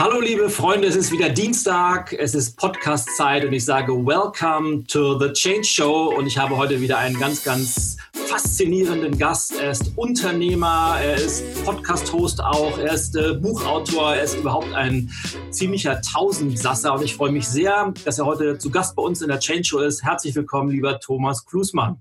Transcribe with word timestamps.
Hallo 0.00 0.18
liebe 0.18 0.48
Freunde, 0.48 0.88
es 0.88 0.96
ist 0.96 1.12
wieder 1.12 1.28
Dienstag, 1.28 2.14
es 2.14 2.34
ist 2.34 2.56
Podcast-Zeit 2.56 3.44
und 3.44 3.52
ich 3.52 3.66
sage 3.66 3.92
Welcome 3.92 4.84
to 4.84 5.18
the 5.18 5.30
Change 5.30 5.64
Show 5.64 6.14
und 6.16 6.26
ich 6.26 6.38
habe 6.38 6.56
heute 6.56 6.80
wieder 6.80 6.96
einen 6.96 7.20
ganz, 7.20 7.44
ganz 7.44 7.98
faszinierenden 8.14 9.18
Gast. 9.18 9.60
Er 9.60 9.72
ist 9.72 9.92
Unternehmer, 9.96 10.96
er 11.04 11.16
ist 11.16 11.44
Podcast-Host 11.66 12.42
auch, 12.42 12.78
er 12.78 12.94
ist 12.94 13.14
äh, 13.14 13.34
Buchautor, 13.34 14.14
er 14.14 14.22
ist 14.22 14.38
überhaupt 14.38 14.72
ein 14.72 15.10
ziemlicher 15.50 16.00
Tausendsasser 16.00 16.94
und 16.94 17.04
ich 17.04 17.14
freue 17.14 17.32
mich 17.32 17.46
sehr, 17.46 17.92
dass 18.06 18.18
er 18.18 18.24
heute 18.24 18.56
zu 18.56 18.70
Gast 18.70 18.96
bei 18.96 19.02
uns 19.02 19.20
in 19.20 19.28
der 19.28 19.38
Change 19.38 19.64
Show 19.64 19.80
ist. 19.80 20.02
Herzlich 20.02 20.34
willkommen, 20.34 20.70
lieber 20.70 20.98
Thomas 20.98 21.44
Klusmann. 21.44 22.00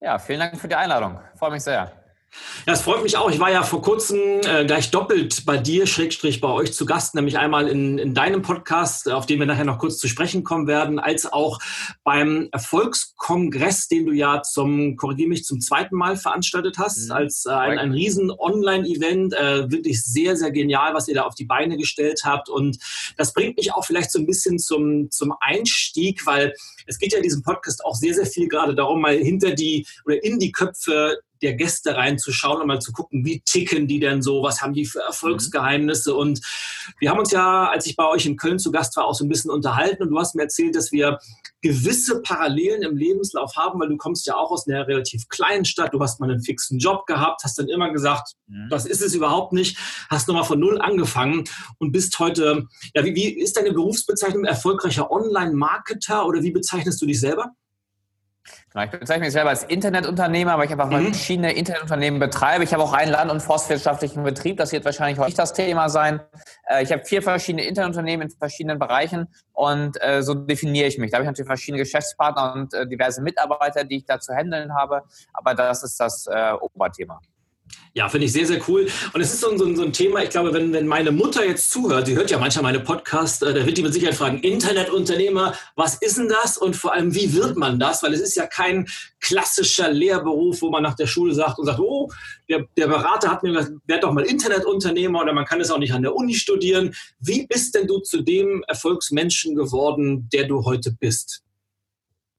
Ja, 0.00 0.18
vielen 0.18 0.40
Dank 0.40 0.58
für 0.58 0.68
die 0.68 0.74
Einladung. 0.74 1.20
Freue 1.36 1.50
mich 1.50 1.64
sehr. 1.64 1.99
Ja, 2.66 2.74
es 2.74 2.82
freut 2.82 3.02
mich 3.02 3.16
auch. 3.16 3.30
Ich 3.30 3.40
war 3.40 3.50
ja 3.50 3.62
vor 3.62 3.82
kurzem 3.82 4.18
äh, 4.44 4.64
gleich 4.64 4.90
doppelt 4.90 5.44
bei 5.46 5.56
dir, 5.56 5.86
Schrägstrich 5.86 6.40
bei 6.40 6.48
euch 6.48 6.72
zu 6.72 6.86
Gast, 6.86 7.14
nämlich 7.14 7.38
einmal 7.38 7.68
in, 7.68 7.98
in 7.98 8.14
deinem 8.14 8.42
Podcast, 8.42 9.10
auf 9.10 9.26
den 9.26 9.38
wir 9.38 9.46
nachher 9.46 9.64
noch 9.64 9.78
kurz 9.78 9.98
zu 9.98 10.08
sprechen 10.08 10.44
kommen 10.44 10.66
werden, 10.66 10.98
als 10.98 11.30
auch 11.30 11.58
beim 12.04 12.48
Erfolgskongress, 12.52 13.88
den 13.88 14.06
du 14.06 14.12
ja 14.12 14.42
zum, 14.42 14.96
korrigiere 14.96 15.28
mich, 15.28 15.44
zum 15.44 15.60
zweiten 15.60 15.96
Mal 15.96 16.16
veranstaltet 16.16 16.78
hast, 16.78 17.06
mhm. 17.06 17.12
als 17.12 17.46
äh, 17.46 17.50
ein, 17.50 17.78
ein 17.78 17.92
riesen 17.92 18.30
Online-Event. 18.30 19.34
Äh, 19.34 19.70
wirklich 19.70 20.04
sehr, 20.04 20.36
sehr 20.36 20.50
genial, 20.52 20.94
was 20.94 21.08
ihr 21.08 21.14
da 21.14 21.22
auf 21.22 21.34
die 21.34 21.46
Beine 21.46 21.76
gestellt 21.76 22.22
habt. 22.24 22.48
Und 22.48 22.78
das 23.16 23.32
bringt 23.32 23.56
mich 23.56 23.72
auch 23.72 23.84
vielleicht 23.84 24.12
so 24.12 24.18
ein 24.18 24.26
bisschen 24.26 24.58
zum, 24.58 25.10
zum 25.10 25.34
Einstieg, 25.40 26.26
weil 26.26 26.54
es 26.86 26.98
geht 26.98 27.12
ja 27.12 27.18
in 27.18 27.24
diesem 27.24 27.42
Podcast 27.42 27.84
auch 27.84 27.94
sehr, 27.94 28.14
sehr 28.14 28.26
viel 28.26 28.48
gerade 28.48 28.74
darum, 28.74 29.00
mal 29.00 29.16
hinter 29.16 29.52
die 29.52 29.86
oder 30.04 30.22
in 30.22 30.38
die 30.38 30.52
Köpfe 30.52 31.18
der 31.42 31.54
Gäste 31.54 31.96
reinzuschauen 31.96 32.60
und 32.60 32.66
mal 32.66 32.80
zu 32.80 32.92
gucken, 32.92 33.24
wie 33.24 33.40
ticken 33.40 33.86
die 33.86 34.00
denn 34.00 34.22
so, 34.22 34.42
was 34.42 34.60
haben 34.60 34.72
die 34.72 34.86
für 34.86 35.00
Erfolgsgeheimnisse. 35.00 36.14
Und 36.14 36.40
wir 36.98 37.10
haben 37.10 37.18
uns 37.18 37.32
ja, 37.32 37.68
als 37.68 37.86
ich 37.86 37.96
bei 37.96 38.06
euch 38.06 38.26
in 38.26 38.36
Köln 38.36 38.58
zu 38.58 38.70
Gast 38.70 38.96
war, 38.96 39.06
auch 39.06 39.14
so 39.14 39.24
ein 39.24 39.28
bisschen 39.28 39.50
unterhalten 39.50 40.02
und 40.02 40.10
du 40.10 40.18
hast 40.18 40.34
mir 40.34 40.42
erzählt, 40.42 40.76
dass 40.76 40.92
wir 40.92 41.18
gewisse 41.62 42.22
Parallelen 42.22 42.82
im 42.82 42.96
Lebenslauf 42.96 43.56
haben, 43.56 43.80
weil 43.80 43.88
du 43.88 43.96
kommst 43.96 44.26
ja 44.26 44.34
auch 44.34 44.50
aus 44.50 44.66
einer 44.66 44.86
relativ 44.86 45.28
kleinen 45.28 45.64
Stadt, 45.64 45.92
du 45.92 46.00
hast 46.00 46.20
mal 46.20 46.30
einen 46.30 46.42
fixen 46.42 46.78
Job 46.78 47.06
gehabt, 47.06 47.44
hast 47.44 47.58
dann 47.58 47.68
immer 47.68 47.92
gesagt, 47.92 48.32
mhm. 48.46 48.68
das 48.70 48.86
ist 48.86 49.02
es 49.02 49.14
überhaupt 49.14 49.52
nicht, 49.52 49.76
hast 50.08 50.28
nochmal 50.28 50.44
von 50.44 50.58
null 50.58 50.80
angefangen 50.80 51.44
und 51.78 51.92
bist 51.92 52.18
heute, 52.18 52.66
ja, 52.94 53.04
wie, 53.04 53.14
wie 53.14 53.38
ist 53.38 53.56
deine 53.56 53.72
Berufsbezeichnung 53.72 54.44
erfolgreicher 54.44 55.10
Online-Marketer 55.10 56.26
oder 56.26 56.42
wie 56.42 56.50
bezeichnest 56.50 57.00
du 57.02 57.06
dich 57.06 57.20
selber? 57.20 57.52
Genau, 58.72 58.84
ich 58.84 58.90
bezeichne 58.90 59.24
mich 59.24 59.32
selber 59.32 59.50
als 59.50 59.64
Internetunternehmer, 59.64 60.56
weil 60.56 60.66
ich 60.66 60.72
einfach 60.72 60.90
mhm. 60.90 61.12
verschiedene 61.12 61.52
Internetunternehmen 61.52 62.20
betreibe. 62.20 62.64
Ich 62.64 62.72
habe 62.72 62.82
auch 62.82 62.92
einen 62.92 63.10
land- 63.10 63.30
und 63.30 63.40
forstwirtschaftlichen 63.42 64.22
Betrieb. 64.22 64.56
Das 64.56 64.72
wird 64.72 64.84
wahrscheinlich 64.84 65.18
heute 65.18 65.28
nicht 65.28 65.38
das 65.38 65.52
Thema 65.52 65.88
sein. 65.88 66.20
Äh, 66.68 66.82
ich 66.82 66.92
habe 66.92 67.04
vier 67.04 67.22
verschiedene 67.22 67.64
Internetunternehmen 67.64 68.28
in 68.28 68.36
verschiedenen 68.36 68.78
Bereichen 68.78 69.28
und 69.52 70.02
äh, 70.02 70.22
so 70.22 70.34
definiere 70.34 70.86
ich 70.86 70.98
mich. 70.98 71.10
Da 71.10 71.16
habe 71.16 71.24
ich 71.24 71.28
natürlich 71.28 71.48
verschiedene 71.48 71.82
Geschäftspartner 71.82 72.54
und 72.54 72.74
äh, 72.74 72.86
diverse 72.86 73.22
Mitarbeiter, 73.22 73.84
die 73.84 73.98
ich 73.98 74.04
da 74.04 74.20
zu 74.20 74.34
handeln 74.34 74.74
habe. 74.74 75.02
Aber 75.32 75.54
das 75.54 75.82
ist 75.82 75.98
das 76.00 76.28
Oberthema. 76.60 77.20
Ja, 77.92 78.08
finde 78.08 78.26
ich 78.26 78.32
sehr, 78.32 78.46
sehr 78.46 78.60
cool. 78.68 78.86
Und 79.12 79.20
es 79.20 79.32
ist 79.32 79.40
so, 79.40 79.56
so, 79.58 79.74
so, 79.74 79.82
ein 79.82 79.92
Thema, 79.92 80.22
ich 80.22 80.30
glaube, 80.30 80.52
wenn, 80.52 80.72
wenn 80.72 80.86
meine 80.86 81.10
Mutter 81.10 81.44
jetzt 81.44 81.72
zuhört, 81.72 82.06
sie 82.06 82.14
hört 82.14 82.30
ja 82.30 82.38
manchmal 82.38 82.62
meine 82.62 82.80
Podcasts, 82.80 83.42
äh, 83.42 83.52
da 83.52 83.66
wird 83.66 83.76
die 83.76 83.82
mit 83.82 83.92
Sicherheit 83.92 84.14
fragen, 84.14 84.38
Internetunternehmer, 84.38 85.54
was 85.74 85.96
ist 85.96 86.18
denn 86.18 86.28
das 86.28 86.56
und 86.56 86.76
vor 86.76 86.94
allem, 86.94 87.14
wie 87.16 87.34
wird 87.34 87.56
man 87.56 87.80
das? 87.80 88.04
Weil 88.04 88.14
es 88.14 88.20
ist 88.20 88.36
ja 88.36 88.46
kein 88.46 88.86
klassischer 89.18 89.90
Lehrberuf, 89.90 90.62
wo 90.62 90.70
man 90.70 90.84
nach 90.84 90.94
der 90.94 91.08
Schule 91.08 91.34
sagt 91.34 91.58
und 91.58 91.66
sagt, 91.66 91.80
oh, 91.80 92.08
der, 92.48 92.66
der 92.76 92.86
Berater 92.86 93.28
hat 93.28 93.42
mir 93.42 93.52
gesagt, 93.52 93.72
werd 93.86 94.04
doch 94.04 94.12
mal 94.12 94.24
Internetunternehmer 94.24 95.22
oder 95.22 95.32
man 95.32 95.44
kann 95.44 95.60
es 95.60 95.72
auch 95.72 95.78
nicht 95.78 95.92
an 95.92 96.02
der 96.02 96.14
Uni 96.14 96.34
studieren. 96.34 96.94
Wie 97.18 97.46
bist 97.46 97.74
denn 97.74 97.88
du 97.88 97.98
zu 97.98 98.22
dem 98.22 98.62
Erfolgsmenschen 98.68 99.56
geworden, 99.56 100.28
der 100.32 100.46
du 100.46 100.64
heute 100.64 100.92
bist? 100.92 101.42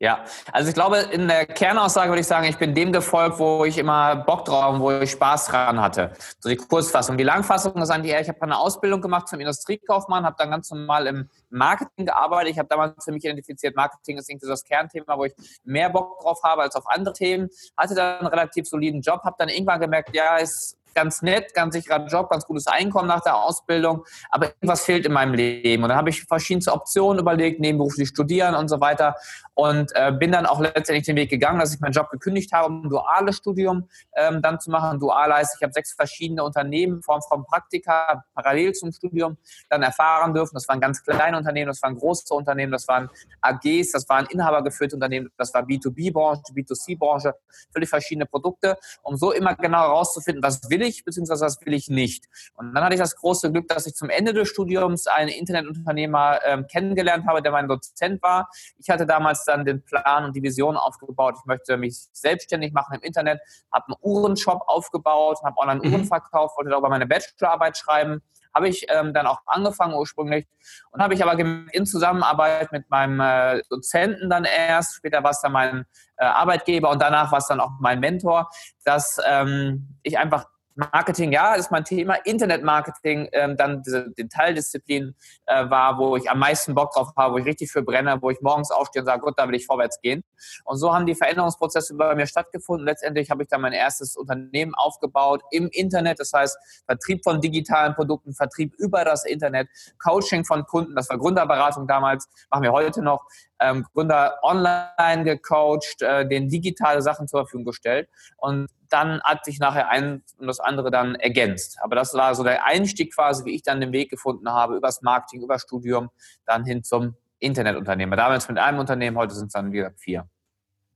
Ja, 0.01 0.25
also 0.51 0.67
ich 0.67 0.73
glaube, 0.73 0.97
in 0.97 1.27
der 1.27 1.45
Kernaussage 1.45 2.09
würde 2.09 2.21
ich 2.21 2.27
sagen, 2.27 2.47
ich 2.47 2.57
bin 2.57 2.73
dem 2.73 2.91
gefolgt, 2.91 3.37
wo 3.37 3.65
ich 3.65 3.77
immer 3.77 4.15
Bock 4.15 4.45
drauf, 4.45 4.79
wo 4.79 4.89
ich 4.89 5.11
Spaß 5.11 5.45
dran 5.45 5.79
hatte. 5.79 6.13
So 6.39 6.49
die 6.49 6.55
Kurzfassung. 6.55 7.17
Die 7.17 7.23
Langfassung 7.23 7.79
ist 7.79 7.91
eigentlich 7.91 8.11
ich 8.11 8.27
habe 8.27 8.41
eine 8.41 8.57
Ausbildung 8.57 8.99
gemacht 8.99 9.27
zum 9.27 9.39
Industriekaufmann, 9.39 10.25
habe 10.25 10.35
dann 10.39 10.49
ganz 10.49 10.71
normal 10.71 11.05
im 11.05 11.29
Marketing 11.51 12.07
gearbeitet. 12.07 12.53
Ich 12.53 12.57
habe 12.57 12.67
damals 12.67 13.05
für 13.05 13.11
mich 13.11 13.23
identifiziert, 13.23 13.75
Marketing 13.75 14.17
ist 14.17 14.27
irgendwie 14.27 14.47
so 14.47 14.51
das 14.51 14.63
Kernthema, 14.63 15.19
wo 15.19 15.25
ich 15.25 15.35
mehr 15.65 15.91
Bock 15.91 16.19
drauf 16.19 16.41
habe 16.41 16.63
als 16.63 16.75
auf 16.75 16.87
andere 16.87 17.13
Themen. 17.13 17.49
Hatte 17.77 17.93
dann 17.93 18.21
einen 18.21 18.27
relativ 18.27 18.67
soliden 18.67 19.01
Job, 19.01 19.21
habe 19.23 19.35
dann 19.37 19.49
irgendwann 19.49 19.81
gemerkt, 19.81 20.15
ja, 20.15 20.37
ist 20.37 20.80
ganz 20.93 21.21
nett, 21.21 21.53
ganz 21.53 21.73
sicherer 21.73 22.05
Job, 22.07 22.29
ganz 22.29 22.45
gutes 22.45 22.67
Einkommen 22.67 23.07
nach 23.07 23.21
der 23.21 23.35
Ausbildung, 23.35 24.05
aber 24.29 24.47
irgendwas 24.47 24.83
fehlt 24.83 25.05
in 25.05 25.13
meinem 25.13 25.33
Leben. 25.33 25.83
Und 25.83 25.89
dann 25.89 25.97
habe 25.97 26.09
ich 26.09 26.23
verschiedenste 26.23 26.71
Optionen 26.73 27.19
überlegt, 27.19 27.59
nebenberuflich 27.59 28.09
studieren 28.09 28.55
und 28.55 28.67
so 28.67 28.79
weiter 28.79 29.15
und 29.53 29.91
äh, 29.95 30.11
bin 30.11 30.31
dann 30.31 30.45
auch 30.45 30.59
letztendlich 30.59 31.05
den 31.05 31.15
Weg 31.15 31.29
gegangen, 31.29 31.59
dass 31.59 31.73
ich 31.73 31.79
meinen 31.79 31.91
Job 31.91 32.09
gekündigt 32.09 32.51
habe, 32.51 32.67
um 32.67 32.85
ein 32.85 32.89
duales 32.89 33.37
Studium 33.37 33.87
ähm, 34.15 34.41
dann 34.41 34.59
zu 34.59 34.71
machen. 34.71 34.99
Dual 34.99 35.33
heißt, 35.33 35.55
ich 35.57 35.63
habe 35.63 35.73
sechs 35.73 35.93
verschiedene 35.93 36.43
Unternehmen 36.43 36.97
in 36.97 37.03
Form 37.03 37.21
von 37.21 37.45
Praktika 37.45 38.23
parallel 38.33 38.73
zum 38.73 38.91
Studium 38.91 39.37
dann 39.69 39.83
erfahren 39.83 40.33
dürfen. 40.33 40.55
Das 40.55 40.67
waren 40.67 40.79
ganz 40.79 41.03
kleine 41.03 41.37
Unternehmen, 41.37 41.67
das 41.67 41.81
waren 41.83 41.95
große 41.95 42.33
Unternehmen, 42.33 42.71
das 42.71 42.87
waren 42.87 43.09
AGs, 43.41 43.91
das 43.91 44.07
waren 44.09 44.25
inhabergeführte 44.27 44.95
Unternehmen, 44.95 45.29
das 45.37 45.53
war 45.53 45.63
B2B-Branche, 45.63 46.41
B2C-Branche, 46.53 47.35
völlig 47.71 47.89
verschiedene 47.89 48.25
Produkte, 48.25 48.77
um 49.03 49.15
so 49.15 49.31
immer 49.31 49.55
genau 49.55 49.81
herauszufinden, 49.81 50.41
was 50.43 50.61
will 50.69 50.80
ich, 50.81 51.03
beziehungsweise 51.03 51.45
was 51.45 51.65
will 51.65 51.73
ich 51.73 51.89
nicht. 51.89 52.25
Und 52.53 52.73
dann 52.73 52.83
hatte 52.83 52.95
ich 52.95 53.01
das 53.01 53.15
große 53.15 53.51
Glück, 53.51 53.67
dass 53.67 53.85
ich 53.85 53.95
zum 53.95 54.09
Ende 54.09 54.33
des 54.33 54.49
Studiums 54.49 55.07
einen 55.07 55.29
Internetunternehmer 55.29 56.39
ähm, 56.45 56.67
kennengelernt 56.67 57.25
habe, 57.27 57.41
der 57.41 57.51
mein 57.51 57.67
Dozent 57.67 58.21
war. 58.21 58.49
Ich 58.77 58.89
hatte 58.89 59.05
damals 59.05 59.45
dann 59.45 59.65
den 59.65 59.83
Plan 59.83 60.25
und 60.25 60.35
die 60.35 60.43
Vision 60.43 60.77
aufgebaut, 60.77 61.35
ich 61.39 61.45
möchte 61.45 61.77
mich 61.77 61.97
selbstständig 62.11 62.73
machen 62.73 62.95
im 62.95 63.01
Internet, 63.01 63.39
habe 63.71 63.85
einen 63.87 63.97
Uhrenshop 64.01 64.61
aufgebaut, 64.67 65.39
habe 65.43 65.57
online 65.57 65.81
Uhren 65.81 66.01
mhm. 66.01 66.05
verkauft, 66.05 66.57
wollte 66.57 66.71
darüber 66.71 66.89
meine 66.89 67.07
Bachelorarbeit 67.07 67.77
schreiben 67.77 68.21
habe 68.53 68.67
ich 68.67 68.85
ähm, 68.89 69.13
dann 69.13 69.27
auch 69.27 69.39
angefangen 69.45 69.93
ursprünglich 69.93 70.47
und 70.91 71.01
habe 71.01 71.13
ich 71.13 71.23
aber 71.23 71.37
in 71.39 71.85
Zusammenarbeit 71.85 72.71
mit 72.71 72.89
meinem 72.89 73.19
äh, 73.19 73.61
Dozenten 73.69 74.29
dann 74.29 74.45
erst, 74.45 74.95
später 74.95 75.23
war 75.23 75.31
es 75.31 75.41
dann 75.41 75.51
mein 75.51 75.85
äh, 76.17 76.25
Arbeitgeber 76.25 76.89
und 76.89 77.01
danach 77.01 77.31
war 77.31 77.39
es 77.39 77.47
dann 77.47 77.59
auch 77.59 77.71
mein 77.79 77.99
Mentor, 77.99 78.49
dass 78.83 79.19
ähm, 79.25 79.97
ich 80.03 80.17
einfach 80.17 80.45
Marketing, 80.75 81.31
ja, 81.31 81.53
ist 81.55 81.71
mein 81.71 81.83
Thema. 81.83 82.15
Internetmarketing, 82.23 83.29
ähm, 83.33 83.57
dann 83.57 83.83
diese 83.83 84.11
Detaildisziplin 84.11 85.15
äh, 85.45 85.69
war, 85.69 85.97
wo 85.97 86.15
ich 86.15 86.29
am 86.29 86.39
meisten 86.39 86.73
Bock 86.73 86.93
drauf 86.93 87.09
habe, 87.17 87.33
wo 87.33 87.37
ich 87.37 87.45
richtig 87.45 87.71
für 87.71 87.81
brenne, 87.81 88.17
wo 88.21 88.29
ich 88.29 88.41
morgens 88.41 88.71
aufstehe 88.71 89.01
und 89.01 89.05
sage, 89.05 89.21
Gott, 89.21 89.37
da 89.37 89.47
will 89.47 89.55
ich 89.55 89.65
vorwärts 89.65 89.99
gehen. 90.01 90.23
Und 90.63 90.77
so 90.77 90.93
haben 90.93 91.05
die 91.05 91.15
Veränderungsprozesse 91.15 91.95
bei 91.95 92.15
mir 92.15 92.25
stattgefunden. 92.25 92.85
Letztendlich 92.85 93.29
habe 93.29 93.43
ich 93.43 93.49
dann 93.49 93.61
mein 93.61 93.73
erstes 93.73 94.15
Unternehmen 94.15 94.73
aufgebaut 94.75 95.41
im 95.51 95.67
Internet, 95.71 96.19
das 96.19 96.31
heißt 96.33 96.57
Vertrieb 96.85 97.23
von 97.23 97.41
digitalen 97.41 97.93
Produkten, 97.93 98.33
Vertrieb 98.33 98.73
über 98.77 99.03
das 99.03 99.25
Internet, 99.25 99.67
Coaching 99.99 100.45
von 100.45 100.65
Kunden, 100.65 100.95
das 100.95 101.09
war 101.09 101.17
Gründerberatung 101.17 101.87
damals, 101.87 102.27
machen 102.49 102.63
wir 102.63 102.71
heute 102.71 103.01
noch, 103.01 103.25
ähm, 103.59 103.85
Gründer 103.93 104.39
online 104.41 105.23
gecoacht, 105.23 106.01
äh, 106.01 106.27
denen 106.27 106.49
digitale 106.49 107.01
Sachen 107.01 107.27
zur 107.27 107.41
Verfügung 107.41 107.65
gestellt 107.65 108.09
und 108.37 108.67
dann 108.91 109.21
hat 109.23 109.45
sich 109.45 109.59
nachher 109.59 109.89
ein 109.89 110.23
und 110.37 110.47
das 110.47 110.59
andere 110.59 110.91
dann 110.91 111.15
ergänzt. 111.15 111.77
Aber 111.81 111.95
das 111.95 112.13
war 112.13 112.35
so 112.35 112.43
der 112.43 112.65
Einstieg 112.65 113.15
quasi, 113.15 113.45
wie 113.45 113.55
ich 113.55 113.63
dann 113.63 113.81
den 113.81 113.91
Weg 113.91 114.09
gefunden 114.09 114.49
habe, 114.49 114.75
übers 114.75 115.01
Marketing, 115.01 115.41
über 115.43 115.59
Studium, 115.59 116.09
dann 116.45 116.65
hin 116.65 116.83
zum 116.83 117.15
Internetunternehmer. 117.39 118.15
Damals 118.15 118.47
mit 118.47 118.57
einem 118.57 118.79
Unternehmen, 118.79 119.17
heute 119.17 119.33
sind 119.33 119.47
es 119.47 119.53
dann 119.53 119.71
wieder 119.71 119.91
vier. 119.97 120.27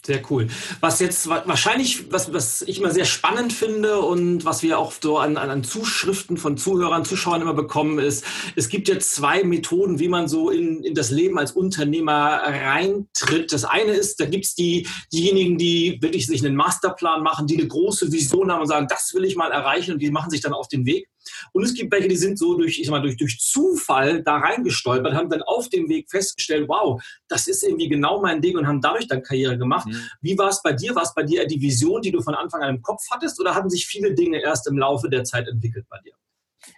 Sehr 0.05 0.21
cool. 0.29 0.49
Was 0.81 0.99
jetzt 0.99 1.27
wahrscheinlich, 1.27 2.11
was, 2.11 2.31
was 2.31 2.61
ich 2.61 2.77
immer 2.77 2.91
sehr 2.91 3.05
spannend 3.05 3.51
finde 3.51 4.01
und 4.01 4.45
was 4.45 4.61
wir 4.61 4.77
auch 4.77 4.93
so 5.01 5.17
an, 5.17 5.35
an 5.35 5.63
Zuschriften 5.63 6.37
von 6.37 6.57
Zuhörern, 6.57 7.03
Zuschauern 7.03 7.41
immer 7.41 7.55
bekommen, 7.55 7.97
ist, 7.97 8.23
es 8.55 8.69
gibt 8.69 8.87
ja 8.87 8.99
zwei 8.99 9.43
Methoden, 9.43 9.97
wie 9.97 10.07
man 10.07 10.27
so 10.27 10.51
in, 10.51 10.83
in 10.83 10.93
das 10.93 11.09
Leben 11.09 11.39
als 11.39 11.53
Unternehmer 11.53 12.39
reintritt. 12.43 13.51
Das 13.51 13.65
eine 13.65 13.93
ist, 13.93 14.19
da 14.19 14.25
gibt 14.25 14.45
es 14.45 14.53
die, 14.53 14.87
diejenigen, 15.11 15.57
die 15.57 15.97
wirklich 16.01 16.27
sich 16.27 16.45
einen 16.45 16.55
Masterplan 16.55 17.23
machen, 17.23 17.47
die 17.47 17.57
eine 17.57 17.67
große 17.67 18.11
Vision 18.11 18.51
haben 18.51 18.61
und 18.61 18.67
sagen, 18.67 18.85
das 18.87 19.11
will 19.15 19.23
ich 19.23 19.35
mal 19.35 19.51
erreichen 19.51 19.93
und 19.93 20.03
die 20.03 20.11
machen 20.11 20.29
sich 20.29 20.41
dann 20.41 20.53
auf 20.53 20.67
den 20.67 20.85
Weg. 20.85 21.09
Und 21.53 21.63
es 21.63 21.73
gibt 21.73 21.91
welche, 21.91 22.07
die 22.07 22.17
sind 22.17 22.37
so 22.37 22.55
durch, 22.55 22.79
ich 22.79 22.85
sag 22.85 22.91
mal, 22.91 23.01
durch, 23.01 23.17
durch 23.17 23.39
Zufall 23.39 24.23
da 24.23 24.37
reingestolpert, 24.37 25.13
haben 25.13 25.29
dann 25.29 25.41
auf 25.43 25.69
dem 25.69 25.89
Weg 25.89 26.09
festgestellt, 26.09 26.67
wow, 26.67 27.01
das 27.27 27.47
ist 27.47 27.63
irgendwie 27.63 27.89
genau 27.89 28.21
mein 28.21 28.41
Ding 28.41 28.57
und 28.57 28.67
haben 28.67 28.81
dadurch 28.81 29.07
dann 29.07 29.23
Karriere 29.23 29.57
gemacht. 29.57 29.87
Mhm. 29.87 30.01
Wie 30.21 30.37
war 30.37 30.49
es 30.49 30.61
bei 30.61 30.73
dir? 30.73 30.95
War 30.95 31.03
es 31.03 31.13
bei 31.13 31.23
dir 31.23 31.45
die 31.47 31.61
Vision, 31.61 32.01
die 32.01 32.11
du 32.11 32.21
von 32.21 32.35
Anfang 32.35 32.61
an 32.61 32.75
im 32.75 32.81
Kopf 32.81 33.01
hattest 33.11 33.39
oder 33.39 33.55
hatten 33.55 33.69
sich 33.69 33.85
viele 33.85 34.13
Dinge 34.13 34.41
erst 34.41 34.67
im 34.67 34.77
Laufe 34.77 35.09
der 35.09 35.23
Zeit 35.23 35.47
entwickelt 35.47 35.85
bei 35.89 35.99
dir? 35.99 36.13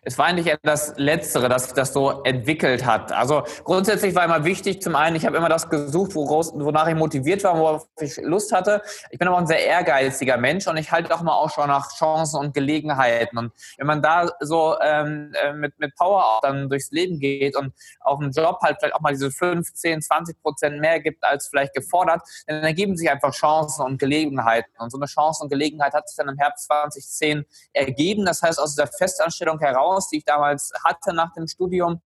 Es 0.03 0.17
war 0.17 0.25
eigentlich 0.25 0.47
eher 0.47 0.59
das 0.63 0.93
Letztere, 0.97 1.49
dass 1.49 1.65
sich 1.65 1.73
das 1.73 1.93
so 1.93 2.23
entwickelt 2.23 2.85
hat. 2.85 3.11
Also 3.11 3.43
grundsätzlich 3.63 4.15
war 4.15 4.25
immer 4.25 4.45
wichtig, 4.45 4.81
zum 4.81 4.95
einen, 4.95 5.15
ich 5.15 5.25
habe 5.25 5.37
immer 5.37 5.49
das 5.49 5.69
gesucht, 5.69 6.15
wonach 6.15 6.87
ich 6.87 6.95
motiviert 6.95 7.43
war, 7.43 7.57
worauf 7.57 7.87
ich 7.99 8.17
Lust 8.17 8.51
hatte. 8.53 8.81
Ich 9.11 9.19
bin 9.19 9.27
aber 9.27 9.37
ein 9.37 9.47
sehr 9.47 9.65
ehrgeiziger 9.65 10.37
Mensch 10.37 10.67
und 10.67 10.77
ich 10.77 10.91
halte 10.91 11.13
auch 11.13 11.21
mal 11.21 11.33
auch 11.33 11.49
schon 11.49 11.67
nach 11.67 11.91
Chancen 11.97 12.39
und 12.39 12.53
Gelegenheiten. 12.53 13.37
Und 13.37 13.51
wenn 13.77 13.87
man 13.87 14.01
da 14.01 14.29
so 14.39 14.75
ähm, 14.81 15.33
äh, 15.41 15.53
mit, 15.53 15.77
mit 15.79 15.95
Power 15.95 16.23
auch 16.23 16.41
dann 16.41 16.69
durchs 16.69 16.91
Leben 16.91 17.19
geht 17.19 17.55
und 17.55 17.73
auf 18.01 18.19
einen 18.19 18.31
Job 18.31 18.59
halt 18.61 18.77
vielleicht 18.79 18.95
auch 18.95 19.01
mal 19.01 19.13
diese 19.13 19.31
15, 19.31 20.01
20 20.01 20.41
Prozent 20.41 20.79
mehr 20.79 20.99
gibt 20.99 21.23
als 21.23 21.47
vielleicht 21.47 21.73
gefordert, 21.73 22.21
dann 22.45 22.63
ergeben 22.63 22.95
sich 22.95 23.09
einfach 23.09 23.33
Chancen 23.33 23.85
und 23.85 23.99
Gelegenheiten. 23.99 24.69
Und 24.79 24.91
so 24.91 24.97
eine 24.97 25.07
Chance 25.07 25.43
und 25.43 25.49
Gelegenheit 25.49 25.93
hat 25.93 26.07
sich 26.07 26.17
dann 26.17 26.29
im 26.29 26.37
Herbst 26.37 26.65
2010 26.65 27.45
ergeben. 27.73 28.25
Das 28.25 28.41
heißt, 28.41 28.59
aus 28.59 28.75
dieser 28.75 28.87
Festanstellung 28.87 29.59
heraus 29.59 29.76
heraus, 29.77 30.09
die 30.09 30.17
ich 30.17 30.25
damals 30.25 30.71
hatte 30.83 31.13
nach 31.13 31.33
dem 31.33 31.47
Studium, 31.47 32.01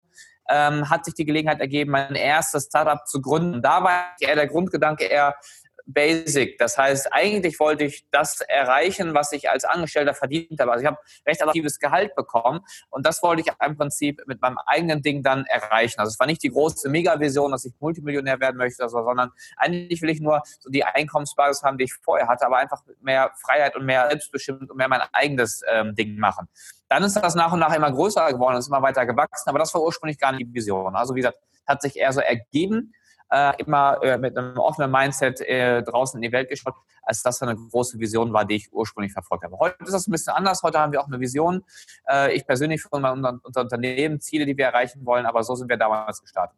ähm, 0.50 0.90
hat 0.90 1.06
sich 1.06 1.14
die 1.14 1.26
Gelegenheit 1.26 1.60
ergeben, 1.60 1.92
mein 1.92 2.16
erstes 2.16 2.66
Startup 2.66 3.06
zu 3.06 3.22
gründen. 3.22 3.62
Da 3.62 3.84
war 3.84 4.16
eher 4.20 4.36
der 4.36 4.48
Grundgedanke 4.48 5.06
eher, 5.06 5.36
basic. 5.90 6.58
Das 6.60 6.78
heißt, 6.78 7.12
eigentlich 7.12 7.60
wollte 7.60 7.86
ich 7.86 8.06
das 8.12 8.42
erreichen, 8.42 9.14
was 9.14 9.32
ich 9.32 9.50
als 9.50 9.66
Angestellter 9.66 10.14
verdient 10.14 10.60
habe. 10.60 10.72
Also 10.72 10.84
ich 10.84 10.88
habe 10.88 10.98
recht 11.26 11.42
attraktives 11.42 11.80
Gehalt 11.80 12.16
bekommen 12.16 12.62
und 12.90 13.06
das 13.06 13.24
wollte 13.24 13.42
ich 13.42 13.48
im 13.66 13.76
Prinzip 13.76 14.22
mit 14.28 14.42
meinem 14.42 14.58
eigenen 14.66 15.02
Ding 15.02 15.24
dann 15.24 15.46
erreichen. 15.46 16.00
Also 16.00 16.12
es 16.12 16.20
war 16.20 16.28
nicht 16.28 16.44
die 16.44 16.50
große 16.50 16.90
Mega-Vision, 16.90 17.52
dass 17.52 17.66
ich 17.66 17.74
Multimillionär 17.80 18.40
werden 18.40 18.58
möchte, 18.58 18.88
sondern 18.88 19.32
eigentlich 19.58 20.02
will 20.02 20.10
ich 20.10 20.22
nur 20.22 20.44
so 20.60 20.70
die 20.70 20.84
Einkommensbasis 20.84 21.64
haben, 21.64 21.78
die 21.78 21.86
ich 21.86 21.94
vorher 21.94 22.28
hatte, 22.28 22.46
aber 22.46 22.58
einfach 22.58 22.84
mehr 23.02 23.32
Freiheit 23.42 23.76
und 23.76 23.86
mehr 23.86 24.08
selbstbestimmt 24.10 24.70
und 24.70 24.78
mehr 24.78 24.88
mein 24.88 25.02
eigenes 25.12 25.62
ähm, 25.72 25.96
Ding 25.96 26.20
machen. 26.20 26.48
Dann 26.90 27.04
ist 27.04 27.16
das 27.16 27.36
nach 27.36 27.54
und 27.54 27.60
nach 27.60 27.74
immer 27.74 27.92
größer 27.92 28.32
geworden, 28.34 28.58
ist 28.58 28.68
immer 28.68 28.82
weiter 28.82 29.06
gewachsen, 29.06 29.50
aber 29.50 29.60
das 29.60 29.74
war 29.74 29.82
ursprünglich 29.82 30.20
gar 30.20 30.32
nicht 30.32 30.48
die 30.48 30.54
Vision. 30.54 30.96
Also 30.96 31.16
wie 31.16 31.20
gesagt, 31.20 31.38
hat 31.68 31.82
sich 31.82 31.96
eher 31.96 32.12
so 32.12 32.20
ergeben 32.20 32.94
äh, 33.32 33.54
immer 33.62 34.02
äh, 34.02 34.18
mit 34.18 34.38
einem 34.38 34.58
offenen 34.58 34.92
Mindset 34.92 35.42
äh, 35.42 35.84
draußen 35.84 36.18
in 36.18 36.24
die 36.24 36.32
Welt 36.32 36.50
geschaut, 36.50 36.74
als 37.04 37.22
das 37.22 37.42
eine 37.42 37.56
große 37.56 38.00
Vision 38.00 38.34
war, 38.34 38.46
die 38.46 38.56
ich 38.56 38.74
ursprünglich 38.74 39.14
verfolgt 39.14 39.44
habe. 39.44 39.58
Heute 39.58 39.76
ist 39.84 39.94
das 39.94 40.08
ein 40.08 40.12
bisschen 40.12 40.34
anders. 40.34 40.64
Heute 40.64 40.80
haben 40.80 40.92
wir 40.92 41.02
auch 41.02 41.08
eine 41.08 41.20
Vision. 41.20 41.64
Äh, 42.10 42.36
ich 42.36 42.46
persönlich 42.46 42.82
für 42.82 42.90
unser, 42.90 43.40
unser 43.44 43.62
Unternehmen, 43.62 44.20
Ziele, 44.20 44.46
die 44.46 44.58
wir 44.58 44.66
erreichen 44.66 45.06
wollen, 45.06 45.26
aber 45.26 45.44
so 45.44 45.56
sind 45.56 45.70
wir 45.70 45.78
damals 45.78 46.22
gestartet. 46.22 46.58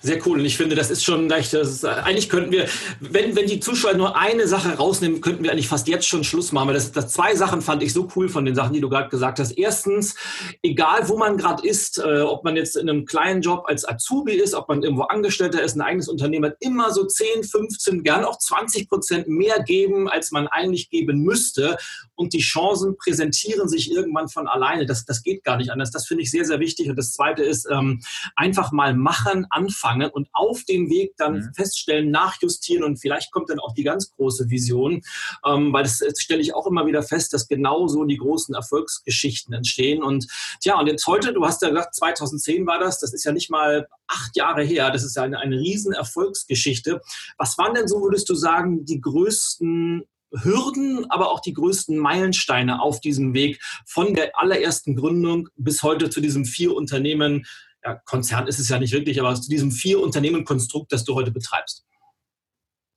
Sehr 0.00 0.24
cool. 0.26 0.38
Und 0.38 0.44
ich 0.44 0.56
finde, 0.56 0.76
das 0.76 0.90
ist 0.90 1.02
schon 1.02 1.28
leicht. 1.28 1.52
Ist, 1.54 1.84
eigentlich 1.84 2.28
könnten 2.28 2.52
wir, 2.52 2.66
wenn, 3.00 3.34
wenn 3.34 3.48
die 3.48 3.58
Zuschauer 3.58 3.94
nur 3.94 4.16
eine 4.16 4.46
Sache 4.46 4.76
rausnehmen, 4.76 5.20
könnten 5.20 5.42
wir 5.42 5.50
eigentlich 5.50 5.66
fast 5.66 5.88
jetzt 5.88 6.06
schon 6.06 6.22
Schluss 6.22 6.52
machen. 6.52 6.68
Weil 6.68 6.74
das, 6.74 6.92
das 6.92 7.12
zwei 7.12 7.34
Sachen 7.34 7.62
fand 7.62 7.82
ich 7.82 7.92
so 7.92 8.08
cool 8.14 8.28
von 8.28 8.44
den 8.44 8.54
Sachen, 8.54 8.72
die 8.72 8.80
du 8.80 8.88
gerade 8.88 9.08
gesagt 9.08 9.40
hast. 9.40 9.50
Erstens, 9.58 10.14
egal 10.62 11.08
wo 11.08 11.18
man 11.18 11.36
gerade 11.36 11.66
ist, 11.66 11.98
äh, 11.98 12.20
ob 12.20 12.44
man 12.44 12.54
jetzt 12.54 12.76
in 12.76 12.88
einem 12.88 13.06
kleinen 13.06 13.42
Job 13.42 13.64
als 13.66 13.88
Azubi 13.88 14.34
ist, 14.34 14.54
ob 14.54 14.68
man 14.68 14.84
irgendwo 14.84 15.02
Angestellter 15.02 15.62
ist, 15.62 15.74
ein 15.74 15.80
eigenes 15.80 16.08
Unternehmen 16.08 16.52
hat, 16.52 16.56
immer 16.60 16.92
so 16.92 17.04
10, 17.04 17.42
15, 17.42 18.04
gern 18.04 18.24
auch 18.24 18.38
20 18.38 18.88
Prozent 18.88 19.26
mehr 19.26 19.60
geben, 19.64 20.08
als 20.08 20.30
man 20.30 20.46
eigentlich 20.46 20.90
geben 20.90 21.22
müsste. 21.22 21.76
Und 22.14 22.34
die 22.34 22.40
Chancen 22.40 22.96
präsentieren 22.96 23.68
sich 23.68 23.90
irgendwann 23.90 24.28
von 24.28 24.46
alleine. 24.46 24.86
Das, 24.86 25.04
das 25.04 25.24
geht 25.24 25.42
gar 25.42 25.56
nicht 25.56 25.70
anders. 25.70 25.90
Das 25.90 26.06
finde 26.06 26.22
ich 26.22 26.30
sehr, 26.30 26.44
sehr 26.44 26.60
wichtig. 26.60 26.88
Und 26.88 26.96
das 26.96 27.12
Zweite 27.14 27.42
ist, 27.42 27.66
ähm, 27.68 28.00
einfach 28.36 28.70
mal 28.70 28.94
machen, 28.94 29.46
anfangen 29.50 29.87
anfangen 29.88 30.10
und 30.10 30.28
auf 30.32 30.64
dem 30.64 30.88
Weg 30.90 31.14
dann 31.16 31.34
mhm. 31.34 31.54
feststellen, 31.54 32.10
nachjustieren 32.10 32.84
und 32.84 32.98
vielleicht 32.98 33.32
kommt 33.32 33.50
dann 33.50 33.58
auch 33.58 33.74
die 33.74 33.82
ganz 33.82 34.10
große 34.12 34.50
Vision, 34.50 35.02
ähm, 35.44 35.72
weil 35.72 35.82
das, 35.82 35.98
das 35.98 36.20
stelle 36.20 36.40
ich 36.40 36.54
auch 36.54 36.66
immer 36.66 36.86
wieder 36.86 37.02
fest, 37.02 37.32
dass 37.32 37.48
genau 37.48 37.88
so 37.88 38.04
die 38.04 38.16
großen 38.16 38.54
Erfolgsgeschichten 38.54 39.54
entstehen. 39.54 40.02
Und 40.02 40.26
ja, 40.62 40.78
und 40.78 40.86
jetzt 40.86 41.06
heute, 41.06 41.32
du 41.32 41.44
hast 41.44 41.62
ja 41.62 41.70
gesagt, 41.70 41.94
2010 41.94 42.66
war 42.66 42.78
das, 42.78 43.00
das 43.00 43.12
ist 43.12 43.24
ja 43.24 43.32
nicht 43.32 43.50
mal 43.50 43.88
acht 44.06 44.36
Jahre 44.36 44.62
her, 44.62 44.90
das 44.90 45.04
ist 45.04 45.16
ja 45.16 45.22
eine, 45.22 45.38
eine 45.38 45.58
riesen 45.58 45.92
Erfolgsgeschichte. 45.92 47.00
Was 47.36 47.58
waren 47.58 47.74
denn 47.74 47.88
so, 47.88 48.00
würdest 48.02 48.28
du 48.28 48.34
sagen, 48.34 48.84
die 48.84 49.00
größten 49.00 50.04
Hürden, 50.30 51.10
aber 51.10 51.30
auch 51.30 51.40
die 51.40 51.54
größten 51.54 51.96
Meilensteine 51.96 52.82
auf 52.82 53.00
diesem 53.00 53.32
Weg 53.32 53.60
von 53.86 54.12
der 54.12 54.38
allerersten 54.38 54.94
Gründung 54.94 55.48
bis 55.56 55.82
heute 55.82 56.10
zu 56.10 56.20
diesem 56.20 56.44
vier 56.44 56.74
Unternehmen 56.74 57.46
ja, 57.88 58.00
Konzern 58.04 58.46
ist 58.46 58.58
es 58.58 58.68
ja 58.68 58.78
nicht 58.78 58.92
wirklich, 58.92 59.20
aber 59.20 59.34
zu 59.34 59.48
diesem 59.48 59.70
Vier-Unternehmen-Konstrukt, 59.70 60.92
das 60.92 61.04
du 61.04 61.14
heute 61.14 61.30
betreibst? 61.30 61.84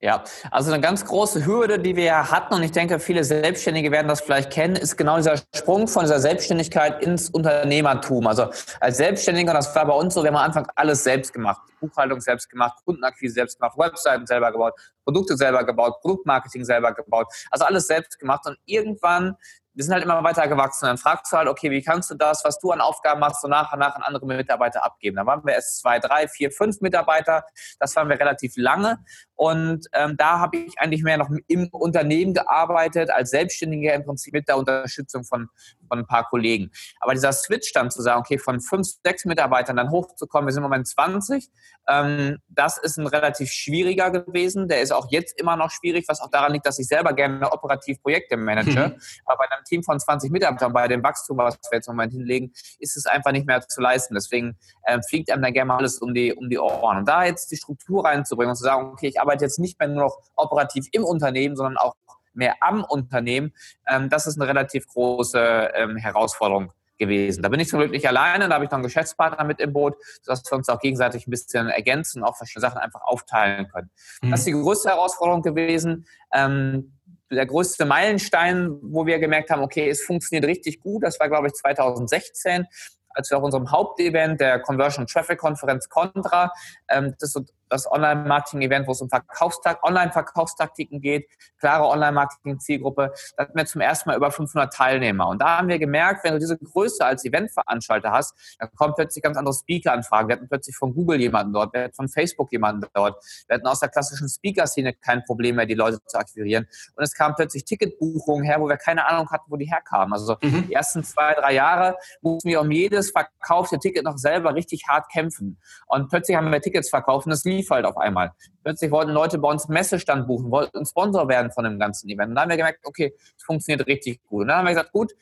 Ja, 0.04 0.24
also 0.50 0.72
eine 0.72 0.82
ganz 0.82 1.04
große 1.04 1.46
Hürde, 1.46 1.78
die 1.78 1.94
wir 1.94 2.28
hatten, 2.28 2.54
und 2.54 2.64
ich 2.64 2.72
denke, 2.72 2.98
viele 2.98 3.22
Selbstständige 3.22 3.92
werden 3.92 4.08
das 4.08 4.20
vielleicht 4.20 4.50
kennen, 4.50 4.74
ist 4.74 4.96
genau 4.96 5.16
dieser 5.16 5.36
Sprung 5.54 5.86
von 5.86 6.02
dieser 6.02 6.18
Selbstständigkeit 6.18 7.00
ins 7.04 7.30
Unternehmertum. 7.30 8.26
Also 8.26 8.50
als 8.80 8.96
Selbstständiger, 8.96 9.52
und 9.52 9.58
das 9.58 9.72
war 9.76 9.86
bei 9.86 9.94
uns 9.94 10.14
so, 10.14 10.24
wir 10.24 10.30
haben 10.30 10.36
am 10.36 10.44
Anfang 10.44 10.66
alles 10.74 11.04
selbst 11.04 11.32
gemacht. 11.32 11.60
Buchhaltung 11.80 12.20
selbst 12.20 12.50
gemacht, 12.50 12.78
Kundenakquise 12.84 13.34
selbst 13.34 13.60
gemacht, 13.60 13.78
Webseiten 13.78 14.26
selber 14.26 14.50
gebaut, 14.50 14.74
Produkte 15.04 15.36
selber 15.36 15.64
gebaut, 15.64 16.00
Produktmarketing 16.00 16.64
selber 16.64 16.92
gebaut. 16.92 17.28
Also 17.52 17.64
alles 17.64 17.86
selbst 17.86 18.18
gemacht. 18.18 18.44
Und 18.44 18.58
irgendwann 18.64 19.36
wir 19.74 19.84
sind 19.84 19.94
halt 19.94 20.04
immer 20.04 20.22
weiter 20.22 20.46
gewachsen. 20.48 20.86
Dann 20.86 20.98
fragst 20.98 21.32
du 21.32 21.36
halt, 21.36 21.48
okay, 21.48 21.70
wie 21.70 21.82
kannst 21.82 22.10
du 22.10 22.14
das, 22.14 22.44
was 22.44 22.58
du 22.58 22.72
an 22.72 22.80
Aufgaben 22.80 23.20
machst, 23.20 23.40
so 23.40 23.48
nach 23.48 23.72
und 23.72 23.78
nach 23.78 23.94
an 23.94 24.02
andere 24.02 24.26
Mitarbeiter 24.26 24.84
abgeben? 24.84 25.16
Da 25.16 25.26
waren 25.26 25.44
wir 25.44 25.54
erst 25.54 25.80
zwei, 25.80 25.98
drei, 25.98 26.28
vier, 26.28 26.50
fünf 26.50 26.80
Mitarbeiter. 26.80 27.44
Das 27.78 27.96
waren 27.96 28.08
wir 28.08 28.18
relativ 28.18 28.54
lange. 28.56 28.98
Und 29.42 29.88
ähm, 29.92 30.16
da 30.16 30.38
habe 30.38 30.56
ich 30.56 30.78
eigentlich 30.78 31.02
mehr 31.02 31.18
noch 31.18 31.28
im 31.48 31.66
Unternehmen 31.72 32.32
gearbeitet, 32.32 33.10
als 33.10 33.30
Selbstständiger 33.30 33.92
im 33.92 34.04
Prinzip 34.04 34.34
mit 34.34 34.46
der 34.46 34.56
Unterstützung 34.56 35.24
von, 35.24 35.48
von 35.88 35.98
ein 35.98 36.06
paar 36.06 36.28
Kollegen. 36.28 36.70
Aber 37.00 37.12
dieser 37.12 37.32
Switch 37.32 37.72
dann 37.72 37.90
zu 37.90 38.02
sagen, 38.02 38.20
okay, 38.20 38.38
von 38.38 38.60
fünf, 38.60 38.86
sechs 39.04 39.24
Mitarbeitern 39.24 39.74
dann 39.74 39.90
hochzukommen, 39.90 40.46
wir 40.46 40.52
sind 40.52 40.62
im 40.62 40.70
Moment 40.70 40.86
20, 40.86 41.50
ähm, 41.88 42.38
das 42.48 42.78
ist 42.78 42.98
ein 42.98 43.06
relativ 43.08 43.50
schwieriger 43.50 44.12
gewesen. 44.12 44.68
Der 44.68 44.80
ist 44.80 44.92
auch 44.92 45.08
jetzt 45.10 45.40
immer 45.40 45.56
noch 45.56 45.72
schwierig, 45.72 46.04
was 46.06 46.20
auch 46.20 46.30
daran 46.30 46.52
liegt, 46.52 46.66
dass 46.66 46.78
ich 46.78 46.86
selber 46.86 47.12
gerne 47.12 47.50
operativ 47.50 48.00
Projekte 48.00 48.36
manage. 48.36 48.70
Mhm. 48.70 49.00
Aber 49.24 49.38
bei 49.38 49.50
einem 49.50 49.64
Team 49.64 49.82
von 49.82 49.98
20 49.98 50.30
Mitarbeitern, 50.30 50.72
bei 50.72 50.86
dem 50.86 51.02
Wachstum, 51.02 51.38
was 51.38 51.58
wir 51.68 51.78
jetzt 51.78 51.88
im 51.88 51.96
Moment 51.96 52.12
hinlegen, 52.12 52.52
ist 52.78 52.96
es 52.96 53.06
einfach 53.06 53.32
nicht 53.32 53.46
mehr 53.46 53.60
zu 53.62 53.80
leisten. 53.80 54.14
Deswegen 54.14 54.56
äh, 54.84 55.00
fliegt 55.08 55.30
einem 55.32 55.42
dann 55.42 55.52
gerne 55.52 55.66
mal 55.66 55.78
alles 55.78 55.98
um 55.98 56.14
die, 56.14 56.32
um 56.32 56.48
die 56.48 56.58
Ohren. 56.58 56.98
Und 56.98 57.08
da 57.08 57.24
jetzt 57.24 57.50
die 57.50 57.56
Struktur 57.56 58.04
reinzubringen 58.04 58.50
und 58.50 58.56
zu 58.56 58.64
sagen, 58.64 58.92
okay, 58.92 59.08
ich 59.08 59.20
arbeite 59.20 59.31
jetzt 59.40 59.58
nicht 59.58 59.78
mehr 59.78 59.88
nur 59.88 60.04
noch 60.04 60.18
operativ 60.36 60.86
im 60.92 61.04
Unternehmen, 61.04 61.56
sondern 61.56 61.78
auch 61.78 61.94
mehr 62.34 62.56
am 62.60 62.84
Unternehmen, 62.84 63.52
ähm, 63.88 64.08
das 64.08 64.26
ist 64.26 64.40
eine 64.40 64.48
relativ 64.48 64.86
große 64.88 65.70
ähm, 65.74 65.96
Herausforderung 65.96 66.72
gewesen. 66.98 67.42
Da 67.42 67.48
bin 67.48 67.60
ich 67.60 67.68
zum 67.68 67.80
Glück 67.80 67.90
nicht 67.90 68.06
alleine, 68.06 68.48
da 68.48 68.54
habe 68.54 68.64
ich 68.64 68.70
noch 68.70 68.78
einen 68.78 68.84
Geschäftspartner 68.84 69.44
mit 69.44 69.60
im 69.60 69.72
Boot, 69.72 69.96
sodass 70.22 70.42
wir 70.50 70.56
uns 70.56 70.68
auch 70.68 70.78
gegenseitig 70.78 71.26
ein 71.26 71.30
bisschen 71.30 71.68
ergänzen 71.68 72.22
und 72.22 72.28
auch 72.28 72.36
verschiedene 72.36 72.62
Sachen 72.68 72.78
einfach 72.78 73.02
aufteilen 73.02 73.68
können. 73.68 73.90
Mhm. 74.22 74.30
Das 74.30 74.40
ist 74.40 74.46
die 74.46 74.52
größte 74.52 74.90
Herausforderung 74.90 75.42
gewesen. 75.42 76.06
Ähm, 76.32 76.98
der 77.30 77.46
größte 77.46 77.86
Meilenstein, 77.86 78.78
wo 78.82 79.06
wir 79.06 79.18
gemerkt 79.18 79.50
haben, 79.50 79.62
okay, 79.62 79.88
es 79.88 80.02
funktioniert 80.02 80.44
richtig 80.44 80.80
gut, 80.80 81.02
das 81.02 81.18
war, 81.18 81.28
glaube 81.28 81.48
ich, 81.48 81.54
2016 81.54 82.66
als 83.14 83.30
wir 83.30 83.36
auf 83.36 83.44
unserem 83.44 83.70
Hauptevent 83.70 84.40
der 84.40 84.58
Conversion 84.60 85.06
Traffic 85.06 85.38
Konferenz 85.38 85.88
Contra, 85.88 86.50
ähm, 86.88 87.14
das 87.18 87.34
ist 87.34 87.52
das 87.72 87.90
Online-Marketing-Event, 87.90 88.86
wo 88.86 88.92
es 88.92 89.00
um 89.00 89.08
Verkaufstakt, 89.08 89.82
Online-Verkaufstaktiken 89.82 91.00
geht, 91.00 91.28
klare 91.58 91.86
Online-Marketing-Zielgruppe. 91.86 93.12
Da 93.36 93.44
hatten 93.44 93.56
wir 93.56 93.64
zum 93.64 93.80
ersten 93.80 94.10
Mal 94.10 94.16
über 94.16 94.30
500 94.30 94.72
Teilnehmer. 94.72 95.28
Und 95.28 95.40
da 95.40 95.58
haben 95.58 95.68
wir 95.68 95.78
gemerkt, 95.78 96.24
wenn 96.24 96.34
du 96.34 96.38
diese 96.38 96.58
Größe 96.58 97.04
als 97.04 97.24
Eventveranstalter 97.24 98.12
hast, 98.12 98.34
dann 98.58 98.68
kommen 98.74 98.92
plötzlich 98.94 99.22
ganz 99.22 99.38
andere 99.38 99.54
Speaker-Anfragen. 99.54 100.28
Wir 100.28 100.36
hatten 100.36 100.48
plötzlich 100.48 100.76
von 100.76 100.94
Google 100.94 101.20
jemanden 101.20 101.54
dort, 101.54 101.72
wir 101.72 101.84
hatten 101.84 101.94
von 101.94 102.08
Facebook 102.08 102.52
jemanden 102.52 102.86
dort. 102.92 103.24
Wir 103.48 103.54
hatten 103.54 103.66
aus 103.66 103.80
der 103.80 103.88
klassischen 103.88 104.28
Speaker-Szene 104.28 104.92
kein 104.94 105.24
Problem 105.24 105.56
mehr, 105.56 105.66
die 105.66 105.74
Leute 105.74 105.98
zu 106.04 106.18
akquirieren. 106.18 106.66
Und 106.94 107.02
es 107.02 107.14
kamen 107.14 107.34
plötzlich 107.34 107.64
Ticketbuchungen 107.64 108.44
her, 108.44 108.60
wo 108.60 108.68
wir 108.68 108.76
keine 108.76 109.08
Ahnung 109.08 109.30
hatten, 109.30 109.50
wo 109.50 109.56
die 109.56 109.70
herkamen. 109.70 110.12
Also 110.12 110.36
mhm. 110.42 110.68
die 110.68 110.74
ersten 110.74 111.02
zwei, 111.04 111.32
drei 111.34 111.54
Jahre 111.54 111.96
mussten 112.20 112.50
wir 112.50 112.60
um 112.60 112.70
jedes 112.70 113.12
verkaufte 113.12 113.78
Ticket 113.78 114.04
noch 114.04 114.18
selber 114.18 114.54
richtig 114.54 114.84
hart 114.88 115.10
kämpfen. 115.10 115.58
Und 115.86 116.10
plötzlich 116.10 116.36
haben 116.36 116.50
wir 116.52 116.60
Tickets 116.60 116.90
verkauft 116.90 117.26
und 117.26 117.32
es 117.32 117.44
lief 117.44 117.61
lief 117.62 117.70
halt 117.70 117.86
auf 117.86 117.96
einmal. 117.96 118.32
Plötzlich 118.62 118.90
wollten 118.90 119.12
Leute 119.12 119.38
bei 119.38 119.48
uns 119.48 119.68
Messestand 119.68 120.26
buchen, 120.26 120.50
wollten 120.50 120.84
Sponsor 120.84 121.28
werden 121.28 121.50
von 121.52 121.64
dem 121.64 121.78
ganzen 121.78 122.08
Event. 122.10 122.30
Und 122.30 122.34
dann 122.34 122.42
haben 122.42 122.50
wir 122.50 122.56
gemerkt, 122.56 122.80
okay, 122.84 123.14
es 123.36 123.44
funktioniert 123.44 123.86
richtig 123.86 124.22
gut. 124.24 124.42
Und 124.42 124.48
dann 124.48 124.58
haben 124.58 124.66
wir 124.66 124.74
gesagt, 124.74 124.92
gut, 124.92 125.12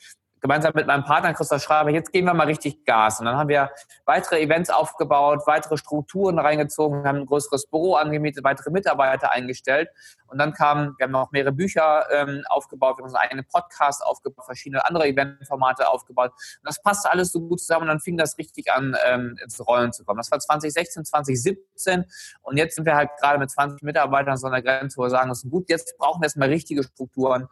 gemeinsam 0.41 0.73
mit 0.75 0.87
meinem 0.87 1.05
Partner 1.05 1.35
Christoph 1.35 1.63
Schreiber, 1.63 1.91
jetzt 1.91 2.13
geben 2.13 2.27
wir 2.27 2.35
mal 2.35 2.47
richtig 2.47 2.85
Gas. 2.85 3.21
Und 3.21 3.27
dann 3.27 3.37
haben 3.37 3.49
wir 3.49 3.71
weitere 4.07 4.41
Events 4.41 4.71
aufgebaut, 4.71 5.43
weitere 5.47 5.77
Strukturen 5.77 6.39
reingezogen, 6.39 7.07
haben 7.07 7.19
ein 7.19 7.27
größeres 7.27 7.67
Büro 7.67 7.95
angemietet, 7.95 8.45
weitere 8.45 8.71
Mitarbeiter 8.71 9.33
eingestellt. 9.33 9.89
Und 10.27 10.39
dann 10.39 10.53
kamen, 10.53 10.95
wir 10.97 11.05
haben 11.05 11.13
noch 11.13 11.33
mehrere 11.33 11.53
Bücher 11.53 12.07
ähm, 12.13 12.45
aufgebaut, 12.49 12.97
wir 12.97 13.03
haben 13.03 13.09
unseren 13.09 13.23
eigenen 13.23 13.45
Podcast 13.47 14.05
aufgebaut, 14.05 14.45
verschiedene 14.45 14.85
andere 14.87 15.09
Eventformate 15.09 15.89
aufgebaut. 15.89 16.31
Und 16.33 16.69
das 16.69 16.81
passte 16.81 17.11
alles 17.11 17.33
so 17.33 17.41
gut 17.41 17.61
zusammen 17.61 17.83
und 17.83 17.89
dann 17.89 18.01
fing 18.01 18.17
das 18.17 18.39
richtig 18.39 18.73
an, 18.73 18.97
ähm, 19.07 19.37
ins 19.43 19.61
Rollen 19.67 19.93
zu 19.93 20.05
kommen. 20.05 20.19
Das 20.19 20.31
war 20.31 20.39
2016, 20.39 21.05
2017 21.05 22.05
und 22.43 22.57
jetzt 22.57 22.77
sind 22.77 22.85
wir 22.85 22.95
halt 22.95 23.11
gerade 23.21 23.39
mit 23.39 23.51
20 23.51 23.83
Mitarbeitern 23.83 24.33
an 24.33 24.37
so 24.37 24.47
einer 24.47 24.63
Grenze, 24.63 24.99
wo 24.99 25.03
wir 25.03 25.11
sagen, 25.11 25.29
das 25.29 25.45
ist 25.45 25.51
gut, 25.51 25.69
jetzt 25.69 25.99
brauchen 25.99 26.21
wir 26.21 26.27
erstmal 26.27 26.49
richtige 26.49 26.85
Strukturen, 26.85 27.49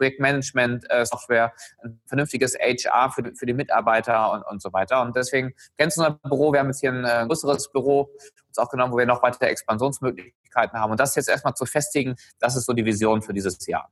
Projektmanagement-Software, 0.00 1.52
ein 1.84 2.00
vernünftiges 2.06 2.54
HR 2.54 3.10
für, 3.10 3.32
für 3.34 3.46
die 3.46 3.52
Mitarbeiter 3.52 4.32
und, 4.32 4.42
und 4.42 4.62
so 4.62 4.72
weiter. 4.72 5.02
Und 5.02 5.14
deswegen 5.14 5.52
kennst 5.76 5.98
du 5.98 6.02
unser 6.02 6.18
Büro. 6.22 6.52
Wir 6.52 6.60
haben 6.60 6.68
jetzt 6.68 6.80
hier 6.80 6.92
ein 6.92 7.04
äh, 7.04 7.26
größeres 7.26 7.70
Büro 7.70 8.10
uns 8.48 8.58
aufgenommen, 8.58 8.92
wo 8.92 8.98
wir 8.98 9.06
noch 9.06 9.22
weitere 9.22 9.46
Expansionsmöglichkeiten 9.46 10.78
haben. 10.78 10.90
Und 10.90 10.98
das 11.00 11.14
jetzt 11.14 11.28
erstmal 11.28 11.54
zu 11.54 11.66
festigen, 11.66 12.16
das 12.38 12.56
ist 12.56 12.64
so 12.64 12.72
die 12.72 12.84
Vision 12.84 13.22
für 13.22 13.32
dieses 13.32 13.64
Jahr. 13.66 13.90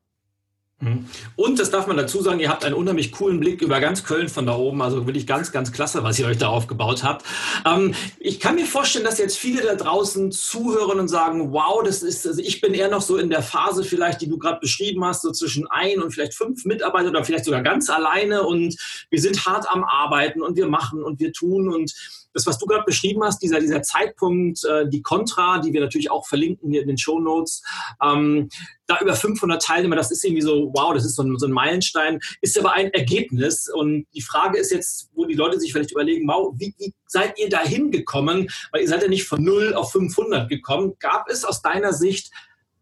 Mhm. 0.81 1.07
Und 1.35 1.59
das 1.59 1.71
darf 1.71 1.89
man 1.89 1.97
dazu 1.97 2.23
sagen, 2.23 2.39
ihr 2.39 2.49
habt 2.49 2.65
einen 2.65 2.75
unheimlich 2.75 3.11
coolen 3.11 3.41
Blick 3.41 3.63
über 3.63 3.81
ganz 3.81 4.05
Köln 4.05 4.29
von 4.29 4.47
da 4.47 4.57
oben. 4.57 4.81
Also 4.81 5.07
wirklich 5.07 5.27
ganz, 5.27 5.51
ganz 5.51 5.73
klasse, 5.73 6.05
was 6.05 6.19
ihr 6.19 6.27
euch 6.27 6.39
da 6.39 6.49
aufgebaut 6.49 7.03
habt. 7.03 7.25
Ähm, 7.67 7.95
ich 8.21 8.39
kann 8.39 8.55
mir 8.55 8.67
vorstellen, 8.67 9.05
dass 9.05 9.19
jetzt 9.19 9.37
viele 9.37 9.63
da 9.63 9.75
draußen 9.75 10.31
zuhören 10.31 11.01
und 11.01 11.09
sagen, 11.09 11.53
wow, 11.53 11.83
das 11.85 12.03
ist, 12.03 12.27
also 12.27 12.41
ich 12.41 12.61
bin 12.61 12.75
eher 12.75 12.91
noch 12.91 13.03
so 13.03 13.17
in 13.17 13.29
der 13.29 13.43
Phase 13.43 13.83
vielleicht, 13.83 14.21
die 14.21 14.29
du 14.29 14.39
gerade 14.39 14.61
beschrieben 14.61 15.05
hast, 15.05 15.23
so 15.23 15.33
zwischen 15.33 15.67
ein 15.67 16.01
und 16.01 16.13
vielleicht 16.13 16.35
fünf 16.35 16.65
Mitarbeiter 16.65 17.09
oder 17.09 17.25
vielleicht 17.25 17.45
sogar 17.45 17.63
ganz 17.63 17.91
alleine 17.91 18.45
und 18.45 18.77
wir 19.11 19.21
sind 19.21 19.45
hart 19.47 19.69
am 19.69 19.83
Arbeiten 19.83 20.43
und 20.43 20.57
wir 20.57 20.69
machen 20.69 21.03
und 21.03 21.19
wir 21.19 21.33
tun 21.33 21.73
und 21.73 21.93
das, 22.39 22.47
was 22.47 22.59
du 22.59 22.67
gerade 22.67 22.85
beschrieben 22.85 23.23
hast, 23.25 23.43
dieser, 23.43 23.59
dieser 23.59 23.83
Zeitpunkt, 23.83 24.65
äh, 24.65 24.89
die 24.89 25.03
Contra, 25.03 25.59
die 25.59 25.73
wir 25.73 25.81
natürlich 25.81 26.11
auch 26.11 26.27
verlinken 26.27 26.71
hier 26.71 26.83
in 26.83 26.89
den 26.89 26.99
Show 26.99 27.19
Notes, 27.19 27.63
ähm, 28.03 28.49
da 28.87 28.99
über 29.01 29.15
500 29.15 29.61
Teilnehmer, 29.61 29.97
das 29.97 30.11
ist 30.11 30.25
irgendwie 30.25 30.43
so, 30.43 30.71
wow, 30.73 30.95
das 30.95 31.05
ist 31.05 31.17
so 31.17 31.23
ein, 31.23 31.37
so 31.37 31.47
ein 31.47 31.53
Meilenstein, 31.53 32.21
ist 32.41 32.59
aber 32.59 32.73
ein 32.73 32.93
Ergebnis. 32.93 33.69
Und 33.69 34.07
die 34.15 34.23
Frage 34.23 34.59
ist 34.59 34.71
jetzt, 34.71 35.11
wo 35.15 35.27
die 35.27 35.35
Leute 35.35 35.61
sich 35.61 35.73
vielleicht 35.73 35.91
überlegen, 35.91 36.27
wow, 36.27 36.55
wie, 36.57 36.75
wie 36.79 36.95
seid 37.07 37.39
ihr 37.39 37.49
da 37.51 37.61
hingekommen? 37.61 38.49
Weil 38.73 38.83
ihr 38.83 38.89
seid 38.89 39.03
ja 39.03 39.09
nicht 39.09 39.27
von 39.27 39.43
0 39.43 39.75
auf 39.75 39.93
500 39.93 40.49
gekommen. 40.49 40.95
Gab 41.01 41.29
es 41.29 41.45
aus 41.45 41.61
deiner 41.61 41.93
Sicht 41.93 42.31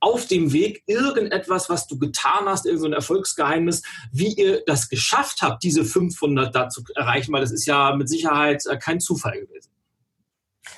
auf 0.07 0.27
dem 0.27 0.53
Weg 0.53 0.85
irgendetwas, 0.87 1.69
was 1.69 1.89
du 1.89 1.99
getan 1.99 2.47
hast, 2.47 2.65
irgendein 2.65 2.93
Erfolgsgeheimnis, 2.93 3.83
wie 4.13 4.33
ihr 4.35 4.63
das 4.65 4.89
geschafft 4.89 5.43
habt, 5.43 5.65
diese 5.65 5.85
500 5.85 6.55
da 6.55 6.69
zu 6.69 6.85
erreichen, 6.95 7.33
weil 7.33 7.41
das 7.41 7.51
ist 7.51 7.67
ja 7.67 7.93
mit 7.97 8.09
Sicherheit 8.09 8.65
äh, 8.67 8.77
kein 8.77 9.01
Zufall 9.01 9.41
gewesen. 9.41 9.73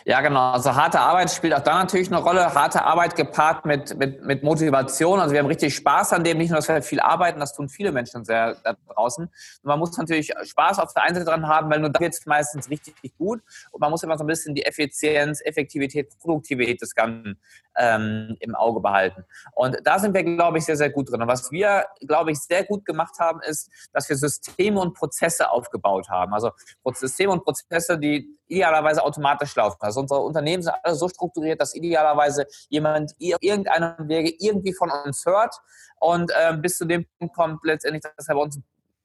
Ja, 0.05 0.21
genau. 0.21 0.53
Also 0.53 0.75
harte 0.75 1.01
Arbeit 1.01 1.31
spielt 1.31 1.55
auch 1.55 1.63
da 1.63 1.79
natürlich 1.79 2.09
eine 2.09 2.23
Rolle. 2.23 2.55
Harte 2.55 2.83
Arbeit 2.85 3.17
gepaart 3.17 3.67
mit, 3.67 3.97
mit, 3.99 4.25
mit 4.25 4.43
Motivation. 4.43 5.21
Also 5.21 5.33
wir 5.33 5.41
haben 5.41 5.47
richtig 5.47 5.75
Spaß 5.75 6.13
an 6.13 6.25
dem, 6.25 6.39
nicht 6.39 6.51
nur, 6.51 6.57
dass 6.57 6.69
wir 6.69 6.81
viel 6.83 7.01
arbeiten, 7.01 7.41
das 7.41 7.55
tun 7.55 7.69
viele 7.69 7.93
Menschen 7.93 8.25
sehr 8.25 8.57
da 8.65 8.75
draußen. 8.95 9.25
Und 9.25 9.65
man 9.65 9.79
muss 9.79 9.97
natürlich 9.97 10.33
Spaß 10.43 10.79
auf 10.79 10.93
der 10.95 11.03
einen 11.05 11.15
Seite 11.15 11.27
dran 11.27 11.47
haben, 11.47 11.71
weil 11.71 11.81
nur 11.81 11.91
da 11.91 12.01
wird 12.01 12.15
es 12.15 12.25
meistens 12.27 12.71
richtig 12.71 12.95
gut. 13.17 13.41
Und 13.71 13.81
man 13.81 13.91
muss 13.91 14.03
immer 14.03 14.17
so 14.17 14.25
ein 14.25 14.27
bisschen 14.27 14.55
die 14.55 14.65
Effizienz, 14.65 15.41
Effektivität, 15.45 16.19
Produktivität 16.21 16.81
des 16.81 16.95
Ganzen 16.95 17.39
ähm, 17.79 18.37
im 18.41 18.55
Auge 18.55 18.81
behalten. 18.81 19.25
Und 19.55 19.79
da 19.85 19.99
sind 19.99 20.15
wir, 20.15 20.25
glaube 20.25 20.59
ich, 20.59 20.65
sehr, 20.65 20.77
sehr 20.77 20.91
gut 20.91 21.11
drin. 21.11 21.23
Und 21.23 21.29
was 21.29 21.51
wir, 21.51 21.87
glaube 22.07 22.33
ich, 22.33 22.39
sehr 22.41 22.65
gut 22.65 22.85
gemacht 22.85 23.19
haben, 23.19 23.41
ist, 23.43 23.71
dass 23.93 24.09
wir 24.09 24.17
Systeme 24.17 24.81
und 24.81 24.95
Prozesse 24.95 25.51
aufgebaut 25.51 26.09
haben. 26.09 26.35
Also 26.35 26.51
Systeme 26.95 27.33
und 27.33 27.45
Prozesse, 27.45 27.99
die 27.99 28.29
idealerweise 28.49 29.03
automatisch 29.05 29.55
laufen. 29.57 29.79
Also 29.81 30.01
unsere 30.01 30.21
Unternehmen 30.21 30.63
sind 30.63 30.75
alle 30.83 30.95
so 30.95 31.09
strukturiert, 31.09 31.61
dass 31.61 31.75
idealerweise 31.75 32.47
jemand 32.69 33.13
irgendeinem 33.19 34.09
Wege 34.09 34.35
irgendwie 34.39 34.73
von 34.73 34.91
uns 34.91 35.25
hört 35.27 35.55
und 36.01 36.31
äh, 36.31 36.57
bis 36.57 36.79
zu 36.79 36.87
dem 36.87 37.07
Punkt 37.19 37.35
kommt 37.35 37.65
letztendlich, 37.65 38.03
dass 38.17 38.29
er 38.29 38.35
bei 38.35 38.41
uns 38.41 38.59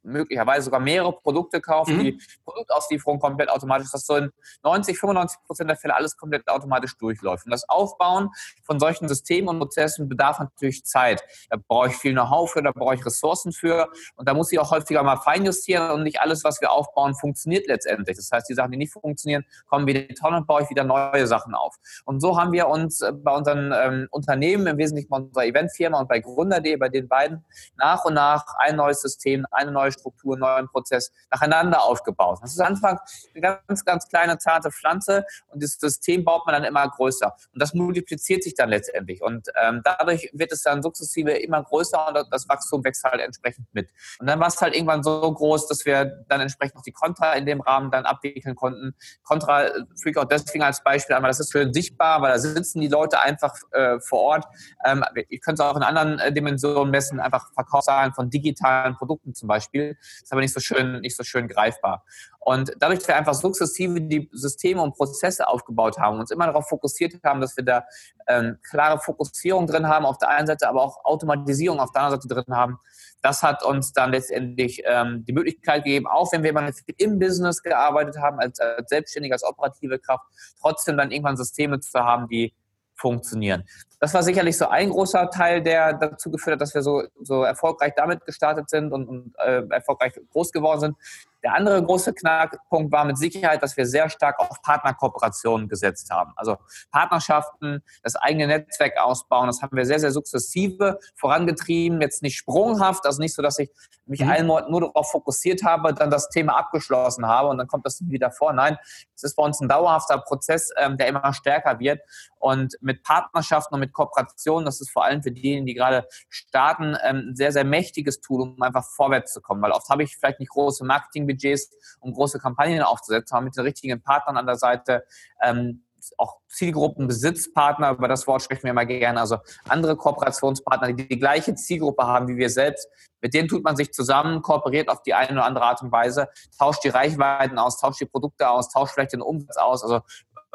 möglicherweise 0.03 0.65
sogar 0.65 0.79
mehrere 0.79 1.13
Produkte 1.13 1.61
kaufen, 1.61 1.97
mhm. 1.97 2.03
die 2.03 2.21
Produktauslieferung 2.45 3.19
komplett 3.19 3.49
automatisch, 3.49 3.91
dass 3.91 4.05
so 4.05 4.15
in 4.15 4.31
90, 4.63 4.97
95 4.97 5.39
Prozent 5.45 5.69
der 5.69 5.77
Fälle 5.77 5.95
alles 5.95 6.17
komplett 6.17 6.47
automatisch 6.47 6.97
durchläuft. 6.97 7.45
Und 7.45 7.51
das 7.51 7.67
Aufbauen 7.67 8.29
von 8.63 8.79
solchen 8.79 9.07
Systemen 9.07 9.49
und 9.49 9.59
Prozessen 9.59 10.09
bedarf 10.09 10.39
natürlich 10.39 10.85
Zeit. 10.85 11.23
Da 11.49 11.57
brauche 11.67 11.87
ich 11.87 11.95
viel 11.95 12.13
Know-how 12.13 12.51
für, 12.51 12.61
da 12.61 12.71
brauche 12.71 12.95
ich 12.95 13.05
Ressourcen 13.05 13.51
für 13.51 13.89
und 14.15 14.27
da 14.27 14.33
muss 14.33 14.51
ich 14.51 14.59
auch 14.59 14.71
häufiger 14.71 15.03
mal 15.03 15.17
feinjustieren 15.17 15.91
und 15.91 16.03
nicht 16.03 16.19
alles, 16.19 16.43
was 16.43 16.61
wir 16.61 16.71
aufbauen, 16.71 17.15
funktioniert 17.15 17.67
letztendlich. 17.67 18.17
Das 18.17 18.29
heißt, 18.31 18.49
die 18.49 18.53
Sachen, 18.53 18.71
die 18.71 18.77
nicht 18.77 18.93
funktionieren, 18.93 19.45
kommen 19.67 19.87
wieder 19.87 20.01
in 20.01 20.09
die 20.09 20.13
Tonne 20.13 20.37
und 20.37 20.47
baue 20.47 20.63
ich 20.63 20.69
wieder 20.69 20.83
neue 20.83 21.27
Sachen 21.27 21.55
auf. 21.55 21.75
Und 22.05 22.19
so 22.19 22.39
haben 22.39 22.51
wir 22.51 22.67
uns 22.67 23.01
äh, 23.01 23.11
bei 23.11 23.35
unseren 23.35 23.73
ähm, 23.73 24.07
Unternehmen, 24.11 24.67
im 24.67 24.77
Wesentlichen 24.77 25.09
bei 25.09 25.17
unserer 25.17 25.45
Eventfirma 25.45 25.99
und 25.99 26.09
bei 26.09 26.19
Gründer.de, 26.19 26.75
bei 26.77 26.89
den 26.89 27.07
beiden, 27.07 27.45
nach 27.77 28.05
und 28.05 28.13
nach 28.13 28.45
ein 28.57 28.75
neues 28.75 29.01
System, 29.01 29.45
eine 29.51 29.71
neue 29.71 29.92
Struktur, 29.93 30.37
neuen 30.37 30.67
Prozess 30.67 31.11
nacheinander 31.31 31.83
aufgebaut. 31.83 32.39
Das 32.41 32.51
ist 32.51 32.59
Anfang 32.59 32.99
eine 33.33 33.41
ganz, 33.41 33.85
ganz 33.85 34.07
kleine, 34.07 34.37
zarte 34.37 34.71
Pflanze 34.71 35.25
und 35.47 35.63
das 35.63 35.73
System 35.79 36.23
baut 36.23 36.45
man 36.45 36.53
dann 36.53 36.63
immer 36.63 36.87
größer. 36.87 37.35
Und 37.53 37.61
das 37.61 37.73
multipliziert 37.73 38.43
sich 38.43 38.55
dann 38.55 38.69
letztendlich. 38.69 39.21
Und 39.21 39.47
ähm, 39.61 39.81
dadurch 39.83 40.29
wird 40.33 40.51
es 40.51 40.63
dann 40.63 40.81
sukzessive 40.81 41.31
immer 41.31 41.63
größer 41.63 42.07
und 42.07 42.27
das 42.31 42.49
Wachstum 42.49 42.83
wächst 42.83 43.03
halt 43.03 43.21
entsprechend 43.21 43.67
mit. 43.73 43.89
Und 44.19 44.27
dann 44.27 44.39
war 44.39 44.47
es 44.47 44.59
halt 44.61 44.75
irgendwann 44.75 45.03
so 45.03 45.33
groß, 45.33 45.67
dass 45.67 45.85
wir 45.85 46.25
dann 46.27 46.41
entsprechend 46.41 46.77
auch 46.77 46.83
die 46.83 46.91
Contra 46.91 47.33
in 47.33 47.45
dem 47.45 47.61
Rahmen 47.61 47.91
dann 47.91 48.05
abwickeln 48.05 48.55
konnten. 48.55 48.95
Contra 49.23 49.69
füge 49.95 50.11
ich 50.11 50.17
auch 50.17 50.25
deswegen 50.25 50.63
als 50.63 50.83
Beispiel 50.83 51.15
weil 51.21 51.29
das 51.29 51.39
ist 51.39 51.51
schön 51.51 51.73
sichtbar, 51.73 52.21
weil 52.21 52.31
da 52.31 52.39
sitzen 52.39 52.81
die 52.81 52.87
Leute 52.87 53.19
einfach 53.19 53.55
äh, 53.71 53.99
vor 53.99 54.19
Ort. 54.19 54.45
Ähm, 54.85 55.03
ich 55.29 55.41
könnte 55.41 55.63
es 55.63 55.69
auch 55.69 55.75
in 55.77 55.83
anderen 55.83 56.19
äh, 56.19 56.31
Dimensionen 56.31 56.91
messen, 56.91 57.19
einfach 57.19 57.51
Verkaufszahlen 57.53 58.13
von 58.13 58.29
digitalen 58.29 58.95
Produkten 58.95 59.33
zum 59.33 59.47
Beispiel. 59.47 59.82
Ist 59.91 60.31
aber 60.31 60.41
nicht 60.41 60.53
so 60.53 60.59
schön, 60.59 61.01
nicht 61.01 61.15
so 61.15 61.23
schön 61.23 61.47
greifbar. 61.47 62.03
Und 62.39 62.73
dadurch, 62.79 62.99
dass 62.99 63.07
wir 63.07 63.15
einfach 63.15 63.33
sukzessive 63.33 64.01
die 64.01 64.29
Systeme 64.33 64.81
und 64.81 64.95
Prozesse 64.95 65.47
aufgebaut 65.47 65.97
haben, 65.97 66.19
uns 66.19 66.31
immer 66.31 66.45
darauf 66.45 66.67
fokussiert 66.67 67.13
haben, 67.23 67.39
dass 67.39 67.55
wir 67.55 67.63
da 67.63 67.85
ähm, 68.27 68.57
klare 68.69 68.99
Fokussierung 68.99 69.67
drin 69.67 69.87
haben 69.87 70.05
auf 70.05 70.17
der 70.17 70.29
einen 70.29 70.47
Seite, 70.47 70.67
aber 70.67 70.81
auch 70.81 71.05
Automatisierung 71.05 71.79
auf 71.79 71.91
der 71.91 72.01
anderen 72.01 72.21
Seite 72.21 72.33
drin 72.33 72.55
haben, 72.55 72.79
das 73.21 73.41
hat 73.41 73.63
uns 73.63 73.93
dann 73.93 74.11
letztendlich 74.11 74.81
ähm, 74.85 75.23
die 75.25 75.31
Möglichkeit 75.31 75.85
gegeben, 75.85 76.07
auch 76.07 76.31
wenn 76.33 76.43
wir 76.43 76.49
immer 76.49 76.69
im 76.97 77.19
Business 77.19 77.63
gearbeitet 77.63 78.17
haben, 78.17 78.39
als, 78.39 78.59
als 78.59 78.89
Selbstständige, 78.89 79.33
als 79.33 79.43
operative 79.43 79.97
Kraft, 79.97 80.25
trotzdem 80.59 80.97
dann 80.97 81.11
irgendwann 81.11 81.37
Systeme 81.37 81.79
zu 81.79 81.99
haben, 81.99 82.27
die 82.27 82.53
funktionieren. 82.95 83.63
Das 84.03 84.13
war 84.13 84.21
sicherlich 84.21 84.57
so 84.57 84.67
ein 84.67 84.89
großer 84.89 85.29
Teil, 85.29 85.61
der 85.61 85.93
dazu 85.93 86.29
geführt 86.29 86.55
hat, 86.55 86.61
dass 86.61 86.75
wir 86.75 86.81
so, 86.81 87.03
so 87.21 87.43
erfolgreich 87.43 87.93
damit 87.95 88.25
gestartet 88.25 88.69
sind 88.69 88.91
und, 88.91 89.07
und 89.07 89.33
äh, 89.37 89.63
erfolgreich 89.69 90.11
groß 90.33 90.51
geworden 90.51 90.81
sind. 90.81 90.97
Der 91.41 91.55
andere 91.55 91.81
große 91.83 92.13
Knackpunkt 92.13 92.91
war 92.91 93.03
mit 93.05 93.17
Sicherheit, 93.17 93.61
dass 93.61 93.75
wir 93.75 93.85
sehr 93.85 94.09
stark 94.09 94.39
auf 94.39 94.61
Partnerkooperationen 94.61 95.67
gesetzt 95.67 96.09
haben. 96.09 96.33
Also 96.37 96.57
Partnerschaften, 96.91 97.81
das 98.01 98.15
eigene 98.15 98.47
Netzwerk 98.47 98.97
ausbauen, 98.97 99.47
das 99.47 99.61
haben 99.61 99.75
wir 99.75 99.85
sehr, 99.85 99.99
sehr 99.99 100.11
sukzessive 100.11 100.99
vorangetrieben, 101.15 101.99
jetzt 102.01 102.23
nicht 102.23 102.37
sprunghaft, 102.37 103.05
also 103.05 103.21
nicht 103.21 103.33
so, 103.33 103.41
dass 103.41 103.59
ich 103.59 103.69
mich 104.05 104.21
mhm. 104.21 104.29
einen 104.29 104.47
Monat 104.47 104.69
nur 104.69 104.81
darauf 104.81 105.11
fokussiert 105.11 105.63
habe, 105.63 105.93
dann 105.93 106.09
das 106.09 106.29
Thema 106.29 106.57
abgeschlossen 106.57 107.27
habe 107.27 107.49
und 107.49 107.57
dann 107.57 107.67
kommt 107.67 107.85
das 107.85 108.01
wieder 108.07 108.31
vor. 108.31 108.53
Nein, 108.53 108.77
es 109.15 109.23
ist 109.23 109.35
bei 109.35 109.43
uns 109.43 109.59
ein 109.59 109.67
dauerhafter 109.67 110.19
Prozess, 110.19 110.71
ähm, 110.77 110.97
der 110.97 111.07
immer 111.07 111.33
stärker 111.33 111.79
wird 111.79 112.01
und 112.39 112.77
mit 112.81 113.03
Partnerschaften 113.03 113.73
und 113.73 113.79
mit 113.81 113.92
Kooperationen, 113.93 114.65
das 114.65 114.81
ist 114.81 114.91
vor 114.91 115.05
allem 115.05 115.23
für 115.23 115.31
diejenigen, 115.31 115.65
die 115.65 115.73
gerade 115.73 116.07
starten, 116.29 116.97
ähm, 117.03 117.29
ein 117.29 117.35
sehr, 117.35 117.51
sehr 117.51 117.63
mächtiges 117.63 118.19
Tool, 118.19 118.41
um 118.41 118.61
einfach 118.61 118.85
vorwärts 118.85 119.33
zu 119.33 119.41
kommen, 119.41 119.61
weil 119.61 119.71
oft 119.71 119.87
habe 119.89 120.03
ich 120.03 120.17
vielleicht 120.17 120.39
nicht 120.39 120.51
große 120.51 120.83
Marketing 120.83 121.27
Budgets, 121.27 121.69
um 121.99 122.13
große 122.13 122.39
Kampagnen 122.39 122.81
aufzusetzen, 122.81 123.35
haben 123.35 123.45
mit 123.45 123.55
den 123.55 123.63
richtigen 123.63 124.01
Partnern 124.01 124.37
an 124.37 124.45
der 124.45 124.57
Seite, 124.57 125.05
ähm, 125.41 125.83
auch 126.17 126.37
Zielgruppen, 126.47 127.07
Besitzpartner, 127.07 127.91
über 127.91 128.07
das 128.07 128.27
Wort 128.27 128.41
sprechen 128.41 128.63
wir 128.63 128.73
mal 128.73 128.85
gerne, 128.85 129.19
also 129.19 129.37
andere 129.67 129.95
Kooperationspartner, 129.95 130.93
die 130.93 131.07
die 131.07 131.19
gleiche 131.19 131.55
Zielgruppe 131.55 132.03
haben 132.03 132.27
wie 132.27 132.37
wir 132.37 132.49
selbst. 132.49 132.87
Mit 133.21 133.33
denen 133.33 133.47
tut 133.47 133.63
man 133.63 133.75
sich 133.75 133.93
zusammen, 133.93 134.41
kooperiert 134.41 134.89
auf 134.89 135.01
die 135.01 135.13
eine 135.13 135.31
oder 135.31 135.45
andere 135.45 135.65
Art 135.65 135.81
und 135.81 135.91
Weise, 135.91 136.27
tauscht 136.57 136.83
die 136.83 136.89
Reichweiten 136.89 137.57
aus, 137.57 137.79
tauscht 137.79 138.01
die 138.01 138.05
Produkte 138.05 138.49
aus, 138.49 138.69
tauscht 138.69 138.93
vielleicht 138.93 139.13
den 139.13 139.21
Umsatz 139.21 139.57
aus. 139.57 139.83
Also 139.83 140.01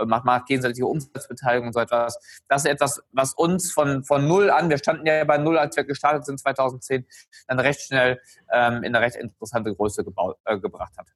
macht, 0.07 0.25
macht 0.25 0.47
gegenseitige 0.47 0.87
Umsatzbeteiligung 0.87 1.69
und 1.69 1.73
so 1.73 1.81
etwas. 1.81 2.19
Das 2.49 2.65
ist 2.65 2.71
etwas, 2.71 3.03
was 3.13 3.35
uns 3.35 3.73
von, 3.73 4.05
von 4.05 4.27
null 4.27 4.51
an, 4.51 4.71
wir 4.71 4.79
standen 4.79 5.07
ja 5.07 5.25
bei 5.25 5.39
null, 5.39 5.59
als 5.59 5.77
wir 5.77 5.85
gestartet 5.85 6.27
sind 6.27 6.41
2010, 6.41 7.07
dann 7.47 7.61
recht 7.61 7.81
schnell 7.81 8.21
ähm, 8.53 8.83
in 8.83 8.95
eine 8.95 9.01
recht 9.01 9.17
interessante 9.17 9.75
Größe 9.75 10.05
gebaut, 10.05 10.37
äh, 10.45 10.59
gebracht 10.59 10.97
hat. 10.97 11.09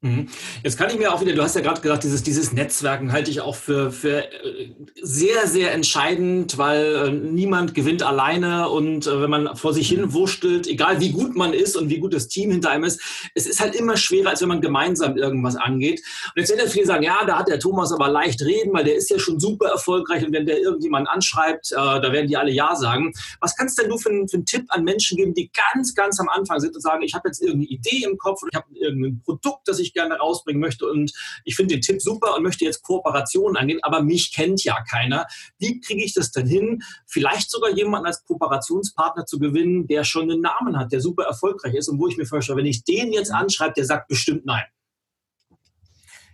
Mhm. 0.00 0.28
Jetzt 0.62 0.78
kann 0.78 0.90
ich 0.90 0.96
mir 0.96 1.12
auch 1.12 1.20
wieder, 1.20 1.32
du 1.32 1.42
hast 1.42 1.56
ja 1.56 1.60
gerade 1.60 1.80
gesagt, 1.80 2.04
dieses, 2.04 2.22
dieses 2.22 2.52
Netzwerken 2.52 3.10
halte 3.10 3.32
ich 3.32 3.40
auch 3.40 3.56
für, 3.56 3.90
für 3.90 4.32
äh, 4.32 4.72
sehr, 5.02 5.48
sehr 5.48 5.72
entscheidend, 5.72 6.56
weil 6.56 6.94
äh, 6.94 7.10
niemand 7.10 7.74
gewinnt 7.74 8.04
alleine 8.04 8.68
und 8.68 9.08
äh, 9.08 9.20
wenn 9.20 9.30
man 9.30 9.56
vor 9.56 9.74
sich 9.74 9.88
hin 9.88 10.12
wurschtelt, 10.12 10.68
egal 10.68 11.00
wie 11.00 11.10
gut 11.10 11.34
man 11.34 11.52
ist 11.52 11.76
und 11.76 11.90
wie 11.90 11.98
gut 11.98 12.14
das 12.14 12.28
Team 12.28 12.52
hinter 12.52 12.70
einem 12.70 12.84
ist, 12.84 13.00
es 13.34 13.48
ist 13.48 13.60
halt 13.60 13.74
immer 13.74 13.96
schwerer, 13.96 14.30
als 14.30 14.40
wenn 14.40 14.48
man 14.48 14.60
gemeinsam 14.60 15.16
irgendwas 15.16 15.56
angeht. 15.56 16.00
Und 16.28 16.40
jetzt 16.42 16.56
werden 16.56 16.70
viele 16.70 16.86
sagen, 16.86 17.02
ja, 17.02 17.24
da 17.26 17.36
hat 17.36 17.48
der 17.48 17.58
Thomas 17.58 17.90
aber 17.90 18.08
leicht 18.08 18.40
reden, 18.42 18.72
weil 18.74 18.84
der 18.84 18.94
ist 18.94 19.10
ja 19.10 19.18
schon 19.18 19.40
super 19.40 19.66
erfolgreich 19.66 20.24
und 20.24 20.32
wenn 20.32 20.46
der 20.46 20.60
irgendjemand 20.60 21.08
anschreibt, 21.08 21.72
äh, 21.72 21.74
da 21.74 22.12
werden 22.12 22.28
die 22.28 22.36
alle 22.36 22.52
Ja 22.52 22.76
sagen. 22.76 23.12
Was 23.40 23.56
kannst 23.56 23.82
denn 23.82 23.88
du 23.88 23.98
für, 23.98 24.10
für 24.28 24.36
einen 24.36 24.46
Tipp 24.46 24.66
an 24.68 24.84
Menschen 24.84 25.16
geben, 25.16 25.34
die 25.34 25.50
ganz, 25.74 25.92
ganz 25.96 26.20
am 26.20 26.28
Anfang 26.28 26.60
sind 26.60 26.76
und 26.76 26.82
sagen, 26.82 27.02
ich 27.02 27.14
habe 27.14 27.26
jetzt 27.26 27.42
irgendeine 27.42 27.66
Idee 27.66 28.04
im 28.04 28.16
Kopf 28.16 28.42
und 28.42 28.50
ich 28.52 28.56
habe 28.56 28.66
irgendein 28.74 29.20
Produkt, 29.24 29.66
das 29.66 29.80
ich 29.80 29.87
ich 29.88 29.94
gerne 29.94 30.16
rausbringen 30.16 30.60
möchte 30.60 30.86
und 30.86 31.12
ich 31.44 31.56
finde 31.56 31.74
den 31.74 31.82
Tipp 31.82 32.00
super 32.00 32.36
und 32.36 32.42
möchte 32.42 32.64
jetzt 32.64 32.82
Kooperationen 32.82 33.56
angehen, 33.56 33.80
aber 33.82 34.02
mich 34.02 34.32
kennt 34.32 34.64
ja 34.64 34.78
keiner. 34.88 35.26
Wie 35.58 35.80
kriege 35.80 36.04
ich 36.04 36.14
das 36.14 36.30
denn 36.30 36.46
hin, 36.46 36.82
vielleicht 37.06 37.50
sogar 37.50 37.70
jemanden 37.70 38.06
als 38.06 38.24
Kooperationspartner 38.24 39.26
zu 39.26 39.38
gewinnen, 39.38 39.86
der 39.86 40.04
schon 40.04 40.30
einen 40.30 40.40
Namen 40.40 40.78
hat, 40.78 40.92
der 40.92 41.00
super 41.00 41.24
erfolgreich 41.24 41.74
ist 41.74 41.88
und 41.88 41.98
wo 41.98 42.08
ich 42.08 42.16
mir 42.16 42.26
vorstelle, 42.26 42.58
wenn 42.58 42.66
ich 42.66 42.84
den 42.84 43.12
jetzt 43.12 43.32
anschreibe, 43.32 43.74
der 43.74 43.84
sagt 43.84 44.08
bestimmt 44.08 44.46
nein. 44.46 44.64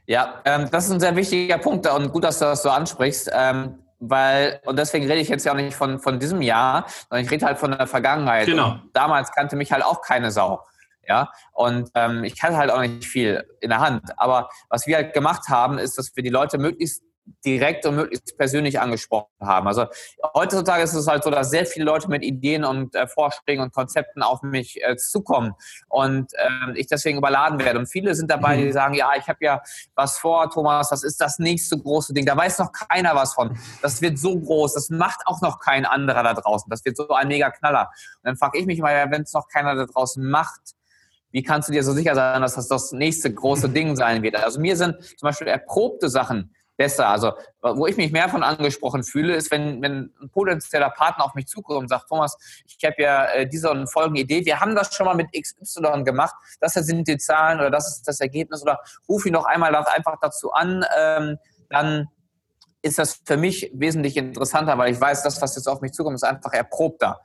Ja, 0.06 0.42
ähm, 0.44 0.68
das 0.70 0.86
ist 0.86 0.92
ein 0.92 1.00
sehr 1.00 1.16
wichtiger 1.16 1.58
Punkt 1.58 1.86
und 1.86 2.12
gut, 2.12 2.24
dass 2.24 2.38
du 2.38 2.44
das 2.44 2.62
so 2.62 2.68
ansprichst. 2.68 3.30
Ähm, 3.32 3.78
weil, 4.00 4.60
und 4.66 4.78
deswegen 4.78 5.06
rede 5.06 5.20
ich 5.20 5.28
jetzt 5.28 5.46
ja 5.46 5.52
auch 5.52 5.56
nicht 5.56 5.74
von, 5.74 5.98
von 5.98 6.18
diesem 6.18 6.42
Jahr, 6.42 6.86
sondern 7.08 7.24
ich 7.24 7.30
rede 7.30 7.46
halt 7.46 7.58
von 7.58 7.70
der 7.70 7.86
Vergangenheit. 7.86 8.46
Genau. 8.46 8.72
Und 8.72 8.90
damals 8.92 9.32
kannte 9.32 9.56
mich 9.56 9.72
halt 9.72 9.84
auch 9.84 10.02
keine 10.02 10.30
Sau. 10.30 10.60
Ja, 11.08 11.30
und 11.52 11.90
ähm, 11.94 12.24
ich 12.24 12.42
hatte 12.42 12.56
halt 12.56 12.70
auch 12.70 12.80
nicht 12.80 13.04
viel 13.04 13.44
in 13.60 13.70
der 13.70 13.80
Hand. 13.80 14.02
Aber 14.18 14.48
was 14.68 14.86
wir 14.86 14.96
halt 14.96 15.12
gemacht 15.12 15.48
haben, 15.48 15.78
ist, 15.78 15.98
dass 15.98 16.14
wir 16.16 16.22
die 16.22 16.30
Leute 16.30 16.58
möglichst 16.58 17.02
direkt 17.44 17.86
und 17.86 17.96
möglichst 17.96 18.36
persönlich 18.36 18.80
angesprochen 18.80 19.28
haben. 19.40 19.66
Also 19.66 19.86
heutzutage 20.34 20.82
ist 20.82 20.94
es 20.94 21.06
halt 21.06 21.24
so, 21.24 21.30
dass 21.30 21.50
sehr 21.50 21.64
viele 21.66 21.86
Leute 21.86 22.08
mit 22.08 22.22
Ideen 22.22 22.64
und 22.64 22.94
äh, 22.94 23.06
Vorschlägen 23.06 23.62
und 23.62 23.72
Konzepten 23.72 24.22
auf 24.22 24.42
mich 24.42 24.82
äh, 24.82 24.96
zukommen 24.96 25.54
und 25.88 26.32
äh, 26.34 26.78
ich 26.78 26.86
deswegen 26.86 27.18
überladen 27.18 27.58
werde. 27.60 27.78
Und 27.78 27.86
viele 27.86 28.14
sind 28.14 28.30
dabei, 28.30 28.56
die 28.56 28.64
mhm. 28.64 28.72
sagen, 28.72 28.94
ja, 28.94 29.12
ich 29.16 29.28
habe 29.28 29.38
ja 29.42 29.62
was 29.94 30.18
vor, 30.18 30.50
Thomas, 30.50 30.90
das 30.90 31.02
ist 31.02 31.20
das 31.20 31.38
nächste 31.38 31.78
große 31.78 32.12
Ding. 32.12 32.26
Da 32.26 32.36
weiß 32.36 32.58
noch 32.58 32.72
keiner 32.72 33.14
was 33.14 33.34
von. 33.34 33.56
Das 33.80 34.02
wird 34.02 34.18
so 34.18 34.38
groß, 34.38 34.74
das 34.74 34.90
macht 34.90 35.20
auch 35.26 35.40
noch 35.40 35.60
kein 35.60 35.86
anderer 35.86 36.22
da 36.22 36.34
draußen. 36.34 36.68
Das 36.68 36.84
wird 36.84 36.96
so 36.96 37.08
ein 37.08 37.28
mega 37.28 37.50
Knaller. 37.50 37.90
Und 38.16 38.24
dann 38.24 38.36
frage 38.36 38.58
ich 38.58 38.66
mich 38.66 38.80
mal, 38.80 39.10
wenn 39.10 39.22
es 39.22 39.32
noch 39.32 39.48
keiner 39.48 39.74
da 39.74 39.86
draußen 39.86 40.22
macht, 40.28 40.74
wie 41.34 41.42
kannst 41.42 41.68
du 41.68 41.72
dir 41.72 41.82
so 41.82 41.92
sicher 41.92 42.14
sein, 42.14 42.42
dass 42.42 42.54
das 42.54 42.68
das 42.68 42.92
nächste 42.92 43.34
große 43.34 43.68
Ding 43.68 43.96
sein 43.96 44.22
wird? 44.22 44.36
Also 44.36 44.60
mir 44.60 44.76
sind 44.76 45.02
zum 45.02 45.26
Beispiel 45.26 45.48
erprobte 45.48 46.08
Sachen 46.08 46.54
besser. 46.76 47.08
Also, 47.08 47.32
wo 47.60 47.88
ich 47.88 47.96
mich 47.96 48.12
mehr 48.12 48.28
von 48.28 48.44
angesprochen 48.44 49.02
fühle, 49.02 49.34
ist, 49.34 49.50
wenn, 49.50 49.82
wenn 49.82 50.12
ein 50.22 50.30
potenzieller 50.30 50.90
Partner 50.90 51.24
auf 51.24 51.34
mich 51.34 51.48
zukommt 51.48 51.80
und 51.80 51.88
sagt, 51.88 52.08
Thomas, 52.08 52.36
ich 52.66 52.78
habe 52.84 53.02
ja 53.02 53.24
äh, 53.26 53.48
diese 53.48 53.68
und 53.68 53.92
folgende 53.92 54.20
Idee, 54.20 54.44
wir 54.44 54.60
haben 54.60 54.76
das 54.76 54.94
schon 54.94 55.06
mal 55.06 55.16
mit 55.16 55.26
XY 55.32 56.04
gemacht, 56.04 56.36
das 56.60 56.74
sind 56.74 57.08
die 57.08 57.18
Zahlen 57.18 57.58
oder 57.58 57.70
das 57.70 57.96
ist 57.96 58.06
das 58.06 58.20
Ergebnis 58.20 58.62
oder 58.62 58.78
ruf 59.08 59.26
ihn 59.26 59.32
noch 59.32 59.46
einmal 59.46 59.74
einfach 59.74 60.16
dazu 60.20 60.52
an, 60.52 60.84
ähm, 60.96 61.38
dann 61.68 62.08
ist 62.80 63.00
das 63.00 63.22
für 63.24 63.36
mich 63.36 63.72
wesentlich 63.74 64.16
interessanter, 64.16 64.78
weil 64.78 64.92
ich 64.92 65.00
weiß, 65.00 65.24
das, 65.24 65.42
was 65.42 65.56
jetzt 65.56 65.66
auf 65.66 65.80
mich 65.80 65.92
zukommt, 65.92 66.14
ist 66.14 66.22
einfach 66.22 66.52
erprobter. 66.52 67.20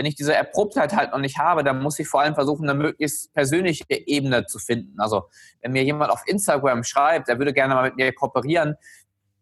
Wenn 0.00 0.06
ich 0.06 0.14
diese 0.14 0.34
Erprobtheit 0.34 0.96
halt 0.96 1.10
noch 1.10 1.18
nicht 1.18 1.36
habe, 1.36 1.62
dann 1.62 1.82
muss 1.82 1.98
ich 1.98 2.08
vor 2.08 2.22
allem 2.22 2.34
versuchen, 2.34 2.66
eine 2.66 2.72
möglichst 2.72 3.34
persönliche 3.34 3.84
Ebene 3.90 4.46
zu 4.46 4.58
finden. 4.58 4.98
Also 4.98 5.24
wenn 5.60 5.72
mir 5.72 5.84
jemand 5.84 6.10
auf 6.10 6.22
Instagram 6.24 6.84
schreibt, 6.84 7.28
er 7.28 7.38
würde 7.38 7.52
gerne 7.52 7.74
mal 7.74 7.82
mit 7.82 7.96
mir 7.96 8.10
kooperieren, 8.14 8.76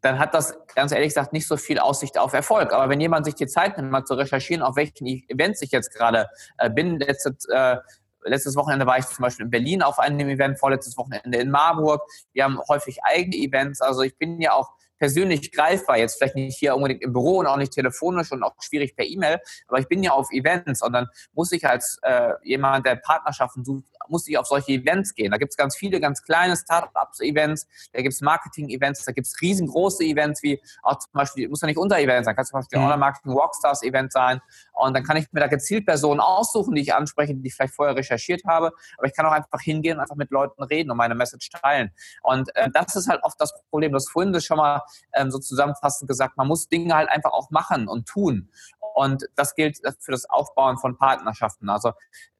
dann 0.00 0.18
hat 0.18 0.34
das 0.34 0.58
ganz 0.74 0.90
ehrlich 0.90 1.10
gesagt 1.10 1.32
nicht 1.32 1.46
so 1.46 1.56
viel 1.56 1.78
Aussicht 1.78 2.18
auf 2.18 2.32
Erfolg. 2.32 2.72
Aber 2.72 2.88
wenn 2.88 3.00
jemand 3.00 3.24
sich 3.24 3.36
die 3.36 3.46
Zeit 3.46 3.76
nimmt, 3.76 3.92
mal 3.92 4.04
zu 4.04 4.14
recherchieren, 4.14 4.64
auf 4.64 4.74
welchen 4.74 5.06
Events 5.06 5.62
ich 5.62 5.70
jetzt 5.70 5.94
gerade 5.94 6.26
äh, 6.56 6.68
bin, 6.68 6.98
letztes, 6.98 7.44
äh, 7.50 7.76
letztes 8.24 8.56
Wochenende 8.56 8.84
war 8.84 8.98
ich 8.98 9.06
zum 9.06 9.22
Beispiel 9.22 9.44
in 9.44 9.50
Berlin 9.50 9.80
auf 9.80 10.00
einem 10.00 10.28
Event, 10.28 10.58
vorletztes 10.58 10.96
Wochenende 10.96 11.38
in 11.38 11.52
Marburg. 11.52 12.02
Wir 12.32 12.42
haben 12.42 12.58
häufig 12.68 12.98
eigene 13.04 13.36
Events. 13.36 13.80
Also 13.80 14.02
ich 14.02 14.18
bin 14.18 14.40
ja 14.40 14.54
auch 14.54 14.70
persönlich 14.98 15.52
greifbar. 15.52 15.98
Jetzt 15.98 16.18
vielleicht 16.18 16.34
nicht 16.34 16.58
hier 16.58 16.74
unbedingt 16.74 17.02
im 17.02 17.12
Büro 17.12 17.38
und 17.38 17.46
auch 17.46 17.56
nicht 17.56 17.72
telefonisch 17.72 18.32
und 18.32 18.42
auch 18.42 18.54
schwierig 18.60 18.96
per 18.96 19.06
E-Mail, 19.06 19.38
aber 19.68 19.78
ich 19.78 19.88
bin 19.88 20.02
ja 20.02 20.12
auf 20.12 20.30
Events 20.32 20.82
und 20.82 20.92
dann 20.92 21.06
muss 21.32 21.52
ich 21.52 21.66
als 21.66 21.98
äh, 22.02 22.32
jemand, 22.42 22.86
der 22.86 22.96
Partnerschaften 22.96 23.64
sucht, 23.64 23.84
muss 24.08 24.26
ich 24.26 24.38
auf 24.38 24.46
solche 24.46 24.72
Events 24.72 25.14
gehen. 25.14 25.30
Da 25.30 25.38
gibt 25.38 25.52
es 25.52 25.56
ganz 25.56 25.76
viele 25.76 26.00
ganz 26.00 26.22
kleine 26.22 26.56
Startups-Events, 26.56 27.66
da 27.92 28.02
gibt 28.02 28.14
es 28.14 28.20
Marketing-Events, 28.20 29.04
da 29.04 29.12
gibt 29.12 29.26
es 29.26 29.40
riesengroße 29.40 30.04
Events, 30.04 30.42
wie 30.42 30.60
auch 30.82 30.98
zum 30.98 31.12
Beispiel, 31.12 31.48
muss 31.48 31.60
ja 31.60 31.66
nicht 31.66 31.78
unser 31.78 31.98
Event 31.98 32.24
sein, 32.24 32.34
kann 32.34 32.44
zum 32.44 32.60
Beispiel 32.60 32.78
mhm. 32.78 32.86
Online-Marketing 32.86 33.32
Rockstars-Event 33.32 34.12
sein 34.12 34.40
und 34.72 34.94
dann 34.94 35.04
kann 35.04 35.16
ich 35.16 35.30
mir 35.32 35.40
da 35.40 35.46
gezielt 35.46 35.86
Personen 35.86 36.20
aussuchen, 36.20 36.74
die 36.74 36.82
ich 36.82 36.94
anspreche, 36.94 37.34
die 37.34 37.46
ich 37.46 37.54
vielleicht 37.54 37.74
vorher 37.74 37.96
recherchiert 37.96 38.42
habe, 38.46 38.72
aber 38.96 39.06
ich 39.06 39.14
kann 39.14 39.26
auch 39.26 39.32
einfach 39.32 39.60
hingehen 39.60 39.96
und 39.96 40.02
einfach 40.02 40.16
mit 40.16 40.30
Leuten 40.30 40.62
reden 40.62 40.90
und 40.90 40.96
meine 40.96 41.14
Message 41.14 41.50
teilen. 41.50 41.90
Und 42.22 42.54
äh, 42.56 42.68
das 42.72 42.96
ist 42.96 43.08
halt 43.08 43.22
oft 43.22 43.40
das 43.40 43.52
Problem, 43.70 43.92
das 43.92 44.08
vorhin 44.08 44.32
das 44.32 44.44
schon 44.44 44.56
mal 44.56 44.82
ähm, 45.14 45.30
so 45.30 45.38
zusammenfassend 45.38 46.08
gesagt, 46.08 46.36
man 46.36 46.48
muss 46.48 46.68
Dinge 46.68 46.94
halt 46.94 47.08
einfach 47.08 47.32
auch 47.32 47.50
machen 47.50 47.88
und 47.88 48.06
tun. 48.06 48.50
Und 48.94 49.28
das 49.36 49.54
gilt 49.54 49.78
für 50.00 50.10
das 50.12 50.28
Aufbauen 50.28 50.76
von 50.78 50.96
Partnerschaften. 50.96 51.68
Also 51.68 51.92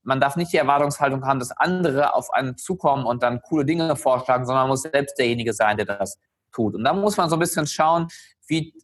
man 0.03 0.21
darf 0.21 0.37
nicht 0.37 0.53
die 0.53 0.57
Erwartungshaltung 0.57 1.25
haben, 1.25 1.39
dass 1.39 1.53
andere 1.53 2.15
auf 2.15 2.33
einen 2.33 2.57
zukommen 2.57 3.07
und 3.07 3.23
dann 3.23 3.43
coole 3.43 3.65
Dinge 3.65 3.95
vorschlagen, 3.95 4.47
sondern 4.47 4.65
man 4.65 4.71
muss 4.71 4.83
selbst 4.83 5.19
derjenige 5.19 5.53
sein, 5.53 5.77
der 5.77 5.87
das 5.87 6.19
tut. 6.53 6.75
Und 6.75 6.85
da 6.85 6.93
muss 6.93 7.17
man 7.17 7.31
so 7.31 7.37
ein 7.37 7.41
bisschen 7.41 7.67
schauen, 7.67 8.09
wie 8.47 8.75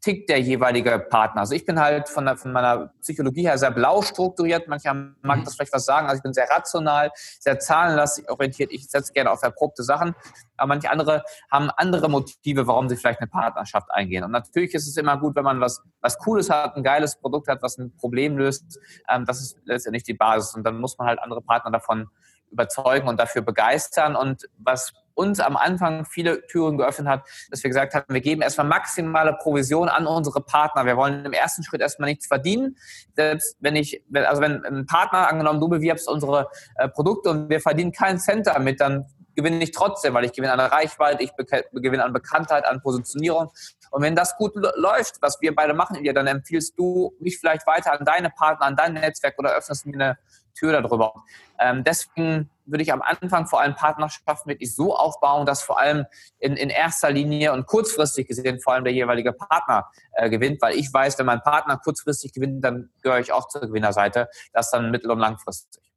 tickt 0.00 0.30
der 0.30 0.40
jeweilige 0.40 0.98
Partner. 0.98 1.42
Also 1.42 1.54
ich 1.54 1.66
bin 1.66 1.78
halt 1.78 2.08
von, 2.08 2.24
der, 2.24 2.36
von 2.36 2.52
meiner 2.52 2.92
Psychologie 3.00 3.42
her 3.42 3.58
sehr 3.58 3.70
blau 3.70 4.00
strukturiert. 4.02 4.66
Manche 4.66 4.92
mag 4.94 5.38
mhm. 5.38 5.44
das 5.44 5.54
vielleicht 5.54 5.72
was 5.72 5.84
sagen. 5.84 6.06
Also 6.06 6.18
ich 6.18 6.22
bin 6.22 6.32
sehr 6.32 6.48
rational, 6.48 7.10
sehr 7.38 7.58
zahlenlastig 7.58 8.30
orientiert. 8.30 8.72
Ich 8.72 8.88
setze 8.88 9.12
gerne 9.12 9.30
auf 9.30 9.42
erprobte 9.42 9.82
Sachen. 9.82 10.14
Aber 10.56 10.68
manche 10.68 10.90
andere 10.90 11.22
haben 11.50 11.70
andere 11.76 12.08
Motive, 12.08 12.66
warum 12.66 12.88
sie 12.88 12.96
vielleicht 12.96 13.20
eine 13.20 13.28
Partnerschaft 13.28 13.90
eingehen. 13.90 14.24
Und 14.24 14.30
natürlich 14.30 14.74
ist 14.74 14.88
es 14.88 14.96
immer 14.96 15.18
gut, 15.18 15.36
wenn 15.36 15.44
man 15.44 15.60
was, 15.60 15.82
was 16.00 16.18
Cooles 16.18 16.48
hat, 16.48 16.76
ein 16.76 16.82
geiles 16.82 17.16
Produkt 17.16 17.48
hat, 17.48 17.62
was 17.62 17.76
ein 17.78 17.94
Problem 17.96 18.38
löst. 18.38 18.78
Ähm, 19.08 19.26
das 19.26 19.40
ist 19.40 19.58
letztendlich 19.64 20.04
die 20.04 20.14
Basis. 20.14 20.54
Und 20.54 20.64
dann 20.64 20.78
muss 20.78 20.96
man 20.96 21.08
halt 21.08 21.18
andere 21.18 21.42
Partner 21.42 21.70
davon 21.70 22.08
überzeugen 22.50 23.08
und 23.08 23.20
dafür 23.20 23.42
begeistern. 23.42 24.16
Und 24.16 24.48
was 24.58 24.92
uns 25.14 25.40
am 25.40 25.56
Anfang 25.56 26.04
viele 26.04 26.46
Türen 26.46 26.78
geöffnet 26.78 27.08
hat, 27.08 27.26
dass 27.50 27.62
wir 27.62 27.70
gesagt 27.70 27.94
haben, 27.94 28.04
wir 28.08 28.20
geben 28.20 28.42
erstmal 28.42 28.66
maximale 28.66 29.34
Provision 29.34 29.88
an 29.88 30.06
unsere 30.06 30.40
Partner. 30.40 30.86
Wir 30.86 30.96
wollen 30.96 31.24
im 31.24 31.32
ersten 31.32 31.62
Schritt 31.62 31.80
erstmal 31.80 32.08
nichts 32.08 32.26
verdienen. 32.26 32.76
Selbst 33.14 33.56
wenn 33.60 33.76
ich, 33.76 34.02
also 34.14 34.40
wenn 34.40 34.64
ein 34.64 34.86
Partner 34.86 35.28
angenommen, 35.28 35.60
du 35.60 35.68
bewirbst 35.68 36.08
unsere 36.08 36.48
äh, 36.76 36.88
Produkte 36.88 37.30
und 37.30 37.50
wir 37.50 37.60
verdienen 37.60 37.92
keinen 37.92 38.18
Cent 38.18 38.46
damit, 38.46 38.80
dann 38.80 39.06
gewinne 39.34 39.62
ich 39.62 39.72
trotzdem, 39.72 40.14
weil 40.14 40.24
ich 40.24 40.32
gewinne 40.32 40.52
an 40.52 40.60
Reichweite, 40.60 41.22
ich 41.22 41.32
gewinne 41.72 42.04
an 42.04 42.12
Bekanntheit, 42.12 42.66
an 42.66 42.80
Positionierung. 42.82 43.50
Und 43.90 44.02
wenn 44.02 44.14
das 44.14 44.36
gut 44.36 44.52
läuft, 44.54 45.16
was 45.20 45.40
wir 45.40 45.54
beide 45.54 45.74
machen, 45.74 46.02
dann 46.14 46.26
empfiehlst 46.26 46.78
du 46.78 47.12
mich 47.20 47.38
vielleicht 47.38 47.66
weiter 47.66 47.98
an 47.98 48.04
deine 48.04 48.30
Partner, 48.30 48.66
an 48.66 48.76
dein 48.76 48.94
Netzwerk 48.94 49.38
oder 49.38 49.52
öffnest 49.52 49.86
mir 49.86 49.94
eine 49.94 50.18
Tür 50.54 50.80
darüber. 50.80 51.14
Ähm, 51.58 51.84
deswegen 51.84 52.50
würde 52.70 52.82
ich 52.82 52.92
am 52.92 53.02
Anfang 53.02 53.46
vor 53.46 53.60
allem 53.60 53.74
Partnerschaften 53.74 54.48
wirklich 54.48 54.74
so 54.74 54.96
aufbauen, 54.96 55.46
dass 55.46 55.62
vor 55.62 55.78
allem 55.78 56.06
in, 56.38 56.56
in 56.56 56.70
erster 56.70 57.10
Linie 57.10 57.52
und 57.52 57.66
kurzfristig 57.66 58.28
gesehen 58.28 58.60
vor 58.60 58.74
allem 58.74 58.84
der 58.84 58.92
jeweilige 58.92 59.32
Partner 59.32 59.90
äh, 60.12 60.30
gewinnt, 60.30 60.62
weil 60.62 60.76
ich 60.76 60.92
weiß, 60.92 61.18
wenn 61.18 61.26
mein 61.26 61.42
Partner 61.42 61.76
kurzfristig 61.76 62.32
gewinnt, 62.32 62.64
dann 62.64 62.90
gehöre 63.02 63.20
ich 63.20 63.32
auch 63.32 63.48
zur 63.48 63.62
Gewinnerseite. 63.62 64.28
Das 64.52 64.70
dann 64.70 64.90
mittel- 64.90 65.10
und 65.10 65.18
langfristig. 65.18 65.89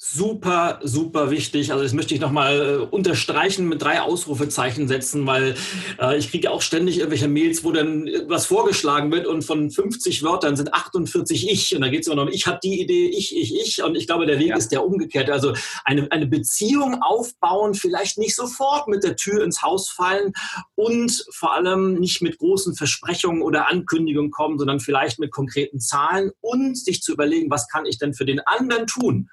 Super, 0.00 0.78
super 0.84 1.32
wichtig. 1.32 1.72
Also 1.72 1.82
das 1.82 1.92
möchte 1.92 2.14
ich 2.14 2.20
nochmal 2.20 2.60
äh, 2.60 2.76
unterstreichen, 2.76 3.66
mit 3.66 3.82
drei 3.82 4.00
Ausrufezeichen 4.00 4.86
setzen, 4.86 5.26
weil 5.26 5.56
äh, 6.00 6.16
ich 6.16 6.30
kriege 6.30 6.52
auch 6.52 6.62
ständig 6.62 6.98
irgendwelche 6.98 7.26
Mails, 7.26 7.64
wo 7.64 7.72
dann 7.72 8.08
was 8.28 8.46
vorgeschlagen 8.46 9.10
wird 9.10 9.26
und 9.26 9.42
von 9.42 9.72
50 9.72 10.22
Wörtern 10.22 10.54
sind 10.54 10.72
48 10.72 11.50
ich 11.50 11.74
und 11.74 11.80
dann 11.80 11.90
geht 11.90 12.02
es 12.02 12.06
immer 12.06 12.24
noch, 12.24 12.30
ich 12.30 12.46
habe 12.46 12.60
die 12.62 12.80
Idee, 12.80 13.08
ich, 13.08 13.36
ich, 13.36 13.52
ich 13.60 13.82
und 13.82 13.96
ich 13.96 14.06
glaube, 14.06 14.26
der 14.26 14.38
Weg 14.38 14.50
ja. 14.50 14.56
ist 14.56 14.68
der 14.68 14.84
umgekehrt. 14.84 15.30
Also 15.30 15.54
eine, 15.84 16.06
eine 16.12 16.28
Beziehung 16.28 17.02
aufbauen, 17.02 17.74
vielleicht 17.74 18.18
nicht 18.18 18.36
sofort 18.36 18.86
mit 18.86 19.02
der 19.02 19.16
Tür 19.16 19.42
ins 19.42 19.62
Haus 19.62 19.90
fallen 19.90 20.32
und 20.76 21.26
vor 21.32 21.54
allem 21.54 21.94
nicht 21.94 22.22
mit 22.22 22.38
großen 22.38 22.76
Versprechungen 22.76 23.42
oder 23.42 23.68
Ankündigungen 23.68 24.30
kommen, 24.30 24.60
sondern 24.60 24.78
vielleicht 24.78 25.18
mit 25.18 25.32
konkreten 25.32 25.80
Zahlen 25.80 26.30
und 26.40 26.78
sich 26.78 27.02
zu 27.02 27.12
überlegen, 27.12 27.50
was 27.50 27.66
kann 27.66 27.84
ich 27.84 27.98
denn 27.98 28.14
für 28.14 28.26
den 28.26 28.38
anderen 28.38 28.86
tun? 28.86 29.28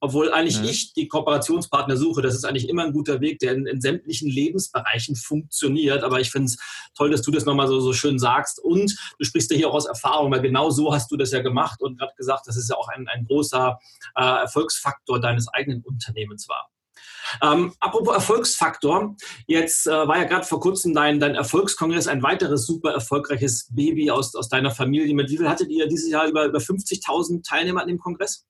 Obwohl 0.00 0.32
eigentlich 0.32 0.58
mhm. 0.58 0.64
ich 0.64 0.92
die 0.94 1.08
Kooperationspartner 1.08 1.96
suche. 1.96 2.22
Das 2.22 2.34
ist 2.34 2.44
eigentlich 2.44 2.68
immer 2.68 2.84
ein 2.84 2.92
guter 2.92 3.20
Weg, 3.20 3.38
der 3.38 3.52
in, 3.52 3.66
in 3.66 3.80
sämtlichen 3.80 4.30
Lebensbereichen 4.30 5.14
funktioniert. 5.14 6.02
Aber 6.02 6.20
ich 6.20 6.30
finde 6.30 6.46
es 6.46 6.58
toll, 6.94 7.10
dass 7.10 7.22
du 7.22 7.30
das 7.30 7.44
nochmal 7.44 7.68
so, 7.68 7.80
so 7.80 7.92
schön 7.92 8.18
sagst. 8.18 8.58
Und 8.58 8.96
du 9.18 9.24
sprichst 9.24 9.50
ja 9.50 9.56
hier 9.56 9.68
auch 9.68 9.74
aus 9.74 9.86
Erfahrung, 9.86 10.32
weil 10.32 10.40
genau 10.40 10.70
so 10.70 10.92
hast 10.92 11.10
du 11.10 11.16
das 11.16 11.30
ja 11.32 11.42
gemacht 11.42 11.82
und 11.82 11.98
gerade 11.98 12.12
gesagt, 12.16 12.46
das 12.46 12.56
ist 12.56 12.70
ja 12.70 12.76
auch 12.76 12.88
ein, 12.88 13.06
ein 13.08 13.24
großer 13.24 13.78
äh, 14.16 14.22
Erfolgsfaktor 14.22 15.20
deines 15.20 15.48
eigenen 15.48 15.82
Unternehmens 15.82 16.48
war. 16.48 16.70
Ähm, 17.42 17.72
apropos 17.80 18.14
Erfolgsfaktor, 18.14 19.16
jetzt 19.46 19.86
äh, 19.86 19.90
war 19.90 20.18
ja 20.18 20.24
gerade 20.24 20.46
vor 20.46 20.60
kurzem 20.60 20.94
dein, 20.94 21.20
dein 21.20 21.34
Erfolgskongress 21.34 22.08
ein 22.08 22.22
weiteres 22.22 22.66
super 22.66 22.92
erfolgreiches 22.92 23.68
Baby 23.70 24.10
aus, 24.10 24.34
aus 24.34 24.48
deiner 24.48 24.70
Familie. 24.70 25.14
Mit 25.14 25.30
wie 25.30 25.36
viel 25.36 25.48
hattet 25.48 25.70
ihr 25.70 25.86
dieses 25.86 26.10
Jahr 26.10 26.26
über, 26.26 26.46
über 26.46 26.58
50.000 26.58 27.46
Teilnehmer 27.46 27.82
an 27.82 27.88
dem 27.88 27.98
Kongress? 27.98 28.46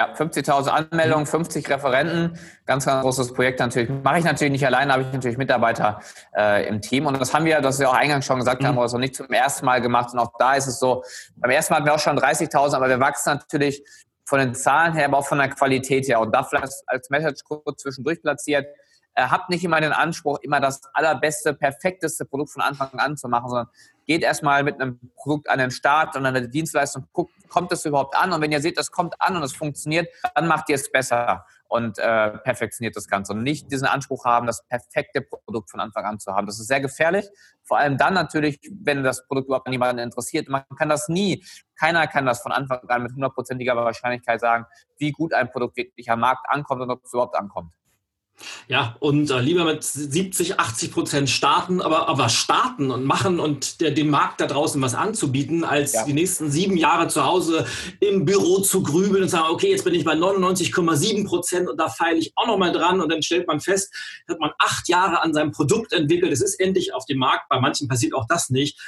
Ja, 0.00 0.14
50.000 0.14 0.68
Anmeldungen, 0.68 1.26
50 1.26 1.68
Referenten, 1.68 2.38
ganz, 2.66 2.86
ganz 2.86 3.02
großes 3.02 3.32
Projekt 3.32 3.58
natürlich. 3.58 3.90
Mache 4.04 4.20
ich 4.20 4.24
natürlich 4.24 4.52
nicht 4.52 4.64
alleine, 4.64 4.92
habe 4.92 5.02
ich 5.02 5.12
natürlich 5.12 5.38
Mitarbeiter 5.38 5.98
äh, 6.36 6.68
im 6.68 6.80
Team. 6.80 7.06
Und 7.06 7.20
das 7.20 7.34
haben 7.34 7.44
wir, 7.44 7.60
das 7.60 7.80
wir 7.80 7.90
auch 7.90 7.94
eingangs 7.94 8.24
schon 8.24 8.38
gesagt 8.38 8.62
haben, 8.62 8.74
mhm. 8.74 8.78
aber 8.78 8.88
so 8.88 8.96
nicht 8.96 9.16
zum 9.16 9.26
ersten 9.26 9.66
Mal 9.66 9.80
gemacht. 9.80 10.12
Und 10.12 10.20
auch 10.20 10.30
da 10.38 10.54
ist 10.54 10.68
es 10.68 10.78
so, 10.78 11.02
beim 11.34 11.50
ersten 11.50 11.72
Mal 11.72 11.78
hatten 11.78 11.86
wir 11.86 11.94
auch 11.94 11.98
schon 11.98 12.16
30.000, 12.16 12.76
aber 12.76 12.88
wir 12.88 13.00
wachsen 13.00 13.30
natürlich 13.30 13.82
von 14.24 14.38
den 14.38 14.54
Zahlen 14.54 14.92
her, 14.92 15.06
aber 15.06 15.18
auch 15.18 15.26
von 15.26 15.38
der 15.38 15.48
Qualität 15.48 16.06
her. 16.06 16.20
Und 16.20 16.32
da 16.32 16.44
vielleicht 16.44 16.72
als 16.86 17.10
Message 17.10 17.42
kurz 17.42 17.82
zwischendurch 17.82 18.22
platziert, 18.22 18.68
äh, 19.14 19.24
habt 19.24 19.50
nicht 19.50 19.64
immer 19.64 19.80
den 19.80 19.92
Anspruch, 19.92 20.38
immer 20.42 20.60
das 20.60 20.80
allerbeste, 20.92 21.54
perfekteste 21.54 22.24
Produkt 22.24 22.52
von 22.52 22.62
Anfang 22.62 22.90
an 23.00 23.16
zu 23.16 23.28
machen, 23.28 23.48
sondern 23.48 23.68
geht 24.08 24.22
erstmal 24.22 24.64
mit 24.64 24.80
einem 24.80 24.98
Produkt 25.16 25.50
an 25.50 25.58
den 25.58 25.70
Start 25.70 26.16
und 26.16 26.24
an 26.24 26.34
eine 26.34 26.48
Dienstleistung, 26.48 27.06
guckt, 27.12 27.32
kommt 27.48 27.70
es 27.72 27.84
überhaupt 27.84 28.16
an? 28.16 28.32
Und 28.32 28.40
wenn 28.40 28.50
ihr 28.50 28.60
seht, 28.60 28.78
das 28.78 28.90
kommt 28.90 29.14
an 29.20 29.36
und 29.36 29.42
es 29.42 29.52
funktioniert, 29.52 30.08
dann 30.34 30.48
macht 30.48 30.70
ihr 30.70 30.76
es 30.76 30.90
besser 30.90 31.44
und 31.68 31.98
äh, 31.98 32.30
perfektioniert 32.38 32.96
das 32.96 33.06
Ganze. 33.06 33.34
Und 33.34 33.42
nicht 33.42 33.70
diesen 33.70 33.86
Anspruch 33.86 34.24
haben, 34.24 34.46
das 34.46 34.66
perfekte 34.66 35.20
Produkt 35.20 35.70
von 35.70 35.80
Anfang 35.80 36.06
an 36.06 36.18
zu 36.18 36.34
haben. 36.34 36.46
Das 36.46 36.58
ist 36.58 36.68
sehr 36.68 36.80
gefährlich. 36.80 37.28
Vor 37.62 37.76
allem 37.76 37.98
dann 37.98 38.14
natürlich, 38.14 38.58
wenn 38.82 39.04
das 39.04 39.26
Produkt 39.26 39.48
überhaupt 39.48 39.68
niemanden 39.68 39.98
interessiert. 39.98 40.48
Man 40.48 40.64
kann 40.78 40.88
das 40.88 41.10
nie, 41.10 41.44
keiner 41.78 42.06
kann 42.06 42.24
das 42.24 42.40
von 42.40 42.52
Anfang 42.52 42.80
an 42.88 43.02
mit 43.02 43.12
hundertprozentiger 43.12 43.76
Wahrscheinlichkeit 43.76 44.40
sagen, 44.40 44.64
wie 44.96 45.12
gut 45.12 45.34
ein 45.34 45.50
Produkt 45.50 45.76
wirklich 45.76 46.10
am 46.10 46.20
Markt 46.20 46.46
ankommt 46.48 46.80
und 46.80 46.90
ob 46.90 47.04
es 47.04 47.12
überhaupt 47.12 47.36
ankommt. 47.36 47.74
Ja, 48.68 48.96
und 49.00 49.30
äh, 49.30 49.40
lieber 49.40 49.64
mit 49.64 49.82
70, 49.82 50.60
80 50.60 50.92
Prozent 50.92 51.30
starten, 51.30 51.80
aber, 51.80 52.08
aber 52.08 52.28
starten 52.28 52.90
und 52.90 53.04
machen 53.04 53.40
und 53.40 53.80
der, 53.80 53.90
dem 53.90 54.10
Markt 54.10 54.40
da 54.40 54.46
draußen 54.46 54.80
was 54.80 54.94
anzubieten, 54.94 55.64
als 55.64 55.94
ja. 55.94 56.04
die 56.04 56.12
nächsten 56.12 56.50
sieben 56.50 56.76
Jahre 56.76 57.08
zu 57.08 57.24
Hause 57.24 57.66
im 58.00 58.24
Büro 58.24 58.60
zu 58.60 58.82
grübeln 58.82 59.24
und 59.24 59.28
sagen, 59.28 59.48
okay, 59.50 59.70
jetzt 59.70 59.84
bin 59.84 59.94
ich 59.94 60.04
bei 60.04 60.14
99,7 60.14 61.26
Prozent 61.26 61.68
und 61.68 61.78
da 61.78 61.88
feile 61.88 62.18
ich 62.18 62.32
auch 62.36 62.46
nochmal 62.46 62.72
dran. 62.72 63.00
Und 63.00 63.10
dann 63.10 63.22
stellt 63.22 63.46
man 63.46 63.60
fest, 63.60 63.92
hat 64.28 64.40
man 64.40 64.50
acht 64.58 64.88
Jahre 64.88 65.22
an 65.22 65.32
seinem 65.32 65.52
Produkt 65.52 65.92
entwickelt, 65.92 66.32
es 66.32 66.42
ist 66.42 66.60
endlich 66.60 66.94
auf 66.94 67.06
dem 67.06 67.18
Markt, 67.18 67.48
bei 67.48 67.60
manchen 67.60 67.88
passiert 67.88 68.14
auch 68.14 68.26
das 68.28 68.50
nicht 68.50 68.78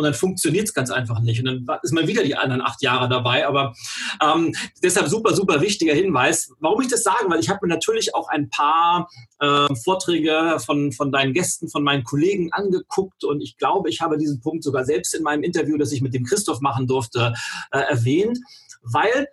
und 0.00 0.04
dann 0.04 0.14
funktioniert 0.14 0.66
es 0.66 0.72
ganz 0.72 0.90
einfach 0.90 1.20
nicht. 1.20 1.40
Und 1.40 1.66
dann 1.66 1.78
ist 1.82 1.92
man 1.92 2.06
wieder 2.06 2.24
die 2.24 2.34
anderen 2.34 2.62
acht 2.62 2.80
Jahre 2.80 3.06
dabei. 3.06 3.46
Aber 3.46 3.74
ähm, 4.22 4.54
deshalb 4.82 5.08
super, 5.08 5.34
super 5.34 5.60
wichtiger 5.60 5.92
Hinweis. 5.92 6.50
Warum 6.58 6.80
ich 6.80 6.88
das 6.88 7.02
sage? 7.02 7.26
Weil 7.28 7.40
ich 7.40 7.50
habe 7.50 7.66
mir 7.66 7.74
natürlich 7.74 8.14
auch 8.14 8.28
ein 8.28 8.48
paar 8.48 9.10
äh, 9.40 9.74
Vorträge 9.84 10.56
von, 10.64 10.90
von 10.92 11.12
deinen 11.12 11.34
Gästen, 11.34 11.68
von 11.68 11.82
meinen 11.82 12.02
Kollegen 12.02 12.50
angeguckt 12.50 13.24
und 13.24 13.42
ich 13.42 13.58
glaube, 13.58 13.90
ich 13.90 14.00
habe 14.00 14.16
diesen 14.16 14.40
Punkt 14.40 14.64
sogar 14.64 14.86
selbst 14.86 15.14
in 15.14 15.22
meinem 15.22 15.42
Interview, 15.42 15.76
das 15.76 15.92
ich 15.92 16.00
mit 16.00 16.14
dem 16.14 16.24
Christoph 16.24 16.62
machen 16.62 16.86
durfte, 16.86 17.34
äh, 17.72 17.78
erwähnt, 17.78 18.38
weil 18.82 19.28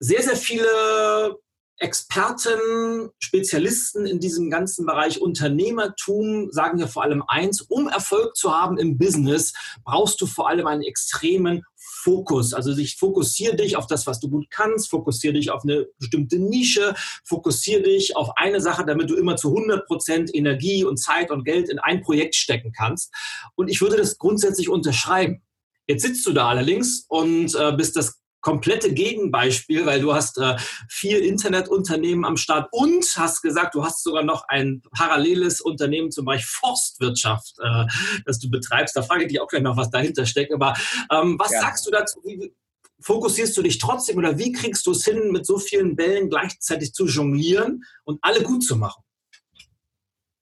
sehr, 0.00 0.22
sehr 0.22 0.36
viele 0.36 1.36
Experten, 1.78 3.10
Spezialisten 3.20 4.04
in 4.04 4.18
diesem 4.18 4.50
ganzen 4.50 4.84
Bereich 4.84 5.20
Unternehmertum 5.20 6.50
sagen 6.50 6.78
ja 6.78 6.88
vor 6.88 7.04
allem 7.04 7.22
eins, 7.26 7.60
um 7.60 7.88
Erfolg 7.88 8.36
zu 8.36 8.52
haben 8.52 8.78
im 8.78 8.98
Business, 8.98 9.52
brauchst 9.84 10.20
du 10.20 10.26
vor 10.26 10.48
allem 10.48 10.66
einen 10.66 10.82
extremen 10.82 11.62
Fokus. 11.76 12.52
Also 12.52 12.72
sich 12.72 12.96
fokussiere 12.96 13.56
dich 13.56 13.76
auf 13.76 13.86
das, 13.86 14.06
was 14.06 14.18
du 14.18 14.28
gut 14.28 14.46
kannst, 14.50 14.90
fokussiere 14.90 15.34
dich 15.34 15.50
auf 15.50 15.62
eine 15.62 15.86
bestimmte 15.98 16.38
Nische, 16.38 16.94
fokussiere 17.24 17.82
dich 17.82 18.16
auf 18.16 18.30
eine 18.36 18.60
Sache, 18.60 18.84
damit 18.84 19.10
du 19.10 19.16
immer 19.16 19.36
zu 19.36 19.48
100 19.48 19.86
Prozent 19.86 20.34
Energie 20.34 20.84
und 20.84 20.96
Zeit 20.96 21.30
und 21.30 21.44
Geld 21.44 21.68
in 21.68 21.78
ein 21.78 22.02
Projekt 22.02 22.34
stecken 22.34 22.72
kannst. 22.72 23.12
Und 23.54 23.68
ich 23.68 23.80
würde 23.80 23.96
das 23.96 24.18
grundsätzlich 24.18 24.68
unterschreiben. 24.68 25.42
Jetzt 25.86 26.02
sitzt 26.02 26.26
du 26.26 26.32
da 26.32 26.48
allerdings 26.48 27.06
und 27.08 27.54
äh, 27.54 27.72
bist 27.72 27.96
das 27.96 28.17
komplette 28.48 28.94
Gegenbeispiel, 28.94 29.84
weil 29.84 30.00
du 30.00 30.14
hast 30.14 30.38
äh, 30.38 30.56
vier 30.88 31.22
Internetunternehmen 31.22 32.24
am 32.24 32.38
Start 32.38 32.68
und 32.72 33.04
hast 33.18 33.42
gesagt, 33.42 33.74
du 33.74 33.84
hast 33.84 34.02
sogar 34.02 34.22
noch 34.22 34.48
ein 34.48 34.80
paralleles 34.90 35.60
Unternehmen 35.60 36.10
zum 36.10 36.24
Beispiel 36.24 36.48
Forstwirtschaft, 36.48 37.56
äh, 37.62 37.84
das 38.24 38.38
du 38.38 38.48
betreibst. 38.48 38.96
Da 38.96 39.02
frage 39.02 39.24
ich 39.24 39.28
dich 39.28 39.40
auch 39.42 39.48
gleich 39.48 39.62
noch, 39.62 39.76
was 39.76 39.90
dahinter 39.90 40.24
steckt. 40.24 40.54
Aber 40.54 40.72
ähm, 41.12 41.36
was 41.38 41.52
ja. 41.52 41.60
sagst 41.60 41.86
du 41.86 41.90
dazu? 41.90 42.20
Wie, 42.24 42.54
fokussierst 43.00 43.54
du 43.54 43.60
dich 43.60 43.78
trotzdem 43.78 44.16
oder 44.16 44.38
wie 44.38 44.52
kriegst 44.52 44.86
du 44.86 44.92
es 44.92 45.04
hin, 45.04 45.30
mit 45.30 45.44
so 45.44 45.58
vielen 45.58 45.94
Bällen 45.94 46.30
gleichzeitig 46.30 46.94
zu 46.94 47.04
jonglieren 47.04 47.84
und 48.04 48.18
alle 48.22 48.42
gut 48.42 48.64
zu 48.64 48.76
machen? 48.76 49.02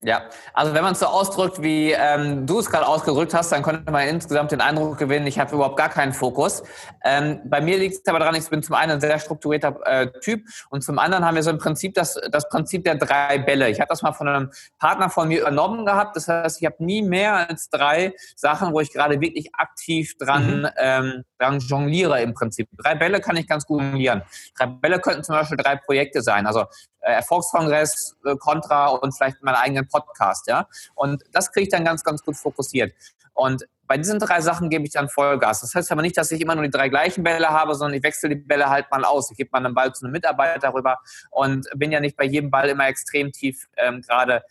Ja, 0.03 0.29
also 0.53 0.75
wenn 0.75 0.83
man 0.83 0.93
es 0.93 1.01
so 1.01 1.07
ausdrückt, 1.07 1.63
wie 1.63 1.91
ähm, 1.93 2.47
du 2.47 2.59
es 2.59 2.71
gerade 2.71 2.87
ausgedrückt 2.87 3.33
hast, 3.33 3.51
dann 3.51 3.63
könnte 3.63 3.91
man 3.91 4.07
insgesamt 4.07 4.53
den 4.53 4.61
Eindruck 4.61 4.99
gewinnen, 4.99 5.27
ich 5.27 5.39
habe 5.39 5.55
überhaupt 5.55 5.79
gar 5.79 5.89
keinen 5.89 6.13
Fokus. 6.13 6.63
Ähm, 7.03 7.41
bei 7.47 7.63
mir 7.63 7.79
liegt 7.79 7.95
es 7.95 8.07
aber 8.07 8.19
daran, 8.19 8.35
ich 8.35 8.47
bin 8.51 8.63
zum 8.63 8.75
einen 8.75 8.93
ein 8.93 9.01
sehr 9.01 9.19
strukturierter 9.19 9.81
äh, 9.87 10.11
Typ 10.21 10.45
und 10.69 10.83
zum 10.85 10.99
anderen 10.99 11.25
haben 11.25 11.35
wir 11.35 11.43
so 11.43 11.49
im 11.49 11.57
Prinzip 11.57 11.95
das, 11.95 12.21
das 12.31 12.47
Prinzip 12.51 12.85
der 12.85 12.97
drei 12.97 13.39
Bälle. 13.39 13.71
Ich 13.71 13.81
habe 13.81 13.89
das 13.89 14.03
mal 14.03 14.13
von 14.13 14.29
einem 14.29 14.51
Partner 14.79 15.09
von 15.09 15.29
mir 15.29 15.41
übernommen 15.41 15.87
gehabt. 15.87 16.15
Das 16.15 16.29
heißt, 16.29 16.61
ich 16.61 16.67
habe 16.67 16.85
nie 16.85 17.01
mehr 17.01 17.49
als 17.49 17.71
drei 17.71 18.13
Sachen, 18.37 18.75
wo 18.75 18.81
ich 18.81 18.93
gerade 18.93 19.23
wirklich 19.23 19.55
aktiv 19.55 20.19
dran, 20.19 20.61
mhm. 20.61 20.69
ähm, 20.77 21.25
dran 21.39 21.59
jongliere 21.59 22.21
im 22.21 22.35
Prinzip. 22.35 22.69
Drei 22.77 22.97
Bälle 22.97 23.21
kann 23.21 23.37
ich 23.39 23.49
ganz 23.49 23.65
gut 23.65 23.81
jonglieren. 23.81 24.23
Drei 24.59 24.67
Bälle 24.67 25.01
könnten 25.01 25.25
zum 25.25 25.37
Beispiel 25.37 25.57
drei 25.57 25.77
Projekte 25.77 26.21
sein. 26.21 26.47
Also 26.47 26.67
Erfolgskongress, 27.13 28.17
äh, 28.25 28.37
Contra 28.37 28.89
und 28.89 29.17
vielleicht 29.17 29.43
meinen 29.43 29.57
eigenen 29.57 29.89
Podcast, 29.89 30.47
ja. 30.49 30.69
Und 30.95 31.23
das 31.33 31.53
kriege 31.53 31.65
ich 31.65 31.71
dann 31.71 31.85
ganz, 31.85 32.03
ganz 32.05 32.23
gut 32.23 32.37
fokussiert. 32.37 32.93
Und 33.35 33.67
bei 33.87 33.97
diesen 33.99 34.19
drei 34.19 34.41
Sachen 34.41 34.71
gebe 34.71 34.85
ich 34.85 34.93
dann 34.93 35.09
Vollgas. 35.09 35.61
Das 35.61 35.75
heißt 35.75 35.93
aber 35.93 36.03
nicht, 36.03 36.17
dass 36.17 36.33
ich 36.33 36.41
immer 36.41 36.55
nur 36.55 36.65
die 36.65 36.71
drei 36.71 36.89
gleichen 36.89 37.23
Bälle 37.23 37.49
habe, 37.49 37.75
sondern 37.75 37.97
ich 37.97 38.03
wechsle 38.03 38.31
die 38.31 38.35
Bälle 38.37 38.69
halt 38.69 38.91
mal 38.91 39.05
aus. 39.05 39.31
Ich 39.31 39.37
gebe 39.37 39.51
mal 39.53 39.65
einen 39.65 39.75
Ball 39.75 39.95
zu 39.95 40.05
einem 40.05 40.13
Mitarbeiter 40.13 40.75
rüber 40.75 40.99
und 41.31 41.69
bin 41.77 41.93
ja 41.93 42.01
nicht 42.01 42.17
bei 42.17 42.25
jedem 42.25 42.51
Ball 42.51 42.69
immer 42.69 42.89
extrem 42.89 43.31
tief 43.33 43.69
ähm, 43.77 44.03
gerade 44.03 44.43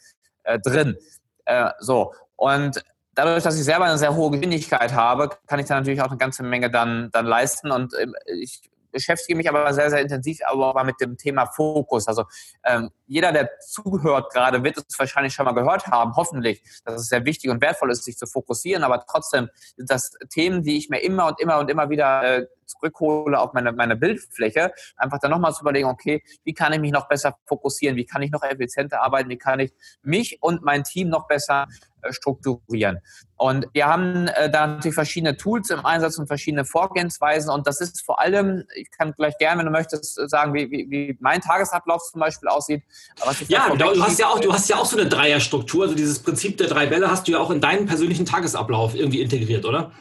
äh, 0.44 0.60
drin. 0.60 0.98
Äh, 1.46 1.72
so. 1.80 2.14
Und 2.36 2.84
dadurch, 3.16 3.44
dass 3.44 3.58
ich 3.58 3.64
selber 3.64 3.86
eine 3.86 3.98
sehr 3.98 4.16
hohe 4.16 4.32
Geschwindigkeit 4.32 4.94
habe, 4.94 5.30
kann 5.48 5.60
ich 5.60 5.66
da 5.66 5.76
natürlich 5.76 6.02
auch 6.02 6.10
eine 6.10 6.18
ganze 6.18 6.44
Menge 6.44 6.70
dann, 6.70 7.10
dann 7.12 7.26
leisten. 7.26 7.72
Und 7.72 7.94
ähm, 8.00 8.16
ich 8.26 8.70
beschäftige 8.96 9.36
mich 9.36 9.50
aber 9.50 9.72
sehr, 9.74 9.90
sehr 9.90 10.00
intensiv 10.00 10.40
aber 10.46 10.84
mit 10.86 11.00
dem 11.02 11.18
Thema 11.18 11.46
Fokus. 11.46 12.08
Also 12.08 12.24
ähm, 12.64 12.90
jeder, 13.08 13.32
der 13.34 13.60
zuhört 13.60 14.32
gerade, 14.34 14.64
wird 14.64 14.78
es 14.78 14.98
wahrscheinlich 14.98 15.34
schon 15.34 15.46
mal 15.46 15.52
gehört 15.52 15.88
haben, 15.88 16.16
hoffentlich, 16.16 16.64
dass 16.86 17.02
es 17.02 17.10
sehr 17.10 17.26
wichtig 17.26 17.52
und 17.52 17.62
wertvoll 17.62 17.92
ist, 17.92 18.06
sich 18.06 18.18
zu 18.18 18.26
fokussieren. 18.26 18.84
Aber 18.84 19.06
trotzdem 19.06 19.50
sind 19.76 19.92
das 19.92 20.12
Themen, 20.30 20.64
die 20.64 20.78
ich 20.78 20.90
mir 20.90 21.00
immer 21.00 21.28
und 21.28 21.40
immer 21.42 21.60
und 21.60 21.70
immer 21.70 21.90
wieder 21.90 22.24
äh, 22.24 22.48
zurückhole 22.66 23.40
auf 23.40 23.54
meine, 23.54 23.74
meine 23.74 23.96
Bildfläche, 23.96 24.72
einfach 24.98 25.20
dann 25.20 25.32
nochmal 25.32 25.54
zu 25.54 25.62
überlegen, 25.62 25.88
okay, 25.88 26.24
wie 26.44 26.54
kann 26.54 26.74
ich 26.74 26.80
mich 26.80 26.92
noch 26.92 27.08
besser 27.08 27.38
fokussieren, 27.46 27.96
wie 27.96 28.06
kann 28.06 28.22
ich 28.22 28.32
noch 28.32 28.44
effizienter 28.44 29.02
arbeiten, 29.02 29.30
wie 29.30 29.38
kann 29.38 29.60
ich 29.60 29.74
mich 30.02 30.42
und 30.42 30.64
mein 30.64 30.84
Team 30.84 31.10
noch 31.10 31.28
besser 31.28 31.68
strukturieren. 32.12 33.00
Und 33.38 33.68
wir 33.74 33.88
haben 33.88 34.28
äh, 34.28 34.50
da 34.50 34.68
natürlich 34.68 34.96
verschiedene 34.96 35.36
Tools 35.36 35.70
im 35.70 35.86
Einsatz 35.86 36.18
und 36.18 36.28
verschiedene 36.28 36.64
Vorgehensweisen. 36.64 37.50
Und 37.50 37.68
das 37.68 37.82
ist 37.82 38.02
vor 38.02 38.20
allem, 38.20 38.64
ich 38.76 38.90
kann 38.92 39.14
gleich 39.14 39.38
gerne, 39.38 39.60
wenn 39.60 39.66
du 39.66 39.72
möchtest, 39.72 40.16
sagen, 40.30 40.54
wie, 40.54 40.72
wie, 40.72 40.90
wie 40.90 41.18
mein 41.20 41.42
Tagesablauf 41.42 42.02
zum 42.12 42.22
Beispiel 42.22 42.48
aussieht. 42.48 42.84
ja, 43.48 43.70
du, 43.70 43.78
du 43.78 44.04
hast 44.04 44.20
ja 44.20 44.28
auch, 44.28 44.40
du 44.40 44.54
hast 44.54 44.70
ja 44.70 44.78
auch 44.78 44.86
so 44.86 44.98
eine 44.98 45.10
Dreierstruktur. 45.10 45.84
Also 45.84 45.96
dieses 45.96 46.20
Prinzip 46.20 46.58
der 46.58 46.68
drei 46.68 46.86
Bälle 46.86 47.12
hast 47.12 47.28
du 47.28 47.34
ja 47.34 47.40
auch 47.40 47.52
in 47.52 47.60
deinen 47.60 47.86
persönlichen 47.86 48.26
Tagesablauf 48.26 48.96
irgendwie 48.96 49.22
integriert, 49.22 49.66
oder? 49.66 49.92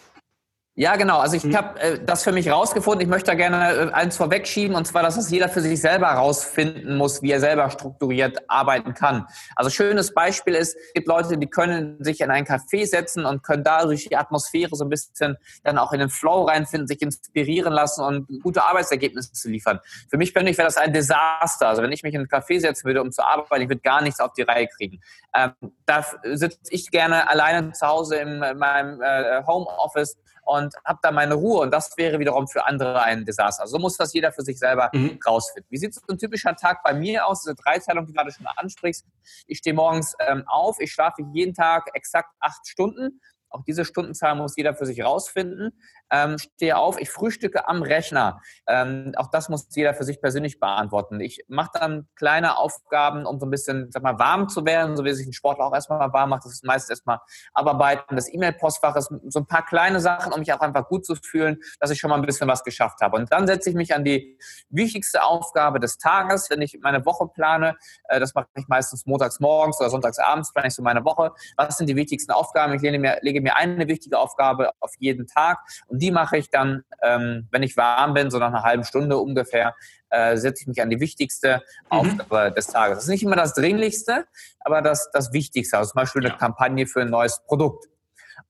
Ja, 0.77 0.97
genau. 0.97 1.21
Also 1.21 1.37
ich 1.37 1.45
mhm. 1.45 1.57
habe 1.57 1.81
äh, 1.81 2.01
das 2.05 2.25
für 2.25 2.33
mich 2.33 2.51
rausgefunden. 2.51 3.01
Ich 3.01 3.09
möchte 3.09 3.31
da 3.31 3.35
gerne 3.35 3.91
äh, 3.91 3.93
eins 3.93 4.17
vorwegschieben, 4.17 4.75
und 4.75 4.85
zwar, 4.87 5.05
dass 5.05 5.17
es 5.17 5.31
jeder 5.31 5.49
für 5.49 5.61
sich 5.61 5.81
selber 5.81 6.09
rausfinden 6.09 6.97
muss, 6.97 7.23
wie 7.23 7.31
er 7.31 7.39
selber 7.39 7.71
strukturiert 7.71 8.39
arbeiten 8.49 8.93
kann. 8.93 9.25
Also 9.55 9.71
schönes 9.71 10.13
Beispiel 10.13 10.55
ist, 10.55 10.77
es 10.77 10.93
gibt 10.93 11.07
Leute, 11.07 11.39
die 11.39 11.47
können 11.47 12.03
sich 12.03 12.21
in 12.21 12.31
ein 12.33 12.45
Café 12.45 12.87
setzen 12.87 13.25
und 13.25 13.45
können 13.45 13.63
da 13.63 13.85
durch 13.85 14.09
die 14.09 14.17
Atmosphäre 14.17 14.75
so 14.75 14.85
ein 14.85 14.89
bisschen 14.89 15.37
dann 15.63 15.79
auch 15.79 15.93
in 15.93 16.01
den 16.01 16.09
Flow 16.09 16.43
reinfinden, 16.43 16.89
sich 16.89 17.01
inspirieren 17.03 17.73
lassen 17.73 18.03
und 18.03 18.43
gute 18.43 18.65
Arbeitsergebnisse 18.65 19.33
zu 19.33 19.51
liefern. 19.51 19.79
Für 20.11 20.17
mich 20.17 20.35
persönlich 20.35 20.59
wäre 20.59 20.67
das 20.67 20.77
ein 20.77 20.93
Desaster. 20.93 21.69
Also 21.69 21.83
wenn 21.83 21.93
ich 21.93 22.03
mich 22.03 22.15
in 22.15 22.23
ein 22.23 22.27
Café 22.27 22.59
setzen 22.59 22.85
würde, 22.87 23.01
um 23.01 23.13
zu 23.13 23.25
arbeiten, 23.25 23.63
ich 23.63 23.69
würde 23.69 23.81
gar 23.81 24.03
nichts 24.03 24.19
auf 24.19 24.33
die 24.33 24.43
Reihe 24.43 24.67
kriegen. 24.67 25.01
Ähm, 25.37 25.53
da 25.87 26.05
sitze 26.25 26.59
ich 26.71 26.91
gerne 26.91 27.31
alleine 27.31 27.71
zu 27.71 27.87
Hause 27.87 28.17
in 28.17 28.41
meinem 28.41 29.01
äh, 29.01 29.45
Homeoffice 29.47 30.17
und 30.45 30.75
habe 30.85 30.99
da 31.03 31.11
meine 31.11 31.35
Ruhe. 31.35 31.61
Und 31.61 31.71
das 31.71 31.97
wäre 31.97 32.19
wiederum 32.19 32.49
für 32.49 32.67
andere 32.67 33.03
ein 33.03 33.25
Desaster. 33.25 33.67
So 33.67 33.79
muss 33.79 33.97
das 33.97 34.13
jeder 34.13 34.33
für 34.33 34.43
sich 34.43 34.59
selber 34.59 34.91
mhm. 34.93 35.19
rausfinden. 35.27 35.69
Wie 35.71 35.79
sieht 35.79 35.95
so 35.95 36.01
ein 36.09 36.19
typischer 36.19 36.55
Tag 36.57 36.83
bei 36.83 36.95
mir 36.95 37.27
aus? 37.27 37.43
Diese 37.43 37.55
Dreiteilung, 37.55 38.07
die 38.07 38.13
du 38.13 38.19
gerade 38.19 38.33
schon 38.33 38.47
ansprichst. 38.47 39.07
Ich 39.47 39.59
stehe 39.59 39.75
morgens 39.75 40.15
ähm, 40.21 40.45
auf, 40.47 40.81
ich 40.81 40.93
schlafe 40.93 41.23
jeden 41.33 41.55
Tag 41.55 41.91
exakt 41.95 42.31
acht 42.41 42.67
Stunden. 42.67 43.21
Auch 43.49 43.63
diese 43.63 43.85
Stundenzahl 43.85 44.35
muss 44.35 44.57
jeder 44.57 44.75
für 44.75 44.87
sich 44.87 45.03
rausfinden 45.05 45.73
ähm, 46.11 46.39
stehe 46.39 46.77
auf, 46.77 47.01
ich 47.01 47.11
frühstücke 47.11 47.69
am 47.69 47.83
Rechner. 47.83 48.41
Ähm, 48.67 49.13
auch 49.17 49.29
das 49.29 49.49
muss 49.49 49.67
jeder 49.75 49.95
für 49.95 50.05
sich 50.05 50.21
persönlich 50.21 50.61
beantworten. 50.61 51.21
Ich 51.21 51.45
mache 51.49 51.71
dann 51.75 52.09
kleine 52.15 52.57
Aufgaben, 52.57 53.27
um 53.27 53.41
so 53.41 53.47
ein 53.47 53.51
bisschen, 53.51 53.91
sag 53.91 54.03
mal, 54.03 54.19
warm 54.19 54.49
zu 54.49 54.65
werden, 54.65 54.97
so 54.97 55.05
wie 55.05 55.13
sich 55.13 55.27
ein 55.27 55.33
Sportler 55.33 55.67
auch 55.67 55.75
erstmal 55.75 56.13
warm 56.13 56.31
macht. 56.31 56.45
Das 56.45 56.53
ist 56.53 56.65
meistens 56.65 56.91
erstmal 56.91 57.19
abarbeiten 57.53 58.17
des 58.17 58.33
E-Mail-Postfaches, 58.33 59.09
so 59.29 59.41
ein 59.41 59.47
paar 59.47 59.65
kleine 59.65 60.01
Sachen, 60.01 60.33
um 60.33 60.41
mich 60.41 60.53
auch 60.53 60.61
einfach 60.61 60.89
gut 60.89 61.05
zu 61.05 61.15
fühlen, 61.17 61.59
dass 61.81 61.91
ich 61.91 61.99
schon 61.99 62.11
mal 62.11 62.17
ein 62.17 62.27
bisschen 62.27 62.49
was 62.49 62.63
geschafft 62.63 63.01
habe. 63.01 63.17
Und 63.17 63.33
dann 63.33 63.47
setze 63.47 63.71
ich 63.71 63.77
mich 63.77 63.95
an 63.95 64.05
die 64.05 64.39
wichtigste 64.69 65.23
Aufgabe 65.23 65.81
des 65.81 65.99
Tages, 65.99 66.49
wenn 66.51 66.63
ich 66.63 66.79
meine 66.83 67.05
Woche 67.05 67.27
plane. 67.29 67.77
Äh, 68.09 68.21
das 68.21 68.35
mache 68.35 68.47
ich 68.55 68.69
meistens 68.69 69.07
montags 69.07 69.41
morgens 69.41 69.81
oder 69.81 69.91
sonntags 69.91 70.19
abends, 70.19 70.53
plane 70.53 70.69
ich 70.69 70.75
so 70.75 70.83
meine 70.83 71.05
Woche. 71.05 71.33
Was 71.57 71.79
sind 71.79 71.89
die 71.89 71.97
wichtigsten 71.97 72.33
Aufgaben? 72.33 72.75
Ich 72.75 72.83
lege 72.83 72.99
mir, 72.99 73.19
lege 73.23 73.41
mir 73.41 73.57
eine 73.57 73.89
wichtige 73.89 74.19
Aufgabe 74.19 74.71
auf 74.81 74.93
jeden 74.99 75.27
Tag 75.27 75.59
und 75.87 76.04
die 76.05 76.11
mache 76.11 76.37
ich 76.37 76.51
dann, 76.51 76.85
ähm, 77.03 77.49
wenn 77.51 77.63
ich 77.63 77.79
warm 77.79 78.13
bin, 78.13 78.31
so 78.31 78.39
nach 78.39 78.49
einer 78.49 78.63
halben 78.63 78.85
Stunde 78.85 79.17
ungefähr, 79.17 79.75
äh, 80.11 80.37
setze 80.37 80.63
ich 80.63 80.67
mich 80.69 80.83
an 80.83 80.91
die 80.91 81.01
wichtigste 81.01 81.63
mhm. 81.85 81.99
Aufgabe 81.99 82.53
des 82.55 82.67
Tages. 82.67 82.99
Das 82.99 83.05
ist 83.05 83.11
nicht 83.11 83.23
immer 83.23 83.37
das 83.37 83.55
Dringlichste, 83.55 84.27
aber 84.61 84.83
das, 84.83 85.11
das 85.13 85.33
Wichtigste. 85.33 85.79
Also 85.79 85.93
zum 85.93 86.01
Beispiel 86.01 86.21
eine 86.21 86.33
ja. 86.33 86.37
Kampagne 86.37 86.87
für 86.87 87.01
ein 87.01 87.09
neues 87.09 87.41
Produkt. 87.47 87.87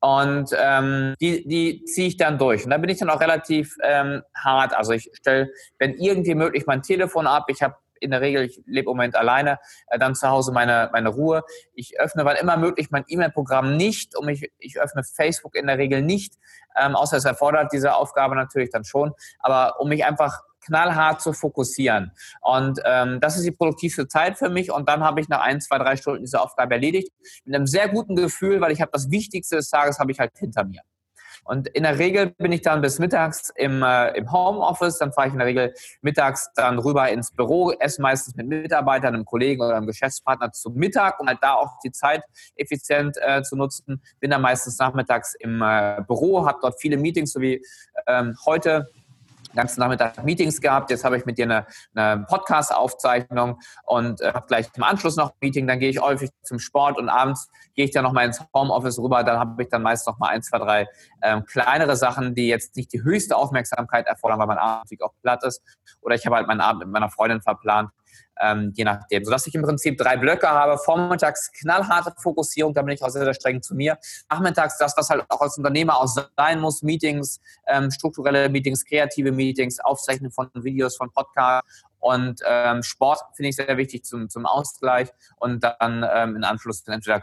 Und 0.00 0.50
ähm, 0.58 1.14
die, 1.20 1.46
die 1.46 1.84
ziehe 1.84 2.08
ich 2.08 2.16
dann 2.16 2.38
durch. 2.38 2.64
Und 2.64 2.70
da 2.70 2.78
bin 2.78 2.90
ich 2.90 2.98
dann 2.98 3.08
auch 3.08 3.20
relativ 3.20 3.76
ähm, 3.82 4.22
hart. 4.34 4.76
Also 4.76 4.92
ich 4.92 5.10
stelle, 5.14 5.50
wenn 5.78 5.94
irgendwie 5.94 6.34
möglich, 6.34 6.64
mein 6.66 6.82
Telefon 6.82 7.28
ab. 7.28 7.44
Ich 7.48 7.62
habe 7.62 7.76
in 8.04 8.10
der 8.10 8.20
Regel, 8.20 8.44
ich 8.44 8.62
lebe 8.66 8.90
im 8.90 8.96
Moment 8.96 9.16
alleine, 9.16 9.58
äh, 9.88 9.98
dann 9.98 10.14
zu 10.14 10.28
Hause 10.28 10.52
meine, 10.52 10.90
meine 10.92 11.08
Ruhe. 11.08 11.42
Ich 11.74 11.98
öffne, 11.98 12.24
wann 12.24 12.36
immer 12.36 12.56
möglich, 12.56 12.90
mein 12.90 13.04
E-Mail-Programm 13.08 13.76
nicht 13.76 14.16
und 14.16 14.28
ich, 14.28 14.52
ich 14.58 14.78
öffne 14.80 15.02
Facebook 15.02 15.56
in 15.56 15.66
der 15.66 15.78
Regel 15.78 16.02
nicht, 16.02 16.34
ähm, 16.76 16.94
außer 16.94 17.16
es 17.16 17.24
erfordert 17.24 17.72
diese 17.72 17.94
Aufgabe 17.94 18.34
natürlich 18.36 18.70
dann 18.70 18.84
schon. 18.84 19.12
Aber 19.40 19.80
um 19.80 19.88
mich 19.88 20.04
einfach 20.04 20.42
knallhart 20.64 21.20
zu 21.20 21.32
fokussieren. 21.32 22.12
Und 22.40 22.80
ähm, 22.84 23.20
das 23.20 23.36
ist 23.36 23.44
die 23.44 23.52
produktivste 23.52 24.08
Zeit 24.08 24.38
für 24.38 24.48
mich. 24.48 24.70
Und 24.70 24.88
dann 24.88 25.02
habe 25.04 25.20
ich 25.20 25.28
nach 25.28 25.40
ein, 25.40 25.60
zwei, 25.60 25.78
drei 25.78 25.96
Stunden 25.96 26.22
diese 26.22 26.40
Aufgabe 26.40 26.74
erledigt. 26.74 27.12
Mit 27.44 27.54
einem 27.54 27.66
sehr 27.66 27.88
guten 27.88 28.16
Gefühl, 28.16 28.60
weil 28.60 28.72
ich 28.72 28.80
habe 28.80 28.90
das 28.92 29.10
Wichtigste 29.10 29.56
des 29.56 29.68
Tages 29.68 29.98
habe 29.98 30.12
ich 30.12 30.18
halt 30.18 30.32
hinter 30.38 30.64
mir. 30.64 30.80
Und 31.44 31.68
in 31.68 31.82
der 31.82 31.98
Regel 31.98 32.30
bin 32.38 32.52
ich 32.52 32.62
dann 32.62 32.80
bis 32.80 32.98
mittags 32.98 33.50
im, 33.56 33.82
äh, 33.82 34.16
im 34.16 34.32
Homeoffice. 34.32 34.98
Dann 34.98 35.12
fahre 35.12 35.28
ich 35.28 35.32
in 35.34 35.38
der 35.38 35.48
Regel 35.48 35.74
mittags 36.02 36.50
dann 36.54 36.78
rüber 36.78 37.08
ins 37.10 37.30
Büro, 37.30 37.72
esse 37.72 38.00
meistens 38.00 38.34
mit 38.34 38.46
Mitarbeitern, 38.46 39.14
einem 39.14 39.24
Kollegen 39.24 39.62
oder 39.62 39.76
einem 39.76 39.86
Geschäftspartner 39.86 40.52
zum 40.52 40.74
Mittag, 40.74 41.20
um 41.20 41.28
halt 41.28 41.38
da 41.42 41.54
auch 41.54 41.78
die 41.84 41.92
Zeit 41.92 42.22
effizient 42.56 43.16
äh, 43.20 43.42
zu 43.42 43.56
nutzen. 43.56 44.02
Bin 44.20 44.30
dann 44.30 44.42
meistens 44.42 44.78
nachmittags 44.78 45.34
im 45.38 45.62
äh, 45.62 46.02
Büro, 46.06 46.46
habe 46.46 46.58
dort 46.62 46.80
viele 46.80 46.96
Meetings, 46.96 47.32
so 47.32 47.40
wie 47.40 47.62
ähm, 48.06 48.36
heute 48.46 48.88
den 49.54 49.60
ganzen 49.60 49.80
Nachmittag 49.80 50.22
Meetings 50.24 50.60
gehabt. 50.60 50.90
Jetzt 50.90 51.04
habe 51.04 51.16
ich 51.16 51.24
mit 51.24 51.38
dir 51.38 51.44
eine, 51.44 51.66
eine 51.94 52.24
Podcast-Aufzeichnung 52.28 53.60
und 53.84 54.20
äh, 54.20 54.32
habe 54.32 54.46
gleich 54.46 54.66
im 54.74 54.82
Anschluss 54.82 55.16
noch 55.16 55.30
ein 55.30 55.36
Meeting. 55.40 55.66
Dann 55.66 55.78
gehe 55.78 55.90
ich 55.90 56.00
häufig 56.00 56.30
zum 56.42 56.58
Sport 56.58 56.98
und 56.98 57.08
abends 57.08 57.48
gehe 57.74 57.84
ich 57.84 57.92
dann 57.92 58.04
nochmal 58.04 58.26
ins 58.26 58.42
Homeoffice 58.52 58.98
rüber. 58.98 59.22
Dann 59.22 59.38
habe 59.38 59.62
ich 59.62 59.68
dann 59.68 59.82
meist 59.82 60.06
noch 60.06 60.18
mal 60.18 60.28
ein, 60.28 60.42
zwei, 60.42 60.58
drei 60.58 60.88
ähm, 61.22 61.44
kleinere 61.44 61.96
Sachen, 61.96 62.34
die 62.34 62.48
jetzt 62.48 62.76
nicht 62.76 62.92
die 62.92 63.02
höchste 63.02 63.36
Aufmerksamkeit 63.36 64.06
erfordern, 64.06 64.38
weil 64.38 64.46
mein 64.48 64.58
Abend 64.58 65.02
auch 65.02 65.14
platt 65.22 65.44
ist. 65.44 65.62
Oder 66.00 66.16
ich 66.16 66.26
habe 66.26 66.36
halt 66.36 66.46
meinen 66.46 66.60
Abend 66.60 66.80
mit 66.80 66.88
meiner 66.88 67.10
Freundin 67.10 67.40
verplant 67.40 67.90
ähm, 68.40 68.72
je 68.74 68.84
nachdem. 68.84 69.24
Sodass 69.24 69.46
ich 69.46 69.54
im 69.54 69.62
Prinzip 69.62 69.98
drei 69.98 70.16
Blöcke 70.16 70.48
habe. 70.48 70.78
Vormittags 70.78 71.52
knallharte 71.52 72.12
Fokussierung, 72.20 72.74
da 72.74 72.82
bin 72.82 72.94
ich 72.94 73.02
auch 73.02 73.10
sehr, 73.10 73.24
sehr 73.24 73.34
streng 73.34 73.62
zu 73.62 73.74
mir. 73.74 73.98
Nachmittags 74.30 74.78
das, 74.78 74.96
was 74.96 75.10
halt 75.10 75.24
auch 75.28 75.40
als 75.40 75.56
Unternehmer 75.56 75.98
auch 75.98 76.08
sein 76.36 76.60
muss, 76.60 76.82
Meetings, 76.82 77.40
ähm, 77.66 77.90
strukturelle 77.90 78.48
Meetings, 78.48 78.84
kreative 78.84 79.32
Meetings, 79.32 79.80
Aufzeichnen 79.80 80.30
von 80.30 80.50
Videos, 80.54 80.96
von 80.96 81.10
Podcasts 81.10 81.84
und 82.04 82.40
ähm, 82.46 82.82
Sport 82.82 83.20
finde 83.34 83.48
ich 83.48 83.56
sehr 83.56 83.78
wichtig 83.78 84.04
zum, 84.04 84.28
zum 84.28 84.44
Ausgleich 84.44 85.08
und 85.36 85.64
dann 85.64 86.04
ähm, 86.12 86.36
in 86.36 86.44
Anschluss 86.44 86.86
entweder 86.86 87.22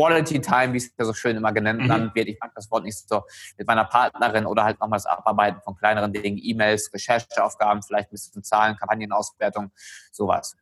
Quality 0.00 0.40
Time, 0.40 0.72
wie 0.72 0.78
es 0.78 0.90
ja 0.98 1.04
so 1.04 1.12
schön 1.12 1.36
immer 1.36 1.52
genannt 1.52 1.82
mhm. 1.82 2.10
wird. 2.14 2.28
Ich 2.28 2.38
mag 2.40 2.52
das 2.54 2.70
Wort 2.70 2.84
nicht 2.84 2.96
so 3.06 3.22
mit 3.58 3.66
meiner 3.66 3.84
Partnerin 3.84 4.46
oder 4.46 4.64
halt 4.64 4.80
nochmal 4.80 4.96
das 4.96 5.04
Abarbeiten 5.04 5.60
von 5.60 5.76
kleineren 5.76 6.10
Dingen, 6.10 6.38
E-Mails, 6.40 6.90
Rechercheaufgaben, 6.94 7.82
vielleicht 7.82 8.08
ein 8.08 8.12
bisschen 8.12 8.42
Zahlen, 8.42 8.76
Kampagnenauswertung, 8.76 9.70
sowas. 10.10 10.56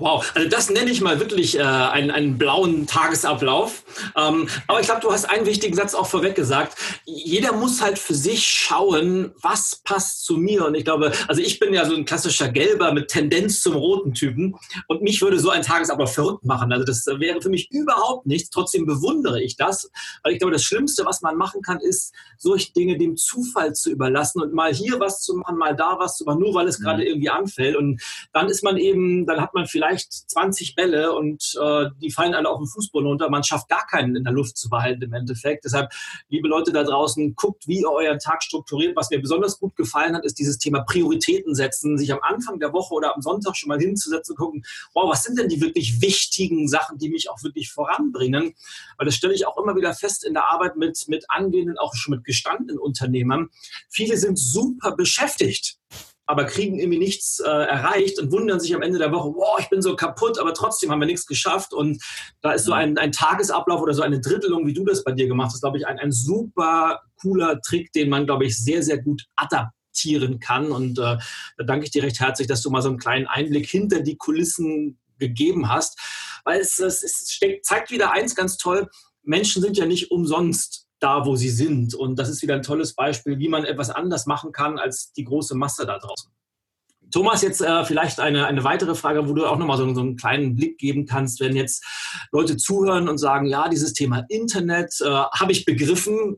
Wow, 0.00 0.32
also 0.34 0.48
das 0.48 0.70
nenne 0.70 0.90
ich 0.90 1.02
mal 1.02 1.20
wirklich 1.20 1.58
äh, 1.58 1.62
einen, 1.62 2.10
einen 2.10 2.38
blauen 2.38 2.86
Tagesablauf. 2.86 3.84
Ähm, 4.16 4.48
aber 4.66 4.80
ich 4.80 4.86
glaube, 4.86 5.02
du 5.02 5.12
hast 5.12 5.26
einen 5.26 5.44
wichtigen 5.44 5.76
Satz 5.76 5.92
auch 5.92 6.06
vorweg 6.06 6.34
gesagt. 6.34 6.74
Jeder 7.04 7.52
muss 7.52 7.82
halt 7.82 7.98
für 7.98 8.14
sich 8.14 8.46
schauen, 8.46 9.32
was 9.42 9.82
passt 9.84 10.24
zu 10.24 10.38
mir. 10.38 10.64
Und 10.64 10.74
ich 10.74 10.86
glaube, 10.86 11.12
also 11.28 11.42
ich 11.42 11.58
bin 11.58 11.74
ja 11.74 11.84
so 11.84 11.94
ein 11.94 12.06
klassischer 12.06 12.48
Gelber 12.48 12.94
mit 12.94 13.08
Tendenz 13.08 13.60
zum 13.60 13.74
roten 13.74 14.14
Typen. 14.14 14.56
Und 14.88 15.02
mich 15.02 15.20
würde 15.20 15.38
so 15.38 15.50
ein 15.50 15.60
Tagesablauf 15.60 16.14
verrückt 16.14 16.46
machen. 16.46 16.72
Also 16.72 16.86
das 16.86 17.04
wäre 17.06 17.42
für 17.42 17.50
mich 17.50 17.70
überhaupt 17.70 18.24
nichts. 18.24 18.48
Trotzdem 18.48 18.86
bewundere 18.86 19.42
ich 19.42 19.58
das. 19.58 19.90
Weil 20.22 20.32
ich 20.32 20.38
glaube, 20.38 20.54
das 20.54 20.64
Schlimmste, 20.64 21.04
was 21.04 21.20
man 21.20 21.36
machen 21.36 21.60
kann, 21.60 21.78
ist, 21.78 22.14
solche 22.38 22.72
Dinge 22.72 22.96
dem 22.96 23.18
Zufall 23.18 23.74
zu 23.74 23.90
überlassen 23.90 24.40
und 24.40 24.54
mal 24.54 24.72
hier 24.72 24.98
was 24.98 25.20
zu 25.20 25.34
machen, 25.34 25.58
mal 25.58 25.76
da 25.76 25.96
was 25.98 26.16
zu 26.16 26.24
machen, 26.24 26.40
nur 26.40 26.54
weil 26.54 26.68
es 26.68 26.78
mhm. 26.78 26.84
gerade 26.84 27.04
irgendwie 27.04 27.28
anfällt. 27.28 27.76
Und 27.76 28.00
dann 28.32 28.48
ist 28.48 28.64
man 28.64 28.78
eben, 28.78 29.26
dann 29.26 29.42
hat 29.42 29.52
man 29.52 29.66
vielleicht 29.66 29.89
vielleicht 29.90 30.12
20 30.30 30.74
Bälle 30.74 31.12
und 31.12 31.58
äh, 31.60 31.86
die 32.00 32.10
fallen 32.10 32.34
alle 32.34 32.48
auf 32.48 32.58
den 32.58 32.66
Fußboden 32.66 33.08
runter. 33.08 33.30
Man 33.30 33.42
schafft 33.42 33.68
gar 33.68 33.86
keinen 33.86 34.16
in 34.16 34.24
der 34.24 34.32
Luft 34.32 34.56
zu 34.56 34.68
behalten 34.68 35.02
im 35.02 35.12
Endeffekt. 35.12 35.64
Deshalb, 35.64 35.90
liebe 36.28 36.48
Leute 36.48 36.72
da 36.72 36.84
draußen, 36.84 37.34
guckt, 37.34 37.66
wie 37.66 37.80
ihr 37.80 37.90
euren 37.90 38.18
Tag 38.18 38.42
strukturiert. 38.42 38.96
Was 38.96 39.10
mir 39.10 39.20
besonders 39.20 39.58
gut 39.58 39.76
gefallen 39.76 40.14
hat, 40.14 40.24
ist 40.24 40.38
dieses 40.38 40.58
Thema 40.58 40.80
Prioritäten 40.82 41.54
setzen, 41.54 41.98
sich 41.98 42.12
am 42.12 42.20
Anfang 42.22 42.60
der 42.60 42.72
Woche 42.72 42.94
oder 42.94 43.14
am 43.14 43.22
Sonntag 43.22 43.56
schon 43.56 43.68
mal 43.68 43.80
hinzusetzen 43.80 44.32
und 44.32 44.38
gucken, 44.38 44.64
wow, 44.94 45.10
was 45.10 45.24
sind 45.24 45.38
denn 45.38 45.48
die 45.48 45.60
wirklich 45.60 46.00
wichtigen 46.00 46.68
Sachen, 46.68 46.98
die 46.98 47.08
mich 47.08 47.30
auch 47.30 47.42
wirklich 47.42 47.70
voranbringen? 47.70 48.54
Weil 48.96 49.06
das 49.06 49.14
stelle 49.14 49.34
ich 49.34 49.46
auch 49.46 49.58
immer 49.58 49.76
wieder 49.76 49.94
fest 49.94 50.24
in 50.24 50.34
der 50.34 50.48
Arbeit 50.50 50.76
mit, 50.76 51.04
mit 51.08 51.24
angehenden, 51.28 51.78
auch 51.78 51.94
schon 51.94 52.14
mit 52.14 52.24
gestandenen 52.24 52.78
Unternehmern. 52.78 53.50
Viele 53.88 54.16
sind 54.16 54.38
super 54.38 54.94
beschäftigt 54.94 55.78
aber 56.30 56.44
kriegen 56.44 56.78
irgendwie 56.78 56.98
nichts 56.98 57.40
äh, 57.40 57.48
erreicht 57.48 58.20
und 58.20 58.30
wundern 58.30 58.60
sich 58.60 58.72
am 58.72 58.82
Ende 58.82 59.00
der 59.00 59.10
Woche, 59.10 59.30
wow, 59.34 59.58
ich 59.58 59.68
bin 59.68 59.82
so 59.82 59.96
kaputt, 59.96 60.38
aber 60.38 60.54
trotzdem 60.54 60.90
haben 60.90 61.00
wir 61.00 61.06
nichts 61.06 61.26
geschafft. 61.26 61.74
Und 61.74 62.00
da 62.40 62.52
ist 62.52 62.66
so 62.66 62.72
ein, 62.72 62.96
ein 62.98 63.10
Tagesablauf 63.10 63.82
oder 63.82 63.94
so 63.94 64.02
eine 64.02 64.20
Drittelung, 64.20 64.64
wie 64.64 64.72
du 64.72 64.84
das 64.84 65.02
bei 65.02 65.10
dir 65.10 65.26
gemacht 65.26 65.50
hast, 65.52 65.62
glaube 65.62 65.78
ich, 65.78 65.88
ein, 65.88 65.98
ein 65.98 66.12
super 66.12 67.00
cooler 67.20 67.60
Trick, 67.62 67.92
den 67.92 68.08
man, 68.08 68.26
glaube 68.26 68.44
ich, 68.44 68.56
sehr, 68.56 68.84
sehr 68.84 69.02
gut 69.02 69.24
adaptieren 69.34 70.38
kann. 70.38 70.70
Und 70.70 71.00
äh, 71.00 71.18
da 71.58 71.64
danke 71.66 71.86
ich 71.86 71.90
dir 71.90 72.04
recht 72.04 72.20
herzlich, 72.20 72.46
dass 72.46 72.62
du 72.62 72.70
mal 72.70 72.80
so 72.80 72.90
einen 72.90 72.98
kleinen 72.98 73.26
Einblick 73.26 73.68
hinter 73.68 74.00
die 74.00 74.16
Kulissen 74.16 75.00
gegeben 75.18 75.68
hast. 75.68 75.98
Weil 76.44 76.60
es, 76.60 76.78
es, 76.78 77.02
es 77.02 77.32
steckt, 77.32 77.66
zeigt 77.66 77.90
wieder 77.90 78.12
eins 78.12 78.36
ganz 78.36 78.56
toll, 78.56 78.88
Menschen 79.24 79.62
sind 79.62 79.76
ja 79.76 79.84
nicht 79.84 80.12
umsonst 80.12 80.86
da, 81.00 81.26
wo 81.26 81.36
sie 81.36 81.50
sind. 81.50 81.94
Und 81.94 82.18
das 82.18 82.28
ist 82.28 82.42
wieder 82.42 82.54
ein 82.54 82.62
tolles 82.62 82.94
Beispiel, 82.94 83.38
wie 83.38 83.48
man 83.48 83.64
etwas 83.64 83.90
anders 83.90 84.26
machen 84.26 84.52
kann 84.52 84.78
als 84.78 85.12
die 85.12 85.24
große 85.24 85.56
Masse 85.56 85.86
da 85.86 85.98
draußen. 85.98 86.30
Thomas, 87.10 87.42
jetzt 87.42 87.60
äh, 87.60 87.84
vielleicht 87.84 88.20
eine, 88.20 88.46
eine 88.46 88.62
weitere 88.62 88.94
Frage, 88.94 89.28
wo 89.28 89.32
du 89.32 89.46
auch 89.46 89.58
nochmal 89.58 89.76
so, 89.76 89.94
so 89.94 90.00
einen 90.00 90.16
kleinen 90.16 90.54
Blick 90.54 90.78
geben 90.78 91.06
kannst, 91.06 91.40
wenn 91.40 91.56
jetzt 91.56 91.84
Leute 92.30 92.56
zuhören 92.56 93.08
und 93.08 93.18
sagen, 93.18 93.46
ja, 93.46 93.68
dieses 93.68 93.94
Thema 93.94 94.24
Internet 94.28 94.94
äh, 95.00 95.08
habe 95.08 95.50
ich 95.50 95.64
begriffen, 95.64 96.36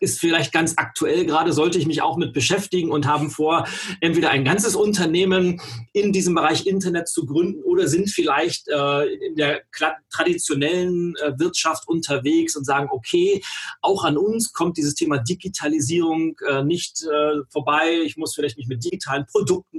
ist 0.00 0.18
vielleicht 0.18 0.52
ganz 0.52 0.74
aktuell 0.76 1.26
gerade, 1.26 1.52
sollte 1.52 1.78
ich 1.78 1.86
mich 1.86 2.02
auch 2.02 2.16
mit 2.16 2.32
beschäftigen 2.32 2.90
und 2.90 3.06
haben 3.06 3.30
vor, 3.30 3.66
entweder 4.00 4.30
ein 4.30 4.44
ganzes 4.44 4.74
Unternehmen 4.74 5.60
in 5.92 6.12
diesem 6.12 6.34
Bereich 6.34 6.66
Internet 6.66 7.08
zu 7.08 7.26
gründen 7.26 7.62
oder 7.62 7.86
sind 7.86 8.10
vielleicht 8.10 8.68
äh, 8.68 9.04
in 9.04 9.36
der 9.36 9.62
traditionellen 10.10 11.14
äh, 11.16 11.38
Wirtschaft 11.38 11.86
unterwegs 11.86 12.56
und 12.56 12.64
sagen, 12.64 12.88
okay, 12.90 13.42
auch 13.82 14.04
an 14.04 14.16
uns 14.16 14.52
kommt 14.52 14.78
dieses 14.78 14.94
Thema 14.94 15.18
Digitalisierung 15.18 16.36
äh, 16.48 16.64
nicht 16.64 17.02
äh, 17.04 17.42
vorbei. 17.50 18.00
Ich 18.04 18.16
muss 18.16 18.34
vielleicht 18.34 18.56
mich 18.56 18.68
mit 18.68 18.84
digitalen 18.84 19.26
Produkten 19.26 19.78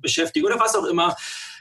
beschäftigen 0.00 0.46
oder 0.46 0.58
was 0.58 0.74
auch 0.74 0.84
immer. 0.84 1.16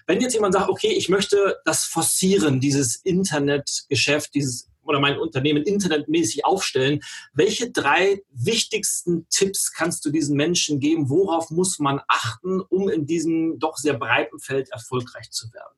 Wenn 0.06 0.20
jetzt 0.20 0.34
jemand 0.34 0.54
sagt, 0.54 0.70
okay, 0.70 0.92
ich 0.92 1.10
möchte 1.10 1.58
das 1.64 1.86
forcieren, 1.86 2.60
dieses 2.60 2.96
Internetgeschäft, 2.98 4.34
dieses 4.34 4.68
oder 4.84 5.00
mein 5.00 5.17
Unternehmen 5.17 5.63
internetmäßig 5.63 6.46
aufstellen. 6.46 7.02
Welche 7.34 7.72
drei 7.72 8.22
wichtigsten 8.32 9.28
Tipps 9.30 9.74
kannst 9.74 10.06
du 10.06 10.12
diesen 10.12 10.36
Menschen 10.36 10.80
geben? 10.80 11.10
Worauf 11.10 11.50
muss 11.50 11.80
man 11.80 12.02
achten, 12.08 12.62
um 12.62 12.89
in 12.89 13.06
diesem 13.06 13.60
doch 13.60 13.78
sehr 13.78 13.93
breiten 13.93 14.39
Feld 14.39 14.69
erfolgreich 14.72 15.32
zu 15.32 15.52
werden? 15.54 15.76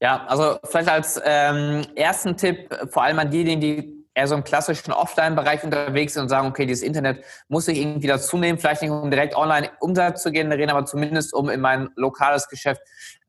Ja, 0.00 0.26
also 0.26 0.58
vielleicht 0.64 0.88
als 0.88 1.20
ähm, 1.24 1.84
ersten 1.96 2.36
Tipp, 2.36 2.68
vor 2.90 3.02
allem 3.02 3.18
an 3.18 3.30
diejenigen, 3.30 3.60
die 3.60 3.97
eher 4.18 4.26
so 4.26 4.34
im 4.34 4.42
klassischen 4.42 4.92
Offline-Bereich 4.92 5.62
unterwegs 5.62 6.14
sind 6.14 6.22
und 6.22 6.28
sagen, 6.28 6.48
okay, 6.48 6.66
dieses 6.66 6.82
Internet 6.82 7.24
muss 7.46 7.66
sich 7.66 7.78
irgendwie 7.78 8.08
dazu 8.08 8.36
nehmen, 8.36 8.58
vielleicht 8.58 8.82
nicht 8.82 8.90
um 8.90 9.10
direkt 9.10 9.36
online 9.36 9.70
Umsatz 9.78 10.22
zu 10.24 10.32
generieren, 10.32 10.70
aber 10.70 10.84
zumindest 10.84 11.32
um 11.32 11.48
in 11.48 11.60
mein 11.60 11.90
lokales 11.94 12.48
Geschäft 12.48 12.82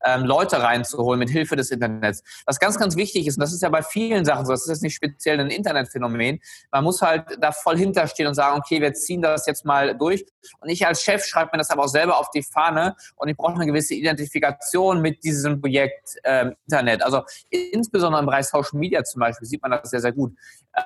ähm, 0.04 0.24
Leute 0.24 0.62
reinzuholen 0.62 1.20
mit 1.20 1.30
Hilfe 1.30 1.56
des 1.56 1.72
Internets. 1.72 2.24
Was 2.46 2.60
ganz, 2.60 2.80
ganz 2.80 2.96
wichtig 2.96 3.28
ist, 3.28 3.38
und 3.38 3.42
das 3.42 3.54
ist 3.54 3.62
ja 3.62 3.70
bei 3.70 3.84
vielen 3.84 4.26
Sachen 4.26 4.46
so, 4.46 4.54
das 4.54 4.62
ist 4.62 4.70
jetzt 4.70 4.84
nicht 4.84 4.96
speziell 4.96 5.40
ein 5.40 5.50
Internetphänomen, 5.50 6.40
man 6.72 6.84
muss 6.84 7.02
halt 7.02 7.26
da 7.40 7.52
voll 7.52 7.78
hinterstehen 7.78 8.28
und 8.28 8.34
sagen, 8.34 8.58
okay, 8.58 8.82
wir 8.82 8.94
ziehen 8.94 9.22
das 9.22 9.46
jetzt 9.46 9.66
mal 9.66 9.96
durch. 9.96 10.26
Und 10.62 10.70
ich 10.70 10.86
als 10.88 11.04
Chef 11.04 11.24
schreibe 11.26 11.52
mir 11.54 11.60
das 11.60 11.70
aber 11.70 11.84
auch 11.84 11.90
selber 11.90 12.18
auf 12.18 12.32
die 12.32 12.44
Fahne 12.44 12.96
und 13.16 13.28
ich 13.28 13.38
brauche 13.38 13.56
eine 13.56 13.66
gewisse 13.66 13.94
Identifikation 13.94 15.02
mit 15.02 15.24
diesem 15.24 15.62
Projekt 15.62 16.16
ähm, 16.24 16.56
Internet. 16.66 17.04
Also 17.04 17.24
insbesondere 17.50 18.22
im 18.22 18.26
Bereich 18.26 18.48
Social 18.48 18.80
Media 18.80 19.04
zum 19.04 19.20
Beispiel 19.20 19.48
sieht 19.48 19.62
man 19.62 19.72
das 19.72 19.90
sehr, 19.90 20.00
sehr 20.00 20.14
gut. 20.14 20.34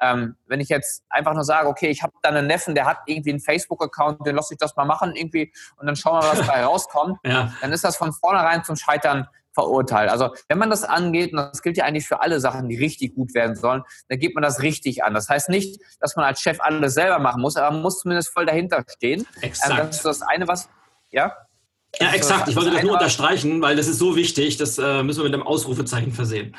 Ähm, 0.01 0.35
wenn 0.47 0.59
ich 0.59 0.69
jetzt 0.69 1.03
einfach 1.09 1.33
nur 1.33 1.43
sage, 1.43 1.67
okay, 1.67 1.89
ich 1.89 2.03
habe 2.03 2.13
da 2.21 2.29
einen 2.29 2.47
Neffen, 2.47 2.75
der 2.75 2.85
hat 2.85 2.99
irgendwie 3.05 3.31
einen 3.31 3.39
Facebook-Account, 3.39 4.25
den 4.25 4.35
lasse 4.35 4.53
ich 4.53 4.57
das 4.57 4.75
mal 4.75 4.85
machen 4.85 5.15
irgendwie 5.15 5.51
und 5.77 5.87
dann 5.87 5.95
schauen 5.95 6.21
wir 6.21 6.27
mal, 6.27 6.37
was 6.37 6.45
dabei 6.45 6.63
rauskommt, 6.65 7.19
ja. 7.23 7.53
dann 7.61 7.71
ist 7.71 7.83
das 7.83 7.97
von 7.97 8.13
vornherein 8.13 8.63
zum 8.63 8.75
Scheitern 8.75 9.27
verurteilt. 9.53 10.09
Also 10.09 10.33
wenn 10.49 10.57
man 10.57 10.69
das 10.69 10.83
angeht, 10.83 11.31
und 11.31 11.37
das 11.37 11.61
gilt 11.61 11.77
ja 11.77 11.85
eigentlich 11.85 12.07
für 12.07 12.21
alle 12.21 12.39
Sachen, 12.39 12.67
die 12.69 12.77
richtig 12.77 13.15
gut 13.15 13.33
werden 13.33 13.55
sollen, 13.55 13.83
dann 14.09 14.19
geht 14.19 14.35
man 14.35 14.41
das 14.41 14.61
richtig 14.61 15.03
an. 15.03 15.13
Das 15.13 15.29
heißt 15.29 15.49
nicht, 15.49 15.79
dass 15.99 16.15
man 16.15 16.25
als 16.25 16.41
Chef 16.41 16.59
alles 16.59 16.95
selber 16.95 17.19
machen 17.19 17.41
muss, 17.41 17.55
aber 17.55 17.71
man 17.71 17.81
muss 17.81 17.99
zumindest 17.99 18.29
voll 18.29 18.45
dahinter 18.45 18.83
stehen. 18.87 19.25
Exakt. 19.41 19.71
Ähm, 19.71 19.87
das 19.87 19.97
ist 19.97 20.05
das 20.05 20.21
eine, 20.21 20.47
was, 20.47 20.69
ja? 21.11 21.33
Ja, 21.99 22.11
exakt. 22.11 22.47
Ich 22.47 22.55
wollte 22.55 22.71
das 22.71 22.81
nur 22.81 22.93
unterstreichen, 22.93 23.61
weil 23.61 23.75
das 23.75 23.87
ist 23.87 23.99
so 23.99 24.15
wichtig. 24.15 24.57
Das 24.57 24.79
äh, 24.79 25.03
müssen 25.03 25.19
wir 25.19 25.25
mit 25.25 25.33
einem 25.35 25.43
Ausrufezeichen 25.43 26.11
versehen. 26.11 26.55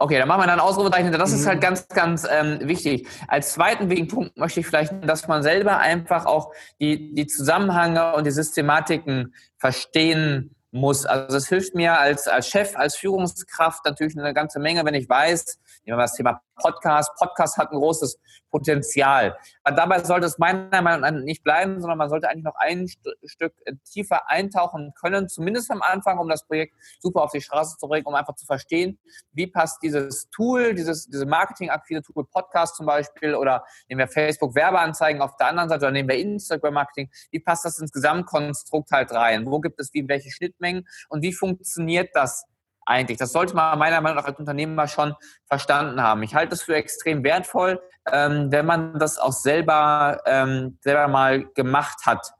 Okay, 0.00 0.18
dann 0.18 0.28
machen 0.28 0.42
wir 0.42 0.46
dann 0.46 0.60
Ausrufezeichen. 0.60 1.10
Das 1.12 1.32
ist 1.32 1.42
mhm. 1.42 1.48
halt 1.48 1.60
ganz, 1.60 1.88
ganz 1.88 2.26
ähm, 2.30 2.60
wichtig. 2.62 3.08
Als 3.26 3.54
zweiten 3.54 3.88
wichtigen 3.90 4.08
Punkt 4.08 4.36
möchte 4.36 4.60
ich 4.60 4.66
vielleicht, 4.66 4.92
dass 5.02 5.26
man 5.26 5.42
selber 5.42 5.78
einfach 5.78 6.26
auch 6.26 6.52
die, 6.80 7.14
die 7.14 7.26
Zusammenhänge 7.26 8.14
und 8.14 8.24
die 8.26 8.30
Systematiken 8.30 9.34
verstehen 9.56 10.54
muss. 10.70 11.06
Also 11.06 11.36
es 11.36 11.48
hilft 11.48 11.74
mir 11.74 11.98
als, 11.98 12.28
als 12.28 12.48
Chef, 12.48 12.76
als 12.76 12.96
Führungskraft 12.96 13.84
natürlich 13.84 14.16
eine 14.16 14.34
ganze 14.34 14.60
Menge, 14.60 14.84
wenn 14.84 14.94
ich 14.94 15.08
weiß, 15.08 15.58
nehmen 15.88 15.98
wir 15.98 16.04
das 16.04 16.14
Thema 16.14 16.42
Podcast. 16.54 17.10
Podcast 17.16 17.56
hat 17.56 17.72
ein 17.72 17.78
großes 17.78 18.18
Potenzial. 18.50 19.36
Aber 19.64 19.76
dabei 19.76 20.04
sollte 20.04 20.26
es 20.26 20.38
meiner 20.38 20.82
Meinung 20.82 21.00
nach 21.00 21.10
nicht 21.12 21.42
bleiben, 21.42 21.80
sondern 21.80 21.96
man 21.96 22.10
sollte 22.10 22.28
eigentlich 22.28 22.44
noch 22.44 22.56
ein 22.56 22.86
St 22.86 23.08
Stück 23.24 23.54
tiefer 23.90 24.28
eintauchen 24.28 24.92
können, 25.00 25.28
zumindest 25.28 25.70
am 25.70 25.80
Anfang, 25.80 26.18
um 26.18 26.28
das 26.28 26.46
Projekt 26.46 26.74
super 27.00 27.22
auf 27.22 27.30
die 27.32 27.40
Straße 27.40 27.78
zu 27.78 27.88
bringen, 27.88 28.06
um 28.06 28.14
einfach 28.14 28.34
zu 28.34 28.44
verstehen, 28.44 28.98
wie 29.32 29.46
passt 29.46 29.82
dieses 29.82 30.28
Tool, 30.30 30.74
dieses, 30.74 31.06
diese 31.06 31.26
Marketing-Akquise-Tool 31.26 32.26
Podcast 32.26 32.76
zum 32.76 32.86
Beispiel 32.86 33.34
oder 33.34 33.64
nehmen 33.88 34.00
wir 34.00 34.08
Facebook 34.08 34.54
Werbeanzeigen 34.54 35.22
auf 35.22 35.36
der 35.36 35.48
anderen 35.48 35.68
Seite 35.68 35.86
oder 35.86 35.92
nehmen 35.92 36.08
wir 36.08 36.18
Instagram 36.18 36.74
Marketing, 36.74 37.10
wie 37.30 37.40
passt 37.40 37.64
das 37.64 37.78
ins 37.78 37.92
Gesamtkonstrukt 37.92 38.90
halt 38.90 39.12
rein? 39.12 39.46
Wo 39.46 39.60
gibt 39.60 39.80
es 39.80 39.92
wie 39.94 40.06
welche 40.06 40.30
Schnittmengen 40.30 40.86
und 41.08 41.22
wie 41.22 41.32
funktioniert 41.32 42.10
das 42.14 42.44
eigentlich. 42.88 43.18
Das 43.18 43.32
sollte 43.32 43.54
man 43.54 43.78
meiner 43.78 44.00
Meinung 44.00 44.16
nach 44.16 44.24
als 44.24 44.38
Unternehmer 44.38 44.88
schon 44.88 45.14
verstanden 45.46 46.02
haben. 46.02 46.22
Ich 46.22 46.34
halte 46.34 46.54
es 46.54 46.62
für 46.62 46.74
extrem 46.74 47.22
wertvoll, 47.22 47.80
ähm, 48.10 48.50
wenn 48.50 48.66
man 48.66 48.98
das 48.98 49.18
auch 49.18 49.32
selber, 49.32 50.20
ähm, 50.26 50.78
selber 50.80 51.08
mal 51.08 51.44
gemacht 51.54 52.06
hat. 52.06 52.32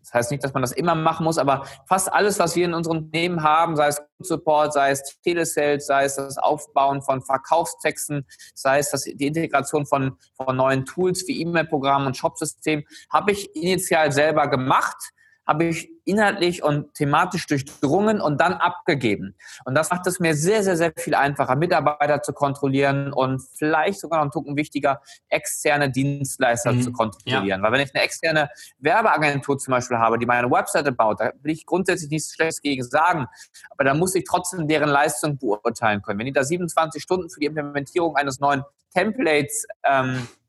Das 0.00 0.14
heißt 0.14 0.30
nicht, 0.30 0.44
dass 0.44 0.54
man 0.54 0.62
das 0.62 0.70
immer 0.70 0.94
machen 0.94 1.24
muss, 1.24 1.36
aber 1.36 1.66
fast 1.88 2.12
alles, 2.12 2.38
was 2.38 2.54
wir 2.54 2.64
in 2.64 2.74
unserem 2.74 2.98
Unternehmen 2.98 3.42
haben, 3.42 3.74
sei 3.74 3.88
es 3.88 4.00
Support, 4.20 4.72
sei 4.72 4.92
es 4.92 5.20
Telesales, 5.22 5.86
sei 5.86 6.04
es 6.04 6.14
das 6.14 6.38
Aufbauen 6.38 7.02
von 7.02 7.22
Verkaufstexten, 7.22 8.24
sei 8.54 8.78
es 8.78 8.90
das, 8.90 9.02
die 9.02 9.26
Integration 9.26 9.84
von, 9.84 10.16
von 10.36 10.56
neuen 10.56 10.84
Tools 10.84 11.26
wie 11.26 11.40
E-Mail-Programmen 11.40 12.06
und 12.06 12.16
Shopsystemen, 12.16 12.84
habe 13.12 13.32
ich 13.32 13.54
initial 13.56 14.12
selber 14.12 14.48
gemacht 14.48 15.12
habe 15.46 15.64
ich 15.64 15.88
inhaltlich 16.04 16.62
und 16.62 16.94
thematisch 16.94 17.46
durchdrungen 17.46 18.20
und 18.20 18.40
dann 18.40 18.54
abgegeben. 18.54 19.34
Und 19.64 19.74
das 19.74 19.90
macht 19.90 20.06
es 20.06 20.20
mir 20.20 20.34
sehr, 20.34 20.62
sehr, 20.62 20.76
sehr 20.76 20.92
viel 20.96 21.14
einfacher, 21.14 21.56
Mitarbeiter 21.56 22.22
zu 22.22 22.32
kontrollieren 22.32 23.12
und 23.12 23.42
vielleicht 23.56 24.00
sogar 24.00 24.18
noch 24.18 24.26
ein 24.26 24.30
Tucken 24.30 24.56
wichtiger, 24.56 25.02
externe 25.28 25.90
Dienstleister 25.90 26.72
mhm. 26.72 26.82
zu 26.82 26.92
kontrollieren. 26.92 27.60
Ja. 27.60 27.62
Weil 27.62 27.72
wenn 27.72 27.80
ich 27.80 27.94
eine 27.94 28.04
externe 28.04 28.50
Werbeagentur 28.78 29.58
zum 29.58 29.72
Beispiel 29.72 29.98
habe, 29.98 30.18
die 30.18 30.26
meine 30.26 30.50
Webseite 30.50 30.92
baut, 30.92 31.20
da 31.20 31.32
will 31.42 31.52
ich 31.52 31.66
grundsätzlich 31.66 32.10
nichts 32.10 32.34
Schlechtes 32.34 32.60
gegen 32.60 32.84
sagen, 32.84 33.26
aber 33.70 33.84
da 33.84 33.94
muss 33.94 34.14
ich 34.14 34.24
trotzdem 34.24 34.68
deren 34.68 34.88
Leistung 34.88 35.38
beurteilen 35.38 36.02
können. 36.02 36.18
Wenn 36.18 36.26
die 36.26 36.32
da 36.32 36.44
27 36.44 37.02
Stunden 37.02 37.30
für 37.30 37.40
die 37.40 37.46
Implementierung 37.46 38.16
eines 38.16 38.40
neuen 38.40 38.62
Templates 38.92 39.66
ähm, 39.84 40.16
äh, 40.16 40.45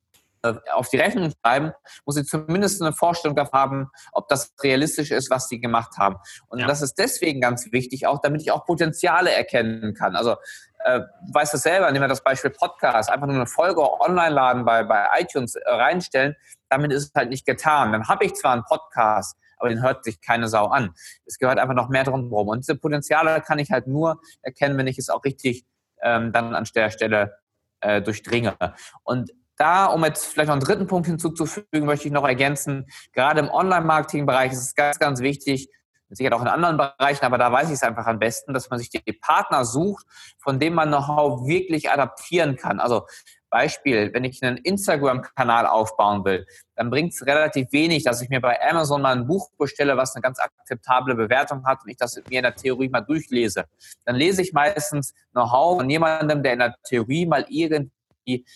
auf 0.74 0.90
die 0.90 0.98
Rechnung 0.98 1.32
schreiben, 1.42 1.72
muss 2.06 2.16
sie 2.16 2.24
zumindest 2.24 2.82
eine 2.82 2.94
Vorstellung 2.94 3.36
davon 3.36 3.60
haben, 3.60 3.92
ob 4.12 4.28
das 4.28 4.54
realistisch 4.62 5.12
ist, 5.12 5.30
was 5.30 5.48
sie 5.48 5.60
gemacht 5.60 5.98
haben. 5.98 6.18
Und 6.48 6.60
ja. 6.60 6.68
das 6.68 6.82
ist 6.82 6.96
deswegen 6.96 7.42
ganz 7.42 7.72
wichtig, 7.72 8.08
auch 8.08 8.20
damit 8.22 8.42
ich 8.42 8.52
auch 8.52 8.66
Potenziale 8.66 9.32
erkennen 9.32 9.94
kann. 9.94 10.16
Also 10.16 10.36
äh, 10.80 11.02
weißt 11.34 11.54
du 11.54 11.58
selber, 11.58 11.92
nehmen 11.92 12.04
wir 12.04 12.08
das 12.08 12.24
Beispiel 12.24 12.52
Podcast, 12.52 13.10
einfach 13.10 13.28
nur 13.28 13.36
eine 13.36 13.48
Folge 13.48 13.82
online 14.00 14.30
laden 14.30 14.66
bei, 14.66 14.84
bei 14.84 15.08
iTunes 15.20 15.56
äh, 15.56 15.70
reinstellen, 15.70 16.36
damit 16.70 16.92
ist 16.94 17.10
es 17.10 17.12
halt 17.16 17.30
nicht 17.30 17.46
getan. 17.46 17.92
Dann 17.92 18.08
habe 18.08 18.26
ich 18.26 18.36
zwar 18.36 18.54
einen 18.54 18.64
Podcast, 18.64 19.38
aber 19.58 19.70
den 19.70 19.82
hört 19.82 20.04
sich 20.04 20.22
keine 20.22 20.48
Sau 20.48 20.68
an. 20.68 20.94
Es 21.26 21.40
gehört 21.40 21.60
einfach 21.60 21.74
noch 21.74 21.90
mehr 21.90 22.04
drum 22.04 22.32
rum. 22.32 22.48
Und 22.48 22.60
diese 22.60 22.76
Potenziale 22.76 23.42
kann 23.42 23.60
ich 23.60 23.72
halt 23.72 23.88
nur 23.88 24.22
erkennen, 24.42 24.78
wenn 24.78 24.88
ich 24.88 24.98
es 24.98 25.10
auch 25.10 25.24
richtig 25.24 25.66
ähm, 26.02 26.32
dann 26.32 26.54
an 26.54 26.68
der 26.76 26.92
Stelle 26.92 27.38
äh, 27.82 28.02
durchdringe. 28.02 28.56
Und 29.04 29.32
da, 29.58 29.88
um 29.88 30.06
jetzt 30.06 30.28
vielleicht 30.28 30.48
noch 30.48 30.54
einen 30.54 30.64
dritten 30.64 30.88
Punkt 30.88 31.08
hinzuzufügen, 31.08 31.86
möchte 31.86 32.08
ich 32.08 32.14
noch 32.14 32.28
ergänzen, 32.28 32.86
gerade 33.14 33.40
im 33.40 33.50
Online-Marketing-Bereich 33.50 34.52
ist 34.52 34.62
es 34.62 34.76
ganz, 34.76 35.00
ganz 35.00 35.20
wichtig, 35.20 35.70
sicher 36.10 36.34
auch 36.36 36.42
in 36.42 36.48
anderen 36.48 36.78
Bereichen, 36.78 37.26
aber 37.26 37.38
da 37.38 37.52
weiß 37.52 37.68
ich 37.68 37.76
es 37.76 37.84
einfach 37.84 38.06
am 38.06 38.20
besten, 38.20 38.54
dass 38.54 38.70
man 38.70 38.80
sich 38.80 38.90
die 38.90 39.02
Partner 39.14 39.66
sucht, 39.66 40.06
von 40.40 40.60
dem 40.60 40.74
man 40.74 40.90
Know-how 40.90 41.46
wirklich 41.48 41.92
adaptieren 41.92 42.56
kann. 42.56 42.80
Also 42.80 43.06
Beispiel, 43.50 44.14
wenn 44.14 44.24
ich 44.24 44.44
einen 44.44 44.58
Instagram-Kanal 44.58 45.68
aufbauen 45.68 46.26
will, 46.26 46.46
dann 46.76 46.90
bringt 46.90 47.14
es 47.14 47.26
relativ 47.26 47.72
wenig, 47.72 48.04
dass 48.04 48.22
ich 48.22 48.30
mir 48.30 48.42
bei 48.42 48.60
Amazon 48.62 49.02
mal 49.02 49.16
ein 49.16 49.28
Buch 49.28 49.50
bestelle, 49.58 49.98
was 49.98 50.16
eine 50.16 50.22
ganz 50.22 50.40
akzeptable 50.40 51.16
Bewertung 51.16 51.66
hat 51.66 51.84
und 51.84 51.90
ich 51.90 51.98
das 51.98 52.16
mir 52.30 52.40
in 52.40 52.44
der 52.44 52.56
Theorie 52.56 52.90
mal 52.90 53.02
durchlese. 53.02 53.66
Dann 54.06 54.16
lese 54.16 54.42
ich 54.42 54.54
meistens 54.54 55.14
Know-how 55.32 55.78
von 55.80 55.90
jemandem, 55.90 56.44
der 56.44 56.54
in 56.54 56.60
der 56.60 56.76
Theorie 56.84 57.26
mal 57.26 57.46
irgendwie 57.50 57.92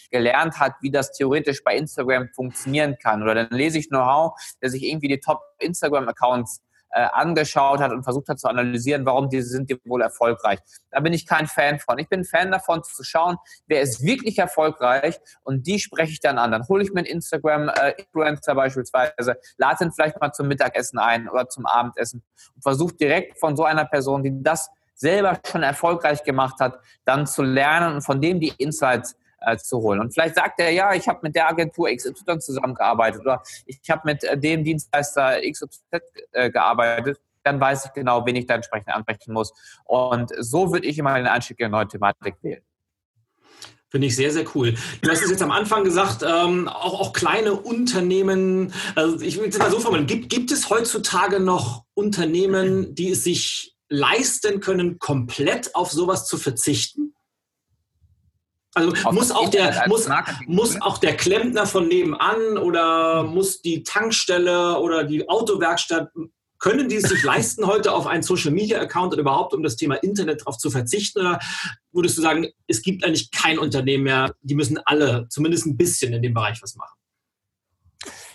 gelernt 0.10 0.60
hat, 0.60 0.74
wie 0.82 0.92
das 0.92 1.12
theoretisch 1.12 1.64
bei 1.64 1.76
Instagram 1.76 2.30
funktionieren 2.36 2.98
kann. 3.02 3.24
Oder 3.24 3.36
dann 3.36 3.58
lese 3.58 3.78
ich 3.80 3.90
Know-how, 3.90 4.34
der 4.62 4.70
sich 4.70 4.84
irgendwie 4.84 5.08
die 5.08 5.20
Top-Instagram-Accounts 5.20 6.62
äh, 6.92 7.08
angeschaut 7.14 7.80
hat 7.80 7.92
und 7.92 8.04
versucht 8.04 8.28
hat 8.28 8.40
zu 8.40 8.48
analysieren, 8.48 9.06
warum 9.06 9.30
diese 9.30 9.48
sind 9.48 9.70
die 9.70 9.78
wohl 9.86 10.02
erfolgreich. 10.02 10.60
Da 10.92 11.00
bin 11.00 11.14
ich 11.14 11.26
kein 11.26 11.48
Fan 11.48 11.80
von. 11.80 11.98
Ich 12.00 12.10
bin 12.10 12.26
Fan 12.26 12.52
davon 12.52 12.84
zu 12.84 13.04
schauen, 13.04 13.38
wer 13.68 13.82
ist 13.82 14.04
wirklich 14.04 14.38
erfolgreich 14.38 15.20
und 15.44 15.68
die 15.68 15.80
spreche 15.80 16.12
ich 16.12 16.20
dann 16.20 16.38
an. 16.38 16.52
Dann 16.52 16.68
hole 16.68 16.84
ich 16.84 16.92
mir 16.92 17.00
einen 17.00 17.08
Instagram-Influencer 17.08 18.52
äh, 18.52 18.56
beispielsweise, 18.56 19.38
lade 19.58 19.86
ihn 19.86 19.92
vielleicht 19.92 20.20
mal 20.20 20.32
zum 20.34 20.48
Mittagessen 20.48 21.00
ein 21.00 21.30
oder 21.30 21.48
zum 21.48 21.66
Abendessen 21.66 22.24
und 22.56 22.62
versuche 22.62 22.94
direkt 22.96 23.40
von 23.40 23.56
so 23.56 23.64
einer 23.64 23.86
Person, 23.86 24.24
die 24.24 24.44
das 24.44 24.70
selber 24.94 25.40
schon 25.50 25.64
erfolgreich 25.64 26.24
gemacht 26.24 26.60
hat, 26.60 26.80
dann 27.06 27.26
zu 27.26 27.42
lernen 27.42 27.96
und 27.96 28.02
von 28.02 28.22
dem 28.22 28.40
die 28.40 28.54
Insights 28.58 29.16
äh, 29.42 29.58
zu 29.58 29.80
holen. 29.80 30.00
Und 30.00 30.14
vielleicht 30.14 30.36
sagt 30.36 30.60
er, 30.60 30.72
ja, 30.72 30.94
ich 30.94 31.08
habe 31.08 31.20
mit 31.24 31.36
der 31.36 31.50
Agentur 31.50 31.90
XY 31.90 32.40
zusammengearbeitet 32.40 33.22
oder 33.22 33.42
ich 33.66 33.80
habe 33.90 34.02
mit 34.06 34.24
äh, 34.24 34.38
dem 34.38 34.64
Dienstleister 34.64 35.42
XYZ 35.42 35.80
äh, 36.32 36.50
gearbeitet. 36.50 37.20
Dann 37.44 37.60
weiß 37.60 37.86
ich 37.86 37.94
genau, 37.94 38.26
wen 38.26 38.36
ich 38.36 38.46
da 38.46 38.56
entsprechend 38.56 38.90
ansprechen 38.90 39.34
muss. 39.34 39.52
Und 39.86 40.32
so 40.38 40.72
würde 40.72 40.88
ich 40.88 40.98
immer 40.98 41.16
den 41.16 41.28
Einstieg 41.28 41.60
in 41.60 41.66
eine 41.66 41.72
neue 41.72 41.88
Thematik 41.88 42.36
wählen. 42.42 42.62
Finde 43.90 44.08
ich 44.08 44.16
sehr, 44.16 44.32
sehr 44.32 44.46
cool. 44.56 44.76
Du 45.02 45.10
hast 45.10 45.22
es 45.22 45.30
jetzt 45.30 45.42
am 45.42 45.52
Anfang 45.52 45.84
gesagt, 45.84 46.24
ähm, 46.24 46.70
auch, 46.70 47.02
auch 47.02 47.14
kleine 47.14 47.54
Unternehmen, 47.54 48.74
also 48.96 49.20
ich 49.20 49.38
will 49.38 49.50
es 49.50 49.58
mal 49.58 49.70
so 49.70 49.82
formulieren, 49.82 50.08
gibt, 50.08 50.30
gibt 50.30 50.52
es 50.52 50.70
heutzutage 50.70 51.42
noch 51.42 51.84
Unternehmen, 51.94 52.96
die 52.96 53.12
es 53.12 53.26
sich 53.26 53.76
leisten 53.90 54.62
können, 54.62 54.98
komplett 54.98 55.76
auf 55.76 55.92
sowas 55.92 56.26
zu 56.26 56.38
verzichten? 56.38 57.14
Also 58.74 58.94
Auf 59.04 59.14
muss 59.14 59.32
auch 59.32 59.50
der 59.50 59.86
muss, 59.88 60.10
muss 60.48 60.82
auch 60.82 60.98
der 60.98 61.18
Klempner 61.18 61.66
von 61.66 61.88
nebenan 61.88 62.58
oder 62.58 63.24
mhm. 63.24 63.34
muss 63.34 63.62
die 63.62 63.84
Tankstelle 63.84 64.80
oder 64.80 65.04
die 65.04 65.28
Autowerkstatt 65.28 66.10
können 66.62 66.88
die 66.88 66.96
es 66.98 67.10
sich 67.10 67.24
leisten, 67.26 67.68
heute 67.68 67.92
auf 67.92 68.08
einen 68.08 68.24
Social 68.24 68.52
Media 68.52 68.80
Account 68.80 69.14
oder 69.14 69.22
überhaupt 69.22 69.54
um 69.54 69.64
das 69.64 69.76
Thema 69.76 69.96
Internet 69.96 70.42
darauf 70.42 70.58
zu 70.58 70.70
verzichten? 70.70 71.20
Oder 71.20 71.40
würdest 71.92 72.18
du 72.18 72.22
sagen, 72.22 72.48
es 72.68 72.82
gibt 72.82 73.04
eigentlich 73.04 73.32
kein 73.32 73.60
Unternehmen 73.60 74.06
mehr, 74.06 74.34
die 74.42 74.56
müssen 74.56 74.80
alle 74.86 75.28
zumindest 75.30 75.66
ein 75.66 75.76
bisschen 75.76 76.14
in 76.14 76.22
dem 76.22 76.34
Bereich 76.34 76.62
was 76.62 76.76
machen? 76.76 76.98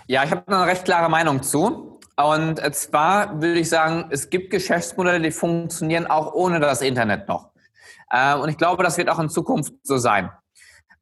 Ja, 0.09 0.25
ich 0.25 0.31
habe 0.31 0.47
eine 0.47 0.67
recht 0.67 0.85
klare 0.85 1.09
Meinung 1.09 1.43
zu. 1.43 1.99
Und 2.17 2.61
zwar 2.75 3.41
würde 3.41 3.61
ich 3.61 3.69
sagen, 3.69 4.07
es 4.11 4.31
gibt 4.31 4.51
Geschäftsmodelle, 4.51 5.21
die 5.21 5.31
funktionieren 5.31 6.07
auch 6.07 6.33
ohne 6.33 6.61
das 6.61 6.81
Internet 6.81 7.29
noch. 7.29 7.51
Äh, 8.11 8.35
und 8.35 8.49
ich 8.49 8.57
glaube, 8.57 8.83
das 8.83 8.97
wird 8.99 9.09
auch 9.09 9.19
in 9.19 9.29
Zukunft 9.29 9.75
so 9.83 9.97
sein. 9.99 10.31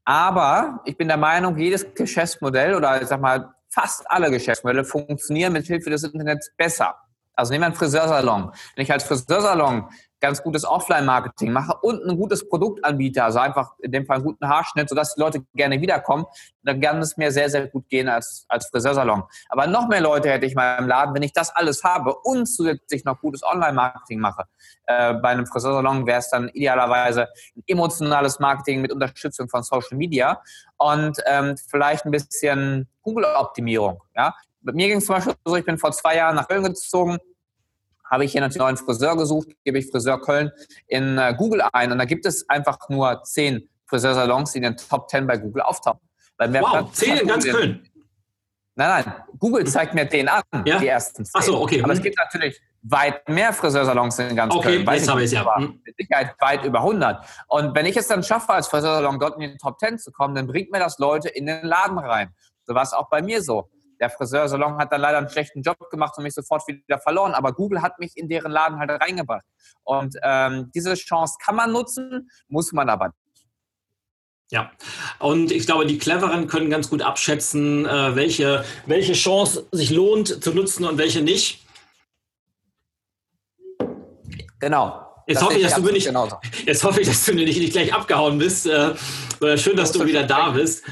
Aber 0.04 0.80
ich 0.84 0.96
bin 0.96 1.08
der 1.08 1.16
Meinung, 1.16 1.56
jedes 1.56 1.94
Geschäftsmodell 1.94 2.74
oder 2.74 3.00
ich 3.00 3.08
sag 3.08 3.20
mal 3.20 3.54
fast 3.70 4.10
alle 4.10 4.30
Geschäftsmodelle 4.30 4.84
funktionieren 4.84 5.52
mit 5.52 5.66
Hilfe 5.66 5.90
des 5.90 6.04
Internets 6.04 6.50
besser. 6.56 6.94
Also 7.34 7.52
nehmen 7.52 7.62
wir 7.62 7.66
einen 7.66 7.74
Friseursalon. 7.74 8.52
Wenn 8.76 8.84
ich 8.84 8.92
als 8.92 9.04
Friseursalon 9.04 9.88
ganz 10.24 10.42
gutes 10.42 10.64
Offline-Marketing 10.64 11.52
mache 11.52 11.76
und 11.82 12.02
ein 12.02 12.16
gutes 12.16 12.48
Produkt 12.48 12.82
anbiete, 12.82 13.22
also 13.22 13.40
einfach 13.40 13.72
in 13.82 13.92
dem 13.92 14.06
Fall 14.06 14.16
einen 14.16 14.24
guten 14.24 14.48
Haarschnitt, 14.48 14.88
sodass 14.88 15.14
die 15.14 15.20
Leute 15.20 15.44
gerne 15.54 15.82
wiederkommen, 15.82 16.24
dann 16.62 16.80
kann 16.80 16.98
es 17.00 17.18
mir 17.18 17.30
sehr, 17.30 17.50
sehr 17.50 17.66
gut 17.66 17.90
gehen 17.90 18.08
als, 18.08 18.46
als 18.48 18.66
Friseursalon. 18.68 19.24
Aber 19.50 19.66
noch 19.66 19.86
mehr 19.86 20.00
Leute 20.00 20.30
hätte 20.30 20.46
ich 20.46 20.54
mal 20.54 20.78
im 20.78 20.88
Laden, 20.88 21.14
wenn 21.14 21.22
ich 21.22 21.34
das 21.34 21.54
alles 21.54 21.84
habe 21.84 22.14
und 22.14 22.46
zusätzlich 22.46 23.04
noch 23.04 23.20
gutes 23.20 23.42
Online-Marketing 23.42 24.18
mache. 24.18 24.44
Äh, 24.86 25.12
bei 25.12 25.28
einem 25.28 25.46
Friseursalon 25.46 26.06
wäre 26.06 26.20
es 26.20 26.30
dann 26.30 26.48
idealerweise 26.48 27.28
ein 27.54 27.62
emotionales 27.66 28.38
Marketing 28.38 28.80
mit 28.80 28.92
Unterstützung 28.92 29.50
von 29.50 29.62
Social 29.62 29.98
Media 29.98 30.40
und 30.78 31.18
ähm, 31.26 31.54
vielleicht 31.68 32.06
ein 32.06 32.12
bisschen 32.12 32.88
Google-Optimierung. 33.02 34.00
Ja? 34.16 34.34
Bei 34.62 34.72
mir 34.72 34.88
ging 34.88 34.98
es 34.98 35.04
zum 35.04 35.16
Beispiel 35.16 35.34
so, 35.44 35.54
ich 35.56 35.66
bin 35.66 35.76
vor 35.76 35.92
zwei 35.92 36.16
Jahren 36.16 36.36
nach 36.36 36.48
Köln 36.48 36.64
gezogen, 36.64 37.18
habe 38.04 38.24
ich 38.24 38.32
hier 38.32 38.40
natürlich 38.40 38.60
einen 38.60 38.74
neuen 38.74 38.84
Friseur 38.84 39.16
gesucht, 39.16 39.48
gebe 39.64 39.78
ich 39.78 39.90
Friseur 39.90 40.20
Köln 40.20 40.50
in 40.86 41.18
äh, 41.18 41.34
Google 41.36 41.62
ein 41.72 41.92
und 41.92 41.98
da 41.98 42.04
gibt 42.04 42.26
es 42.26 42.48
einfach 42.48 42.78
nur 42.88 43.22
zehn 43.24 43.68
Friseursalons, 43.86 44.52
die 44.52 44.58
in 44.58 44.64
den 44.64 44.76
Top 44.76 45.08
10 45.08 45.26
bei 45.26 45.36
Google 45.36 45.62
auftauchen. 45.62 46.00
Wow, 46.38 46.92
zehn 46.92 47.16
in 47.16 47.28
ganz 47.28 47.44
Köln? 47.44 47.88
Nein, 48.76 49.04
nein, 49.04 49.14
Google 49.38 49.64
zeigt 49.66 49.94
mir 49.94 50.04
den 50.04 50.28
an, 50.28 50.42
ja? 50.64 50.78
die 50.78 50.88
ersten 50.88 51.24
zehn. 51.24 51.32
Ach 51.34 51.42
so, 51.42 51.60
okay. 51.60 51.80
Aber 51.82 51.92
es 51.92 51.98
hm. 51.98 52.04
gibt 52.04 52.18
natürlich 52.18 52.60
weit 52.82 53.28
mehr 53.28 53.52
Friseursalons 53.52 54.18
in 54.18 54.34
ganz 54.34 54.52
okay, 54.52 54.64
Köln. 54.64 54.82
Okay, 54.88 54.96
jetzt 54.96 55.08
habe 55.08 55.20
ich 55.20 55.26
es 55.26 55.32
ja. 55.32 55.56
Hm. 55.56 55.80
Mit 55.84 55.96
Sicherheit 55.96 56.34
weit 56.40 56.64
über 56.64 56.80
100. 56.80 57.24
Und 57.46 57.74
wenn 57.76 57.86
ich 57.86 57.96
es 57.96 58.08
dann 58.08 58.24
schaffe, 58.24 58.52
als 58.52 58.66
Friseursalon 58.66 59.20
dort 59.20 59.40
in 59.40 59.52
die 59.52 59.56
Top 59.58 59.78
10 59.78 59.98
zu 59.98 60.10
kommen, 60.10 60.34
dann 60.34 60.48
bringt 60.48 60.72
mir 60.72 60.80
das 60.80 60.98
Leute 60.98 61.28
in 61.28 61.46
den 61.46 61.64
Laden 61.64 61.98
rein. 61.98 62.34
So 62.66 62.74
war 62.74 62.82
es 62.82 62.92
auch 62.92 63.08
bei 63.08 63.22
mir 63.22 63.42
so. 63.42 63.70
Der 64.04 64.10
Friseursalon 64.10 64.76
hat 64.76 64.92
dann 64.92 65.00
leider 65.00 65.16
einen 65.16 65.30
schlechten 65.30 65.62
Job 65.62 65.78
gemacht 65.88 66.12
und 66.18 66.24
mich 66.24 66.34
sofort 66.34 66.68
wieder 66.68 66.98
verloren. 66.98 67.32
Aber 67.32 67.54
Google 67.54 67.80
hat 67.80 67.98
mich 67.98 68.12
in 68.16 68.28
deren 68.28 68.52
Laden 68.52 68.78
halt 68.78 68.90
reingebracht. 68.90 69.46
Und 69.82 70.14
ähm, 70.22 70.70
diese 70.74 70.92
Chance 70.92 71.36
kann 71.42 71.56
man 71.56 71.72
nutzen, 71.72 72.28
muss 72.46 72.72
man 72.72 72.90
aber 72.90 73.06
nicht. 73.06 73.46
Ja, 74.50 74.70
und 75.20 75.50
ich 75.50 75.64
glaube, 75.64 75.86
die 75.86 75.96
Cleveren 75.96 76.48
können 76.48 76.68
ganz 76.68 76.90
gut 76.90 77.00
abschätzen, 77.00 77.86
äh, 77.86 78.14
welche, 78.14 78.62
welche 78.84 79.14
Chance 79.14 79.66
sich 79.72 79.88
lohnt 79.88 80.44
zu 80.44 80.52
nutzen 80.52 80.84
und 80.84 80.98
welche 80.98 81.22
nicht. 81.22 81.64
Genau. 84.60 85.00
Jetzt 85.26 85.42
hoffe, 85.42 85.56
ich, 85.56 85.62
dass 85.62 85.76
du 85.76 85.90
nicht, 85.90 86.12
jetzt 86.66 86.84
hoffe 86.84 87.00
ich, 87.00 87.08
dass 87.08 87.24
du 87.24 87.32
nicht, 87.32 87.58
nicht 87.58 87.72
gleich 87.72 87.94
abgehauen 87.94 88.36
bist. 88.36 88.66
Äh, 88.66 88.94
schön, 89.56 89.76
dass 89.76 89.92
du 89.92 90.04
wieder 90.04 90.24
da 90.24 90.50
bist. 90.50 90.84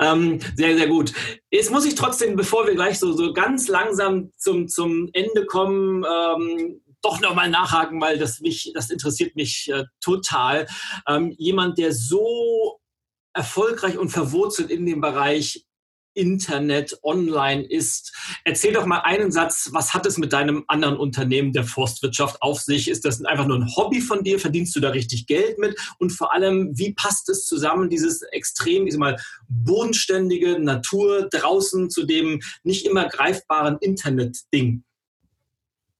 Ähm, 0.00 0.38
sehr, 0.56 0.76
sehr 0.76 0.88
gut. 0.88 1.12
Jetzt 1.50 1.70
muss 1.70 1.84
ich 1.84 1.94
trotzdem, 1.94 2.36
bevor 2.36 2.66
wir 2.66 2.74
gleich 2.74 2.98
so, 2.98 3.12
so 3.12 3.32
ganz 3.32 3.68
langsam 3.68 4.30
zum, 4.36 4.68
zum 4.68 5.08
Ende 5.12 5.46
kommen, 5.46 6.04
ähm, 6.04 6.80
doch 7.02 7.20
nochmal 7.20 7.50
nachhaken, 7.50 8.00
weil 8.00 8.18
das 8.18 8.40
mich, 8.40 8.72
das 8.74 8.90
interessiert 8.90 9.34
mich 9.36 9.68
äh, 9.72 9.84
total. 10.00 10.66
Ähm, 11.08 11.34
jemand, 11.36 11.78
der 11.78 11.92
so 11.92 12.78
erfolgreich 13.34 13.98
und 13.98 14.10
verwurzelt 14.10 14.70
in 14.70 14.86
dem 14.86 15.00
Bereich 15.00 15.64
Internet, 16.14 16.98
online 17.02 17.62
ist. 17.62 18.12
Erzähl 18.44 18.72
doch 18.72 18.86
mal 18.86 19.00
einen 19.00 19.32
Satz, 19.32 19.70
was 19.72 19.94
hat 19.94 20.06
es 20.06 20.18
mit 20.18 20.32
deinem 20.32 20.64
anderen 20.66 20.96
Unternehmen 20.96 21.52
der 21.52 21.64
Forstwirtschaft 21.64 22.40
auf 22.42 22.60
sich? 22.60 22.88
Ist 22.88 23.04
das 23.04 23.24
einfach 23.24 23.46
nur 23.46 23.58
ein 23.58 23.76
Hobby 23.76 24.00
von 24.00 24.24
dir? 24.24 24.38
Verdienst 24.38 24.74
du 24.76 24.80
da 24.80 24.90
richtig 24.90 25.26
Geld 25.26 25.58
mit? 25.58 25.78
Und 25.98 26.10
vor 26.10 26.32
allem, 26.32 26.70
wie 26.76 26.92
passt 26.94 27.28
es 27.28 27.46
zusammen, 27.46 27.88
dieses 27.88 28.22
extrem, 28.22 28.86
ich 28.86 28.92
sag 28.92 29.00
mal, 29.00 29.20
bodenständige 29.48 30.58
Natur 30.58 31.28
draußen 31.30 31.90
zu 31.90 32.04
dem 32.04 32.40
nicht 32.62 32.86
immer 32.86 33.08
greifbaren 33.08 33.78
Internet-Ding? 33.80 34.84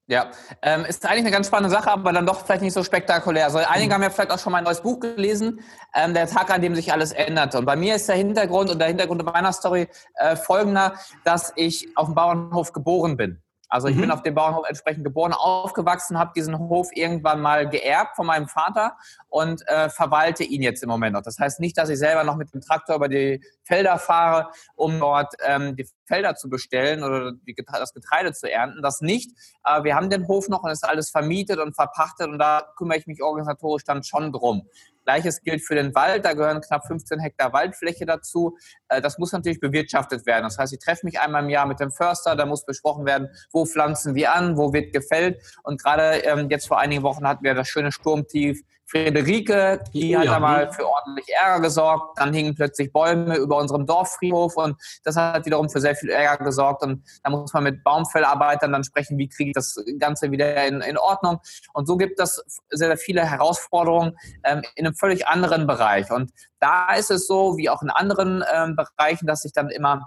Ja, 0.08 0.30
ähm, 0.62 0.84
ist 0.84 1.06
eigentlich 1.06 1.20
eine 1.20 1.30
ganz 1.30 1.46
spannende 1.46 1.70
Sache, 1.70 1.90
aber 1.90 2.12
dann 2.12 2.26
doch 2.26 2.44
vielleicht 2.44 2.62
nicht 2.62 2.74
so 2.74 2.82
spektakulär. 2.82 3.44
Also 3.44 3.58
einige 3.58 3.94
haben 3.94 4.02
ja 4.02 4.10
vielleicht 4.10 4.32
auch 4.32 4.38
schon 4.38 4.52
mein 4.52 4.64
neues 4.64 4.80
Buch 4.80 4.98
gelesen, 4.98 5.60
ähm, 5.94 6.12
der 6.12 6.26
Tag, 6.26 6.50
an 6.50 6.60
dem 6.60 6.74
sich 6.74 6.92
alles 6.92 7.12
änderte. 7.12 7.58
Und 7.58 7.66
bei 7.66 7.76
mir 7.76 7.94
ist 7.94 8.08
der 8.08 8.16
Hintergrund 8.16 8.68
und 8.68 8.80
der 8.80 8.88
Hintergrund 8.88 9.24
meiner 9.24 9.52
Story 9.52 9.88
äh, 10.14 10.34
folgender, 10.34 10.94
dass 11.24 11.52
ich 11.54 11.88
auf 11.96 12.06
dem 12.06 12.16
Bauernhof 12.16 12.72
geboren 12.72 13.16
bin. 13.16 13.40
Also 13.72 13.88
ich 13.88 13.96
mhm. 13.96 14.02
bin 14.02 14.10
auf 14.10 14.22
dem 14.22 14.34
Bauernhof 14.34 14.66
entsprechend 14.68 15.02
geboren, 15.02 15.32
aufgewachsen, 15.32 16.18
habe 16.18 16.32
diesen 16.36 16.58
Hof 16.58 16.90
irgendwann 16.92 17.40
mal 17.40 17.66
geerbt 17.66 18.16
von 18.16 18.26
meinem 18.26 18.46
Vater 18.46 18.98
und 19.30 19.66
äh, 19.66 19.88
verwalte 19.88 20.44
ihn 20.44 20.60
jetzt 20.60 20.82
im 20.82 20.90
Moment 20.90 21.14
noch. 21.14 21.22
Das 21.22 21.38
heißt 21.38 21.58
nicht, 21.58 21.78
dass 21.78 21.88
ich 21.88 21.98
selber 21.98 22.22
noch 22.22 22.36
mit 22.36 22.52
dem 22.52 22.60
Traktor 22.60 22.96
über 22.96 23.08
die 23.08 23.42
Felder 23.62 23.98
fahre, 23.98 24.50
um 24.74 24.98
dort 24.98 25.32
ähm, 25.46 25.74
die 25.74 25.88
Felder 26.12 26.34
zu 26.34 26.50
bestellen 26.50 27.02
oder 27.02 27.32
die, 27.32 27.54
das 27.54 27.94
Getreide 27.94 28.32
zu 28.34 28.50
ernten. 28.50 28.82
Das 28.82 29.00
nicht. 29.00 29.30
Äh, 29.64 29.82
wir 29.84 29.94
haben 29.94 30.10
den 30.10 30.28
Hof 30.28 30.48
noch 30.48 30.62
und 30.62 30.70
ist 30.70 30.84
alles 30.84 31.10
vermietet 31.10 31.58
und 31.58 31.74
verpachtet 31.74 32.28
und 32.28 32.38
da 32.38 32.62
kümmere 32.76 32.98
ich 32.98 33.06
mich 33.06 33.22
organisatorisch 33.22 33.84
dann 33.84 34.02
schon 34.02 34.30
drum. 34.30 34.68
Gleiches 35.04 35.42
gilt 35.42 35.62
für 35.62 35.74
den 35.74 35.94
Wald, 35.94 36.24
da 36.24 36.34
gehören 36.34 36.60
knapp 36.60 36.86
15 36.86 37.18
Hektar 37.18 37.52
Waldfläche 37.52 38.04
dazu. 38.04 38.56
Äh, 38.88 39.00
das 39.00 39.16
muss 39.16 39.32
natürlich 39.32 39.58
bewirtschaftet 39.58 40.26
werden. 40.26 40.44
Das 40.44 40.58
heißt, 40.58 40.72
ich 40.74 40.80
treffe 40.80 41.06
mich 41.06 41.18
einmal 41.18 41.44
im 41.44 41.48
Jahr 41.48 41.66
mit 41.66 41.80
dem 41.80 41.90
Förster, 41.90 42.36
da 42.36 42.44
muss 42.44 42.66
besprochen 42.66 43.06
werden, 43.06 43.28
wo 43.50 43.64
pflanzen 43.64 44.14
wir 44.14 44.34
an, 44.34 44.58
wo 44.58 44.72
wird 44.74 44.92
gefällt. 44.92 45.42
Und 45.62 45.82
gerade 45.82 46.18
ähm, 46.24 46.48
jetzt 46.50 46.68
vor 46.68 46.78
einigen 46.78 47.02
Wochen 47.02 47.26
hatten 47.26 47.42
wir 47.42 47.54
das 47.54 47.68
schöne 47.68 47.90
Sturmtief 47.90 48.62
Friederike, 48.92 49.82
die 49.94 50.14
oh, 50.14 50.18
hat 50.18 50.26
ja. 50.26 50.32
da 50.32 50.38
mal 50.38 50.70
für 50.70 50.86
ordentlich 50.86 51.26
Ärger 51.34 51.62
gesorgt. 51.62 52.18
Dann 52.18 52.34
hingen 52.34 52.54
plötzlich 52.54 52.92
Bäume 52.92 53.36
über 53.36 53.56
unserem 53.56 53.86
Dorffriedhof 53.86 54.56
und 54.56 54.76
das 55.02 55.16
hat 55.16 55.46
wiederum 55.46 55.70
für 55.70 55.80
sehr 55.80 55.96
viel 55.96 56.10
Ärger 56.10 56.44
gesorgt. 56.44 56.82
Und 56.82 57.02
da 57.22 57.30
muss 57.30 57.54
man 57.54 57.64
mit 57.64 57.82
Baumfellarbeitern 57.82 58.70
dann 58.70 58.84
sprechen, 58.84 59.16
wie 59.16 59.28
kriege 59.28 59.50
ich 59.50 59.54
das 59.54 59.82
Ganze 59.98 60.30
wieder 60.30 60.66
in, 60.66 60.82
in 60.82 60.98
Ordnung. 60.98 61.40
Und 61.72 61.86
so 61.86 61.96
gibt 61.96 62.20
es 62.20 62.34
sehr, 62.68 62.88
sehr 62.88 62.96
viele 62.98 63.24
Herausforderungen 63.24 64.18
ähm, 64.44 64.62
in 64.74 64.86
einem 64.86 64.94
völlig 64.94 65.26
anderen 65.26 65.66
Bereich. 65.66 66.10
Und 66.10 66.30
da 66.60 66.92
ist 66.92 67.10
es 67.10 67.26
so, 67.26 67.56
wie 67.56 67.70
auch 67.70 67.82
in 67.82 67.88
anderen 67.88 68.44
ähm, 68.52 68.76
Bereichen, 68.76 69.26
dass 69.26 69.40
sich 69.40 69.52
dann 69.52 69.70
immer 69.70 70.06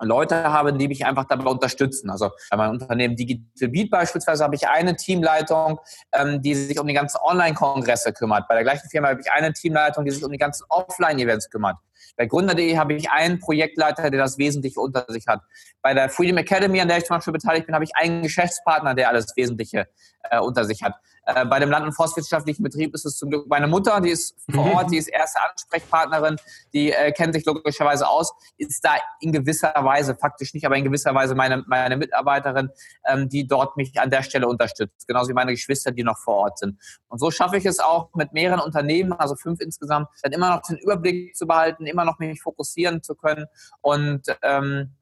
Leute 0.00 0.44
habe, 0.44 0.72
die 0.72 0.88
mich 0.88 1.04
einfach 1.04 1.24
dabei 1.24 1.50
unterstützen. 1.50 2.10
Also 2.10 2.30
bei 2.50 2.56
meinem 2.56 2.72
Unternehmen 2.72 3.16
Digital 3.16 3.68
Beat 3.68 3.90
beispielsweise 3.90 4.44
habe 4.44 4.54
ich 4.54 4.68
eine 4.68 4.96
Teamleitung, 4.96 5.80
ähm, 6.12 6.40
die 6.42 6.54
sich 6.54 6.78
um 6.78 6.86
die 6.86 6.94
ganzen 6.94 7.18
Online-Kongresse 7.22 8.12
kümmert. 8.12 8.48
Bei 8.48 8.54
der 8.54 8.64
gleichen 8.64 8.88
Firma 8.88 9.08
habe 9.08 9.20
ich 9.20 9.32
eine 9.32 9.52
Teamleitung, 9.52 10.04
die 10.04 10.10
sich 10.10 10.24
um 10.24 10.32
die 10.32 10.38
ganzen 10.38 10.64
Offline-Events 10.68 11.50
kümmert. 11.50 11.76
Bei 12.16 12.26
Gründer.de 12.26 12.76
habe 12.76 12.94
ich 12.94 13.10
einen 13.10 13.38
Projektleiter, 13.38 14.10
der 14.10 14.20
das 14.20 14.38
Wesentliche 14.38 14.80
unter 14.80 15.04
sich 15.08 15.26
hat. 15.26 15.40
Bei 15.82 15.94
der 15.94 16.08
Freedom 16.08 16.36
Academy, 16.38 16.80
an 16.80 16.88
der 16.88 16.98
ich 16.98 17.04
zum 17.04 17.16
Beispiel 17.16 17.32
beteiligt 17.32 17.66
bin, 17.66 17.74
habe 17.74 17.84
ich 17.84 17.94
einen 17.94 18.22
Geschäftspartner, 18.22 18.94
der 18.94 19.08
alles 19.08 19.36
Wesentliche 19.36 19.86
äh, 20.30 20.40
unter 20.40 20.64
sich 20.64 20.82
hat. 20.82 20.94
Äh, 21.28 21.44
bei 21.44 21.58
dem 21.58 21.70
Land- 21.70 21.84
und 21.84 21.92
forstwirtschaftlichen 21.92 22.62
Betrieb 22.62 22.94
ist 22.94 23.04
es 23.04 23.18
zum 23.18 23.28
Glück 23.28 23.46
meine 23.48 23.66
Mutter, 23.66 24.00
die 24.00 24.08
ist 24.08 24.34
vor 24.50 24.64
mhm. 24.64 24.72
Ort, 24.72 24.90
die 24.90 24.96
ist 24.96 25.08
erste 25.08 25.38
Ansprechpartnerin, 25.50 26.36
die 26.72 26.90
äh, 26.90 27.12
kennt 27.12 27.34
sich 27.34 27.44
logischerweise 27.44 28.08
aus, 28.08 28.32
ist 28.56 28.82
da 28.82 28.92
in 29.20 29.32
gewisser 29.32 29.74
Weise, 29.76 30.16
faktisch 30.16 30.54
nicht, 30.54 30.64
aber 30.64 30.76
in 30.76 30.84
gewisser 30.84 31.14
Weise 31.14 31.34
meine, 31.34 31.64
meine 31.66 31.98
Mitarbeiterin, 31.98 32.70
ähm, 33.06 33.28
die 33.28 33.46
dort 33.46 33.76
mich 33.76 34.00
an 34.00 34.08
der 34.08 34.22
Stelle 34.22 34.48
unterstützt, 34.48 35.06
genauso 35.06 35.28
wie 35.28 35.34
meine 35.34 35.50
Geschwister, 35.50 35.92
die 35.92 36.02
noch 36.02 36.16
vor 36.16 36.36
Ort 36.36 36.60
sind. 36.60 36.80
Und 37.08 37.18
so 37.18 37.30
schaffe 37.30 37.58
ich 37.58 37.66
es 37.66 37.78
auch 37.78 38.08
mit 38.14 38.32
mehreren 38.32 38.60
Unternehmen, 38.60 39.12
also 39.12 39.36
fünf 39.36 39.60
insgesamt, 39.60 40.08
dann 40.22 40.32
immer 40.32 40.48
noch 40.48 40.62
den 40.62 40.78
Überblick 40.78 41.36
zu 41.36 41.46
behalten, 41.46 41.84
immer 41.84 42.06
noch 42.06 42.18
mich 42.18 42.40
fokussieren 42.40 43.02
zu 43.02 43.14
können 43.14 43.44
und 43.82 44.22
ähm, 44.42 44.94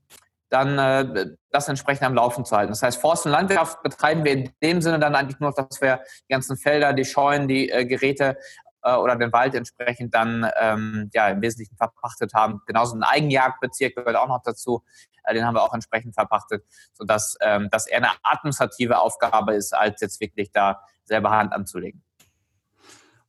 dann 0.49 0.78
äh, 0.78 1.26
das 1.51 1.68
entsprechend 1.68 2.05
am 2.05 2.14
Laufen 2.14 2.44
zu 2.44 2.57
halten. 2.57 2.72
Das 2.72 2.82
heißt, 2.82 3.01
Forst- 3.01 3.26
und 3.26 3.32
Landwirtschaft 3.32 3.82
betreiben 3.82 4.24
wir 4.24 4.32
in 4.32 4.53
dem 4.62 4.80
Sinne 4.80 4.99
dann 4.99 5.14
eigentlich 5.14 5.40
nur, 5.40 5.53
dass 5.53 5.80
wir 5.80 6.01
die 6.28 6.32
ganzen 6.32 6.57
Felder, 6.57 6.92
die 6.92 7.05
Scheunen, 7.05 7.49
die 7.49 7.70
äh, 7.70 7.84
Geräte 7.84 8.38
äh, 8.82 8.94
oder 8.94 9.16
den 9.16 9.32
Wald 9.32 9.55
entsprechend 9.55 10.14
dann 10.14 10.49
ähm, 10.61 11.11
ja, 11.12 11.28
im 11.28 11.42
Wesentlichen 11.42 11.76
verpachtet 11.76 12.34
haben. 12.34 12.61
Genauso 12.66 12.94
ein 12.94 13.03
Eigenjagdbezirk 13.03 13.97
gehört 13.97 14.16
auch 14.16 14.28
noch 14.28 14.42
dazu. 14.42 14.84
Äh, 15.24 15.34
den 15.34 15.44
haben 15.44 15.55
wir 15.55 15.62
auch 15.62 15.74
entsprechend 15.74 16.14
verpachtet, 16.14 16.64
sodass 16.94 17.36
ähm, 17.40 17.68
das 17.70 17.86
eher 17.86 17.99
eine 17.99 18.11
administrative 18.22 18.99
Aufgabe 18.99 19.55
ist, 19.55 19.74
als 19.74 20.01
jetzt 20.01 20.20
wirklich 20.20 20.53
da 20.53 20.80
selber 21.05 21.30
Hand 21.30 21.53
anzulegen. 21.53 22.03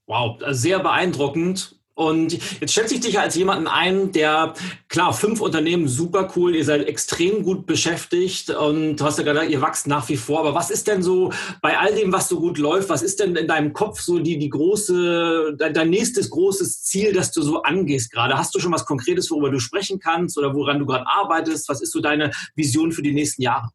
Wow, 0.05 0.39
sehr 0.47 0.79
beeindruckend. 0.79 1.76
Und 1.97 2.37
jetzt 2.61 2.73
schätze 2.73 2.93
ich 2.93 2.99
dich 2.99 3.19
als 3.19 3.33
jemanden 3.33 3.65
ein, 3.65 4.11
der, 4.11 4.53
klar, 4.87 5.13
fünf 5.13 5.41
Unternehmen, 5.41 5.87
super 5.87 6.31
cool, 6.35 6.55
ihr 6.55 6.63
seid 6.63 6.87
extrem 6.87 7.41
gut 7.41 7.65
beschäftigt 7.65 8.51
und 8.51 8.97
du 8.97 9.03
hast 9.03 9.17
ja 9.17 9.23
gesagt, 9.23 9.49
ihr 9.49 9.63
wächst 9.63 9.87
nach 9.87 10.07
wie 10.07 10.15
vor. 10.15 10.41
Aber 10.41 10.53
was 10.53 10.69
ist 10.69 10.87
denn 10.87 11.01
so 11.01 11.33
bei 11.59 11.75
all 11.79 11.95
dem, 11.95 12.13
was 12.13 12.29
so 12.29 12.39
gut 12.39 12.59
läuft, 12.59 12.89
was 12.89 13.01
ist 13.01 13.19
denn 13.19 13.35
in 13.35 13.47
deinem 13.47 13.73
Kopf 13.73 13.99
so 13.99 14.19
die, 14.19 14.37
die 14.37 14.49
große, 14.49 15.55
dein 15.57 15.89
nächstes 15.89 16.29
großes 16.29 16.83
Ziel, 16.83 17.13
das 17.13 17.31
du 17.31 17.41
so 17.41 17.63
angehst 17.63 18.11
gerade? 18.11 18.37
Hast 18.37 18.53
du 18.53 18.59
schon 18.59 18.71
was 18.71 18.85
Konkretes, 18.85 19.31
worüber 19.31 19.49
du 19.49 19.59
sprechen 19.59 19.99
kannst 19.99 20.37
oder 20.37 20.53
woran 20.53 20.77
du 20.77 20.85
gerade 20.85 21.07
arbeitest? 21.07 21.67
Was 21.67 21.81
ist 21.81 21.93
so 21.93 21.99
deine 21.99 22.29
Vision 22.55 22.91
für 22.91 23.01
die 23.01 23.13
nächsten 23.13 23.41
Jahre? 23.41 23.69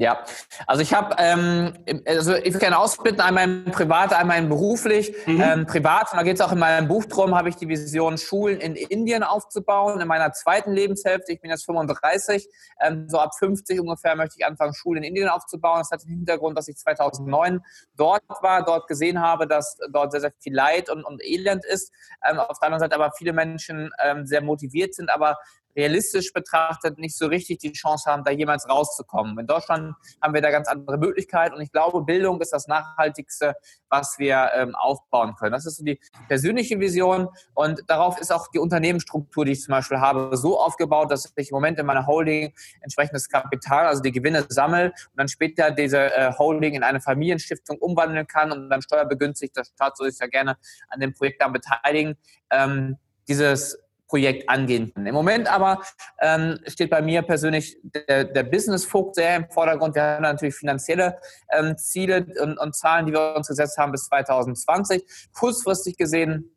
Ja, 0.00 0.24
also 0.68 0.80
ich 0.80 0.94
habe, 0.94 1.16
ähm, 1.18 1.74
also 2.06 2.32
ich 2.32 2.56
kann 2.60 2.72
ausbitten, 2.72 3.20
einmal 3.20 3.64
privat, 3.72 4.12
einmal 4.12 4.40
beruflich. 4.42 5.12
Mhm. 5.26 5.40
Ähm, 5.40 5.66
privat, 5.66 6.12
und 6.12 6.18
da 6.18 6.22
geht 6.22 6.36
es 6.36 6.40
auch 6.40 6.52
in 6.52 6.60
meinem 6.60 6.86
Buch 6.86 7.04
drum, 7.06 7.34
habe 7.34 7.48
ich 7.48 7.56
die 7.56 7.66
Vision, 7.68 8.16
Schulen 8.16 8.60
in 8.60 8.76
Indien 8.76 9.24
aufzubauen. 9.24 10.00
In 10.00 10.06
meiner 10.06 10.32
zweiten 10.32 10.70
Lebenshälfte, 10.70 11.32
ich 11.32 11.40
bin 11.40 11.50
jetzt 11.50 11.66
35, 11.66 12.48
ähm, 12.80 13.08
so 13.08 13.18
ab 13.18 13.34
50 13.36 13.80
ungefähr 13.80 14.14
möchte 14.14 14.36
ich 14.38 14.46
anfangen, 14.46 14.72
Schulen 14.72 15.02
in 15.02 15.08
Indien 15.08 15.28
aufzubauen. 15.28 15.80
Das 15.80 15.90
hat 15.90 16.04
den 16.04 16.10
Hintergrund, 16.10 16.56
dass 16.56 16.68
ich 16.68 16.76
2009 16.76 17.60
dort 17.96 18.22
war, 18.40 18.64
dort 18.64 18.86
gesehen 18.86 19.20
habe, 19.20 19.48
dass 19.48 19.78
dort 19.90 20.12
sehr, 20.12 20.20
sehr 20.20 20.32
viel 20.38 20.54
Leid 20.54 20.90
und, 20.90 21.02
und 21.02 21.20
Elend 21.24 21.64
ist. 21.64 21.92
Ähm, 22.24 22.38
auf 22.38 22.60
der 22.60 22.66
anderen 22.66 22.82
Seite 22.82 22.94
aber 22.94 23.10
viele 23.18 23.32
Menschen 23.32 23.90
ähm, 24.00 24.26
sehr 24.26 24.42
motiviert 24.42 24.94
sind, 24.94 25.10
aber 25.10 25.38
realistisch 25.76 26.32
betrachtet 26.32 26.98
nicht 26.98 27.16
so 27.16 27.26
richtig 27.26 27.58
die 27.58 27.72
Chance 27.72 28.10
haben, 28.10 28.24
da 28.24 28.30
jemals 28.30 28.68
rauszukommen. 28.68 29.38
In 29.38 29.46
Deutschland 29.46 29.94
haben 30.20 30.34
wir 30.34 30.40
da 30.40 30.50
ganz 30.50 30.68
andere 30.68 30.98
Möglichkeiten 30.98 31.54
und 31.54 31.60
ich 31.60 31.72
glaube, 31.72 32.02
Bildung 32.02 32.40
ist 32.40 32.52
das 32.52 32.66
Nachhaltigste, 32.66 33.54
was 33.88 34.18
wir 34.18 34.50
ähm, 34.54 34.74
aufbauen 34.74 35.34
können. 35.36 35.52
Das 35.52 35.66
ist 35.66 35.76
so 35.76 35.84
die 35.84 36.00
persönliche 36.26 36.78
Vision 36.80 37.28
und 37.54 37.82
darauf 37.86 38.20
ist 38.20 38.32
auch 38.32 38.48
die 38.48 38.58
Unternehmensstruktur, 38.58 39.44
die 39.44 39.52
ich 39.52 39.62
zum 39.62 39.72
Beispiel 39.72 40.00
habe, 40.00 40.36
so 40.36 40.58
aufgebaut, 40.58 41.10
dass 41.10 41.32
ich 41.36 41.50
im 41.50 41.54
Moment 41.54 41.78
in 41.78 41.86
meiner 41.86 42.06
Holding 42.06 42.52
entsprechendes 42.80 43.28
Kapital, 43.28 43.86
also 43.86 44.02
die 44.02 44.12
Gewinne 44.12 44.46
sammle 44.48 44.86
und 44.86 45.16
dann 45.16 45.28
später 45.28 45.70
diese 45.70 46.12
äh, 46.12 46.32
Holding 46.36 46.74
in 46.74 46.82
eine 46.82 47.00
Familienstiftung 47.00 47.78
umwandeln 47.78 48.26
kann 48.26 48.52
und 48.52 48.68
dann 48.68 48.82
steuerbegünstigt 48.82 49.56
der 49.56 49.64
Staat 49.64 49.96
soll 49.96 50.10
sich 50.10 50.20
ja 50.20 50.26
gerne 50.26 50.56
an 50.88 51.00
dem 51.00 51.14
Projekt 51.14 51.40
dann 51.42 51.52
beteiligen. 51.52 52.16
Ähm, 52.50 52.96
dieses 53.28 53.78
Projekt 54.08 54.48
angehen. 54.48 54.92
Im 54.96 55.14
Moment 55.14 55.52
aber 55.52 55.82
ähm, 56.20 56.58
steht 56.66 56.90
bei 56.90 57.02
mir 57.02 57.22
persönlich 57.22 57.78
der, 57.82 58.24
der 58.24 58.42
Business-Vogt 58.42 59.14
sehr 59.14 59.36
im 59.36 59.50
Vordergrund. 59.50 59.94
Wir 59.94 60.02
haben 60.02 60.22
natürlich 60.22 60.54
finanzielle 60.54 61.18
ähm, 61.52 61.76
Ziele 61.76 62.26
und, 62.40 62.58
und, 62.58 62.74
Zahlen, 62.74 63.06
die 63.06 63.12
wir 63.12 63.36
uns 63.36 63.48
gesetzt 63.48 63.76
haben 63.76 63.92
bis 63.92 64.06
2020. 64.06 65.04
Kurzfristig 65.32 65.96
gesehen 65.96 66.56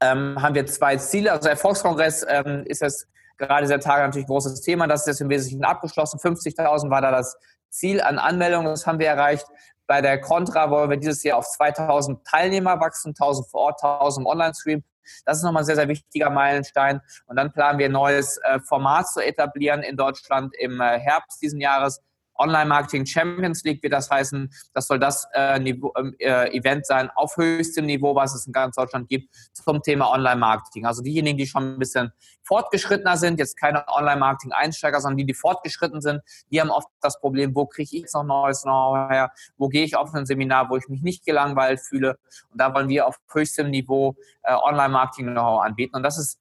ähm, 0.00 0.40
haben 0.40 0.54
wir 0.54 0.66
zwei 0.66 0.96
Ziele. 0.96 1.32
Also 1.32 1.48
Erfolgskongress 1.48 2.26
ähm, 2.28 2.64
ist 2.66 2.82
jetzt 2.82 3.08
gerade 3.38 3.62
dieser 3.62 3.80
Tage 3.80 4.02
natürlich 4.02 4.26
ein 4.26 4.32
großes 4.32 4.60
Thema. 4.60 4.86
Das 4.86 5.00
ist 5.00 5.06
jetzt 5.06 5.20
im 5.22 5.30
Wesentlichen 5.30 5.64
abgeschlossen. 5.64 6.18
50.000 6.18 6.90
war 6.90 7.00
da 7.00 7.10
das 7.10 7.36
Ziel 7.70 8.02
an 8.02 8.18
Anmeldungen. 8.18 8.66
Das 8.66 8.86
haben 8.86 8.98
wir 8.98 9.08
erreicht. 9.08 9.46
Bei 9.86 10.00
der 10.02 10.20
Contra 10.20 10.70
wollen 10.70 10.90
wir 10.90 10.96
dieses 10.98 11.22
Jahr 11.22 11.38
auf 11.38 11.48
2000 11.48 12.24
Teilnehmer 12.24 12.80
wachsen, 12.80 13.10
1000 13.10 13.48
vor 13.50 13.60
Ort, 13.62 13.82
1000 13.82 14.24
im 14.24 14.26
Online-Stream. 14.26 14.84
Das 15.24 15.38
ist 15.38 15.44
nochmal 15.44 15.62
ein 15.62 15.66
sehr, 15.66 15.76
sehr 15.76 15.88
wichtiger 15.88 16.30
Meilenstein. 16.30 17.00
Und 17.26 17.36
dann 17.36 17.52
planen 17.52 17.78
wir 17.78 17.86
ein 17.86 17.92
neues 17.92 18.38
äh, 18.38 18.60
Format 18.60 19.08
zu 19.08 19.20
etablieren 19.20 19.82
in 19.82 19.96
Deutschland 19.96 20.54
im 20.58 20.80
äh, 20.80 20.98
Herbst 20.98 21.42
diesen 21.42 21.60
Jahres. 21.60 22.00
Online-Marketing 22.42 23.06
Champions 23.06 23.62
League 23.64 23.82
wird 23.82 23.92
das 23.92 24.10
heißen. 24.10 24.52
Das 24.74 24.86
soll 24.86 24.98
das 24.98 25.26
äh, 25.34 25.58
Niveau, 25.58 25.92
ähm, 25.96 26.14
äh, 26.18 26.56
Event 26.56 26.86
sein 26.86 27.10
auf 27.14 27.36
höchstem 27.36 27.86
Niveau, 27.86 28.14
was 28.14 28.34
es 28.34 28.46
in 28.46 28.52
ganz 28.52 28.76
Deutschland 28.76 29.08
gibt, 29.08 29.32
zum 29.52 29.82
Thema 29.82 30.10
Online-Marketing. 30.10 30.86
Also 30.86 31.02
diejenigen, 31.02 31.38
die 31.38 31.46
schon 31.46 31.74
ein 31.74 31.78
bisschen 31.78 32.12
fortgeschrittener 32.42 33.16
sind, 33.16 33.38
jetzt 33.38 33.56
keine 33.56 33.86
Online-Marketing-Einsteiger, 33.88 35.00
sondern 35.00 35.18
die, 35.18 35.26
die 35.26 35.34
fortgeschritten 35.34 36.00
sind, 36.00 36.20
die 36.50 36.60
haben 36.60 36.70
oft 36.70 36.88
das 37.00 37.20
Problem, 37.20 37.54
wo 37.54 37.66
kriege 37.66 37.88
ich 37.92 38.02
jetzt 38.02 38.14
noch 38.14 38.24
neues 38.24 38.62
Know-how 38.62 39.10
her? 39.10 39.30
Wo 39.56 39.68
gehe 39.68 39.84
ich 39.84 39.96
auf 39.96 40.12
ein 40.12 40.26
Seminar, 40.26 40.68
wo 40.68 40.76
ich 40.76 40.88
mich 40.88 41.02
nicht 41.02 41.24
gelangweilt 41.24 41.80
fühle? 41.80 42.18
Und 42.50 42.60
da 42.60 42.74
wollen 42.74 42.88
wir 42.88 43.06
auf 43.06 43.18
höchstem 43.32 43.70
Niveau 43.70 44.16
äh, 44.42 44.54
Online-Marketing-Know-how 44.54 45.62
anbieten. 45.62 45.96
Und 45.96 46.02
das 46.02 46.18
ist 46.18 46.38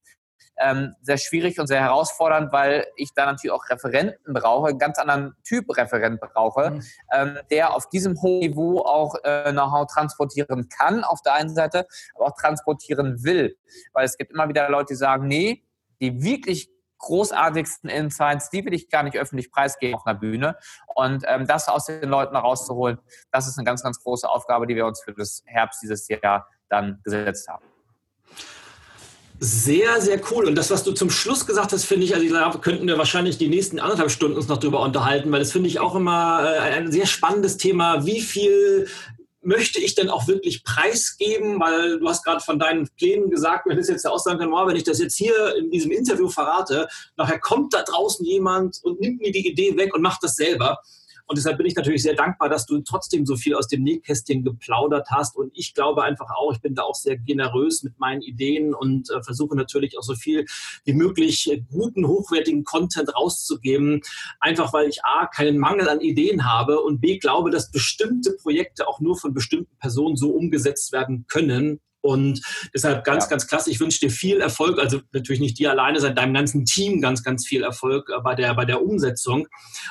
ähm, 0.61 0.95
sehr 1.01 1.17
schwierig 1.17 1.59
und 1.59 1.67
sehr 1.67 1.81
herausfordernd, 1.81 2.51
weil 2.51 2.85
ich 2.95 3.13
da 3.13 3.25
natürlich 3.25 3.51
auch 3.51 3.69
Referenten 3.69 4.33
brauche, 4.33 4.69
einen 4.69 4.79
ganz 4.79 4.99
anderen 4.99 5.35
Typ 5.43 5.75
Referent 5.75 6.19
brauche, 6.19 6.71
mhm. 6.71 6.83
ähm, 7.13 7.37
der 7.49 7.73
auf 7.73 7.89
diesem 7.89 8.21
hohen 8.21 8.39
Niveau 8.39 8.79
auch 8.79 9.15
äh, 9.23 9.51
Know-how 9.51 9.87
transportieren 9.87 10.69
kann 10.69 11.03
auf 11.03 11.21
der 11.21 11.33
einen 11.33 11.53
Seite, 11.53 11.87
aber 12.15 12.27
auch 12.27 12.35
transportieren 12.39 13.23
will. 13.23 13.57
Weil 13.93 14.05
es 14.05 14.17
gibt 14.17 14.31
immer 14.31 14.47
wieder 14.49 14.69
Leute, 14.69 14.93
die 14.93 14.95
sagen, 14.95 15.27
nee, 15.27 15.63
die 15.99 16.23
wirklich 16.23 16.69
großartigsten 17.01 17.89
Insights, 17.89 18.49
die 18.49 18.63
will 18.63 18.73
ich 18.73 18.89
gar 18.89 19.03
nicht 19.03 19.17
öffentlich 19.17 19.51
preisgeben 19.51 19.95
auf 19.95 20.05
einer 20.05 20.17
Bühne. 20.17 20.55
Und 20.95 21.23
ähm, 21.27 21.47
das 21.47 21.67
aus 21.67 21.85
den 21.85 22.09
Leuten 22.09 22.35
herauszuholen, 22.35 22.99
das 23.31 23.47
ist 23.47 23.57
eine 23.57 23.65
ganz, 23.65 23.83
ganz 23.83 23.99
große 24.01 24.29
Aufgabe, 24.29 24.67
die 24.67 24.75
wir 24.75 24.85
uns 24.85 25.01
für 25.01 25.13
das 25.13 25.43
Herbst 25.45 25.81
dieses 25.81 26.07
Jahr 26.07 26.47
dann 26.69 27.01
gesetzt 27.03 27.47
haben. 27.49 27.65
Sehr, 29.43 29.99
sehr 30.01 30.21
cool. 30.29 30.45
Und 30.45 30.53
das, 30.53 30.69
was 30.69 30.83
du 30.83 30.91
zum 30.91 31.09
Schluss 31.09 31.47
gesagt 31.47 31.73
hast, 31.73 31.85
finde 31.85 32.05
ich, 32.05 32.13
also 32.13 32.31
da 32.31 32.51
könnten 32.61 32.85
wir 32.85 32.99
wahrscheinlich 32.99 33.39
die 33.39 33.49
nächsten 33.49 33.79
anderthalb 33.79 34.11
Stunden 34.11 34.37
uns 34.37 34.47
noch 34.47 34.59
drüber 34.59 34.81
unterhalten, 34.81 35.31
weil 35.31 35.39
das 35.39 35.51
finde 35.51 35.67
ich 35.67 35.79
auch 35.79 35.95
immer 35.95 36.43
äh, 36.43 36.59
ein 36.59 36.91
sehr 36.91 37.07
spannendes 37.07 37.57
Thema. 37.57 38.05
Wie 38.05 38.21
viel 38.21 38.87
möchte 39.41 39.79
ich 39.79 39.95
denn 39.95 40.11
auch 40.11 40.27
wirklich 40.27 40.63
preisgeben? 40.63 41.59
Weil 41.59 41.97
du 41.97 42.07
hast 42.07 42.23
gerade 42.23 42.41
von 42.41 42.59
deinen 42.59 42.87
Plänen 42.99 43.31
gesagt, 43.31 43.65
wenn 43.65 43.79
ich 43.79 43.87
jetzt 43.87 44.05
auch 44.05 44.19
sagen 44.19 44.37
kann, 44.37 44.51
wenn 44.51 44.75
ich 44.75 44.83
das 44.83 44.99
jetzt 44.99 45.17
hier 45.17 45.55
in 45.55 45.71
diesem 45.71 45.89
Interview 45.89 46.29
verrate, 46.29 46.87
nachher 47.17 47.39
kommt 47.39 47.73
da 47.73 47.81
draußen 47.81 48.23
jemand 48.23 48.77
und 48.83 49.01
nimmt 49.01 49.21
mir 49.21 49.31
die 49.31 49.47
Idee 49.47 49.75
weg 49.75 49.95
und 49.95 50.03
macht 50.03 50.21
das 50.21 50.35
selber. 50.35 50.77
Und 51.27 51.37
deshalb 51.37 51.57
bin 51.57 51.65
ich 51.65 51.75
natürlich 51.75 52.03
sehr 52.03 52.15
dankbar, 52.15 52.49
dass 52.49 52.65
du 52.65 52.79
trotzdem 52.81 53.25
so 53.25 53.35
viel 53.35 53.55
aus 53.55 53.67
dem 53.67 53.83
Nähkästchen 53.83 54.43
geplaudert 54.43 55.07
hast. 55.09 55.35
Und 55.35 55.51
ich 55.53 55.73
glaube 55.73 56.03
einfach 56.03 56.29
auch, 56.35 56.53
ich 56.53 56.61
bin 56.61 56.75
da 56.75 56.83
auch 56.83 56.95
sehr 56.95 57.17
generös 57.17 57.83
mit 57.83 57.99
meinen 57.99 58.21
Ideen 58.21 58.73
und 58.73 59.09
äh, 59.09 59.23
versuche 59.23 59.55
natürlich 59.55 59.97
auch 59.97 60.03
so 60.03 60.15
viel 60.15 60.45
wie 60.83 60.93
möglich 60.93 61.61
guten, 61.71 62.07
hochwertigen 62.07 62.63
Content 62.63 63.15
rauszugeben. 63.15 64.01
Einfach 64.39 64.73
weil 64.73 64.87
ich 64.87 65.03
A, 65.03 65.27
keinen 65.27 65.57
Mangel 65.57 65.89
an 65.89 66.01
Ideen 66.01 66.45
habe 66.45 66.81
und 66.81 67.01
B, 67.01 67.17
glaube, 67.17 67.51
dass 67.51 67.71
bestimmte 67.71 68.33
Projekte 68.33 68.87
auch 68.87 68.99
nur 68.99 69.17
von 69.17 69.33
bestimmten 69.33 69.75
Personen 69.77 70.15
so 70.15 70.31
umgesetzt 70.31 70.91
werden 70.91 71.25
können, 71.27 71.79
und 72.01 72.41
deshalb 72.73 73.03
ganz, 73.03 73.25
ja. 73.25 73.29
ganz 73.29 73.47
klasse. 73.47 73.69
Ich 73.69 73.79
wünsche 73.79 73.99
dir 73.99 74.09
viel 74.09 74.41
Erfolg. 74.41 74.79
Also 74.79 75.01
natürlich 75.11 75.39
nicht 75.39 75.59
dir 75.59 75.71
alleine, 75.71 75.99
sondern 75.99 76.15
deinem 76.15 76.33
ganzen 76.33 76.65
Team 76.65 76.99
ganz, 76.99 77.23
ganz 77.23 77.47
viel 77.47 77.63
Erfolg 77.63 78.09
äh, 78.09 78.19
bei 78.21 78.35
der, 78.35 78.53
bei 78.55 78.65
der 78.65 78.81
Umsetzung. 78.83 79.47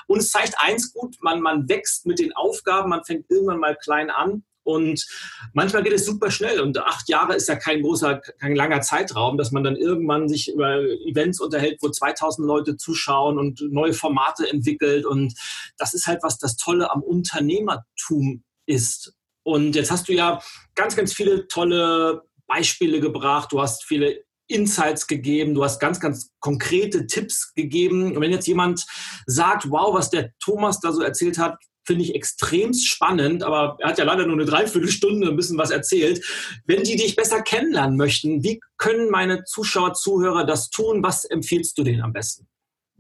Und 0.07 0.19
es 0.19 0.31
zeigt 0.31 0.55
eins 0.59 0.93
gut, 0.93 1.17
man, 1.21 1.41
man 1.41 1.69
wächst 1.69 2.07
mit 2.07 2.19
den 2.19 2.33
Aufgaben, 2.33 2.91
man 2.91 3.05
fängt 3.05 3.31
irgendwann 3.31 3.61
mal 3.61 3.77
klein 3.77 4.11
an. 4.11 4.45
Und 4.63 5.07
manchmal 5.55 5.83
geht 5.83 5.95
es 5.95 6.05
super 6.05 6.31
schnell. 6.31 6.61
Und 6.61 6.79
acht 6.79 7.09
Jahre 7.09 7.35
ist 7.35 7.49
ja 7.49 7.57
kein 7.57 7.83
großer, 7.83 8.21
kein 8.39 8.55
langer 8.55 8.83
Zeitraum, 8.83 9.39
dass 9.39 9.53
man 9.53 9.65
dann 9.65 9.77
irgendwann 9.77 10.29
sich 10.29 10.53
über 10.53 10.83
Events 10.83 11.41
unterhält, 11.41 11.79
wo 11.81 11.89
2000 11.89 12.47
Leute 12.47 12.77
zuschauen 12.77 13.39
und 13.39 13.63
neue 13.71 13.95
Formate 13.95 14.49
entwickelt. 14.51 15.07
Und 15.07 15.35
das 15.79 15.95
ist 15.95 16.07
halt 16.07 16.23
was 16.23 16.39
das 16.39 16.57
Tolle 16.57 16.91
am 16.91 17.03
Unternehmertum 17.03 18.43
ist. 18.67 19.15
Und 19.43 19.75
jetzt 19.75 19.91
hast 19.91 20.09
du 20.09 20.13
ja 20.13 20.41
ganz, 20.75 20.97
ganz 20.97 21.13
viele 21.13 21.49
tolle 21.49 22.23
Beispiele 22.47 23.01
gebracht. 23.01 23.53
Du 23.53 23.61
hast 23.61 23.85
viele 23.85 24.25
Insights 24.49 25.07
gegeben, 25.07 25.55
du 25.55 25.65
hast 25.65 25.79
ganz, 25.79 26.01
ganz 26.01 26.33
konkrete 26.41 27.07
Tipps 27.07 27.55
gegeben. 27.55 28.17
Und 28.17 28.21
wenn 28.21 28.33
jetzt 28.33 28.49
jemand 28.49 28.85
sagt, 29.27 29.71
wow, 29.71 29.95
was 29.95 30.11
der 30.11 30.33
Thomas 30.41 30.81
da 30.81 30.93
so 30.93 31.03
erzählt 31.03 31.39
hat, 31.39 31.57
finde 31.87 32.05
ich 32.05 32.15
extrem 32.15 32.75
spannend, 32.75 33.43
aber 33.43 33.77
er 33.81 33.91
hat 33.91 33.99
ja 33.99 34.05
leider 34.05 34.27
nur 34.27 34.37
eine 34.37 34.45
Dreiviertelstunde 34.45 35.29
ein 35.29 35.37
bisschen 35.37 35.59
was 35.59 35.71
erzählt. 35.71 36.25
Wenn 36.67 36.83
die 36.83 36.97
dich 36.97 37.17
besser 37.17 37.43
kennenlernen 37.43 37.97
möchten, 37.97 38.45
wie 38.45 38.61
können 38.77 39.11
meine 39.11 39.45
Zuschauer, 39.45 39.95
Zuhörer 39.95 40.45
das 40.45 40.71
tun? 40.71 41.03
Was 41.03 41.25
empfiehlst 41.25 41.79
du 41.79 41.83
denen 41.83 42.03
am 42.03 42.13
besten? 42.13 42.47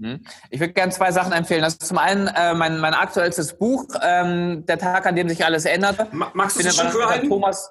Hm? 0.01 0.25
Ich 0.49 0.61
würde 0.61 0.73
gerne 0.73 0.93
zwei 0.93 1.13
Sachen 1.13 1.33
empfehlen. 1.33 1.63
Das 1.63 1.75
ist 1.75 1.87
zum 1.87 1.99
einen 1.99 2.27
äh, 2.29 2.55
mein, 2.55 2.81
mein 2.81 2.95
aktuellstes 2.95 3.57
Buch, 3.59 3.87
ähm, 4.03 4.65
Der 4.67 4.79
Tag, 4.79 5.07
an 5.07 5.15
dem 5.15 5.29
sich 5.29 5.45
alles 5.45 5.67
änderte. 5.67 6.09
Magst 6.13 6.59
du 6.59 6.67
es 6.67 6.75
schon 6.75 6.89
für? 6.89 7.29
Thomas, 7.29 7.71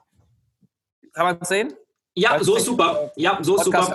kann 1.13 1.25
man 1.25 1.37
es 1.41 1.47
sehen? 1.49 1.73
Ja, 2.19 2.43
so 2.43 2.55
ist 2.57 2.65
super. 2.65 3.11
Ja, 3.15 3.37
so 3.41 3.55
ist 3.55 3.65
super. 3.65 3.87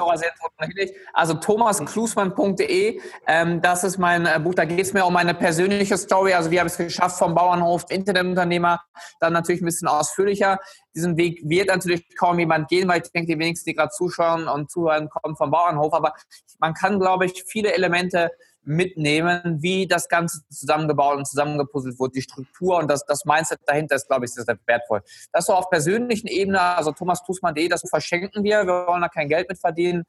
Also 1.12 1.34
thomasklusmann.de, 1.34 3.00
ähm, 3.26 3.60
das 3.60 3.84
ist 3.84 3.98
mein 3.98 4.26
äh, 4.26 4.40
Buch, 4.42 4.54
da 4.54 4.64
geht 4.64 4.80
es 4.80 4.92
mir 4.92 5.04
um 5.04 5.12
meine 5.12 5.34
persönliche 5.34 5.98
Story, 5.98 6.32
also 6.32 6.50
wie 6.50 6.58
habe 6.58 6.68
ich 6.68 6.72
es 6.72 6.78
geschafft 6.78 7.18
vom 7.18 7.34
Bauernhof, 7.34 7.84
Internetunternehmer, 7.90 8.80
dann 9.20 9.32
natürlich 9.34 9.60
ein 9.60 9.66
bisschen 9.66 9.88
ausführlicher. 9.88 10.58
Diesen 10.94 11.16
Weg 11.16 11.40
wird 11.44 11.68
natürlich 11.68 12.04
kaum 12.16 12.38
jemand 12.38 12.68
gehen, 12.68 12.88
weil 12.88 13.02
ich 13.02 13.10
denke, 13.12 13.32
die 13.32 13.38
wenigsten, 13.38 13.70
die 13.70 13.74
gerade 13.74 13.90
zuschauen 13.90 14.48
und 14.48 14.70
zuhören, 14.70 15.08
kommen 15.10 15.36
vom 15.36 15.50
Bauernhof, 15.50 15.92
aber 15.92 16.14
man 16.58 16.72
kann, 16.74 16.98
glaube 16.98 17.26
ich, 17.26 17.44
viele 17.46 17.74
Elemente 17.74 18.30
mitnehmen, 18.64 19.58
wie 19.60 19.86
das 19.86 20.08
Ganze 20.08 20.40
zusammengebaut 20.48 21.16
und 21.16 21.26
zusammengepuzzelt 21.26 21.98
wurde, 21.98 22.12
die 22.12 22.22
Struktur 22.22 22.78
und 22.78 22.90
das, 22.90 23.04
das 23.06 23.24
Mindset 23.24 23.60
dahinter 23.66 23.96
ist, 23.96 24.08
glaube 24.08 24.24
ich, 24.24 24.32
sehr, 24.32 24.44
sehr 24.44 24.58
wertvoll. 24.66 25.02
Das 25.32 25.46
so 25.46 25.52
auf 25.52 25.70
persönlichen 25.70 26.26
Ebene, 26.26 26.60
also 26.60 26.92
Thomas 26.92 27.22
Tusmann.de, 27.24 27.68
das 27.68 27.82
verschenken 27.88 28.44
wir, 28.44 28.66
wir 28.66 28.86
wollen 28.86 29.02
da 29.02 29.08
kein 29.08 29.28
Geld 29.28 29.48
mit 29.48 29.58
verdienen. 29.58 30.04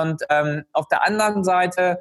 Und 0.00 0.22
ähm, 0.30 0.64
auf 0.72 0.88
der 0.88 1.04
anderen 1.06 1.44
Seite, 1.44 2.00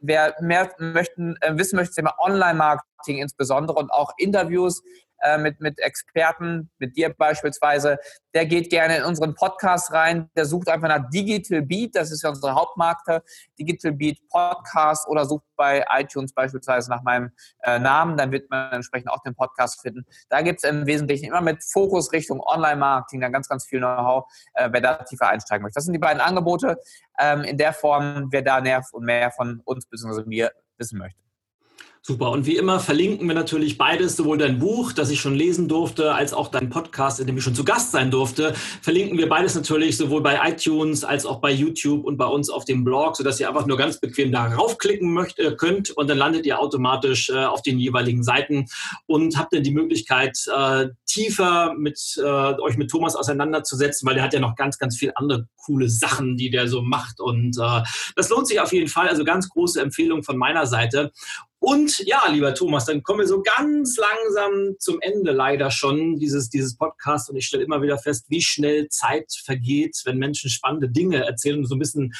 wer 0.00 0.34
mehr 0.40 0.70
möchten, 0.78 1.36
äh, 1.40 1.56
wissen 1.56 1.76
möchte, 1.76 1.94
Thema 1.94 2.14
Online-Marketing 2.18 3.18
insbesondere 3.18 3.78
und 3.78 3.90
auch 3.90 4.12
Interviews, 4.18 4.82
äh, 5.22 5.38
mit, 5.38 5.60
mit 5.60 5.78
Experten, 5.78 6.70
mit 6.78 6.96
dir 6.96 7.10
beispielsweise, 7.10 7.98
der 8.34 8.46
geht 8.46 8.70
gerne 8.70 8.98
in 8.98 9.04
unseren 9.04 9.34
Podcast 9.34 9.92
rein, 9.92 10.30
der 10.36 10.44
sucht 10.44 10.68
einfach 10.68 10.88
nach 10.88 11.08
Digital 11.10 11.62
Beat, 11.62 11.94
das 11.94 12.12
ist 12.12 12.22
ja 12.22 12.30
unsere 12.30 12.54
Hauptmarke, 12.54 13.22
Digital 13.58 13.92
Beat 13.92 14.18
Podcast 14.28 15.08
oder 15.08 15.24
sucht 15.24 15.44
bei 15.56 15.84
iTunes 15.96 16.32
beispielsweise 16.32 16.90
nach 16.90 17.02
meinem 17.02 17.30
äh, 17.62 17.78
Namen, 17.78 18.16
dann 18.16 18.30
wird 18.30 18.50
man 18.50 18.72
entsprechend 18.72 19.10
auch 19.10 19.22
den 19.22 19.34
Podcast 19.34 19.80
finden. 19.80 20.04
Da 20.28 20.42
gibt 20.42 20.62
es 20.62 20.68
im 20.68 20.86
Wesentlichen 20.86 21.26
immer 21.26 21.40
mit 21.40 21.64
Fokus 21.64 22.12
Richtung 22.12 22.40
Online-Marketing, 22.40 23.20
dann 23.20 23.32
ganz, 23.32 23.48
ganz 23.48 23.64
viel 23.66 23.78
Know-how, 23.78 24.24
äh, 24.54 24.68
wer 24.70 24.80
da 24.80 24.94
tiefer 25.02 25.28
einsteigen 25.28 25.62
möchte. 25.62 25.76
Das 25.76 25.84
sind 25.84 25.94
die 25.94 25.98
beiden 25.98 26.20
Angebote 26.20 26.78
ähm, 27.18 27.42
in 27.42 27.56
der 27.56 27.72
Form, 27.72 28.28
wer 28.30 28.42
da 28.42 28.60
näher 28.60 28.82
und 28.92 29.04
mehr 29.04 29.30
von 29.30 29.60
uns 29.64 29.86
bzw. 29.86 30.24
mir 30.26 30.52
wissen 30.76 30.98
möchte. 30.98 31.25
Super. 32.08 32.30
Und 32.30 32.46
wie 32.46 32.56
immer 32.56 32.78
verlinken 32.78 33.26
wir 33.26 33.34
natürlich 33.34 33.78
beides, 33.78 34.14
sowohl 34.14 34.38
dein 34.38 34.60
Buch, 34.60 34.92
das 34.92 35.10
ich 35.10 35.20
schon 35.20 35.34
lesen 35.34 35.66
durfte, 35.66 36.14
als 36.14 36.32
auch 36.32 36.46
dein 36.46 36.70
Podcast, 36.70 37.18
in 37.18 37.26
dem 37.26 37.36
ich 37.36 37.42
schon 37.42 37.56
zu 37.56 37.64
Gast 37.64 37.90
sein 37.90 38.12
durfte. 38.12 38.54
Verlinken 38.80 39.18
wir 39.18 39.28
beides 39.28 39.56
natürlich 39.56 39.96
sowohl 39.96 40.22
bei 40.22 40.38
iTunes 40.48 41.02
als 41.02 41.26
auch 41.26 41.40
bei 41.40 41.50
YouTube 41.50 42.04
und 42.04 42.16
bei 42.16 42.26
uns 42.26 42.48
auf 42.48 42.64
dem 42.64 42.84
Blog, 42.84 43.16
sodass 43.16 43.40
ihr 43.40 43.48
einfach 43.48 43.66
nur 43.66 43.76
ganz 43.76 43.98
bequem 43.98 44.30
da 44.30 44.46
raufklicken 44.46 45.12
möcht, 45.12 45.40
äh, 45.40 45.56
könnt 45.56 45.90
und 45.90 46.08
dann 46.08 46.16
landet 46.16 46.46
ihr 46.46 46.60
automatisch 46.60 47.28
äh, 47.28 47.44
auf 47.44 47.62
den 47.62 47.76
jeweiligen 47.80 48.22
Seiten 48.22 48.66
und 49.06 49.36
habt 49.36 49.52
dann 49.52 49.64
die 49.64 49.72
Möglichkeit, 49.72 50.38
äh, 50.56 50.86
tiefer 51.06 51.74
mit 51.76 51.98
äh, 52.18 52.22
euch 52.22 52.76
mit 52.76 52.88
Thomas 52.88 53.16
auseinanderzusetzen, 53.16 54.06
weil 54.06 54.14
der 54.14 54.22
hat 54.22 54.32
ja 54.32 54.38
noch 54.38 54.54
ganz, 54.54 54.78
ganz 54.78 54.96
viel 54.96 55.10
andere 55.16 55.48
coole 55.56 55.90
Sachen, 55.90 56.36
die 56.36 56.50
der 56.50 56.68
so 56.68 56.82
macht. 56.82 57.20
Und 57.20 57.58
äh, 57.58 57.82
das 58.14 58.28
lohnt 58.28 58.46
sich 58.46 58.60
auf 58.60 58.72
jeden 58.72 58.88
Fall. 58.88 59.08
Also 59.08 59.24
ganz 59.24 59.48
große 59.48 59.80
Empfehlung 59.80 60.22
von 60.22 60.36
meiner 60.36 60.66
Seite. 60.66 61.10
Und 61.58 62.00
ja, 62.00 62.28
lieber 62.28 62.54
Thomas, 62.54 62.84
dann 62.84 63.02
kommen 63.02 63.20
wir 63.20 63.26
so 63.26 63.42
ganz 63.42 63.96
langsam 63.96 64.76
zum 64.78 65.00
Ende 65.00 65.32
leider 65.32 65.70
schon 65.70 66.18
dieses, 66.18 66.50
dieses 66.50 66.76
Podcast. 66.76 67.30
Und 67.30 67.36
ich 67.36 67.46
stelle 67.46 67.64
immer 67.64 67.80
wieder 67.80 67.96
fest, 67.96 68.26
wie 68.28 68.42
schnell 68.42 68.88
Zeit 68.88 69.32
vergeht, 69.44 70.00
wenn 70.04 70.18
Menschen 70.18 70.50
spannende 70.50 70.90
Dinge 70.90 71.24
erzählen 71.24 71.58
und 71.58 71.66
so 71.66 71.74
ein 71.74 71.78
bisschen 71.78 72.12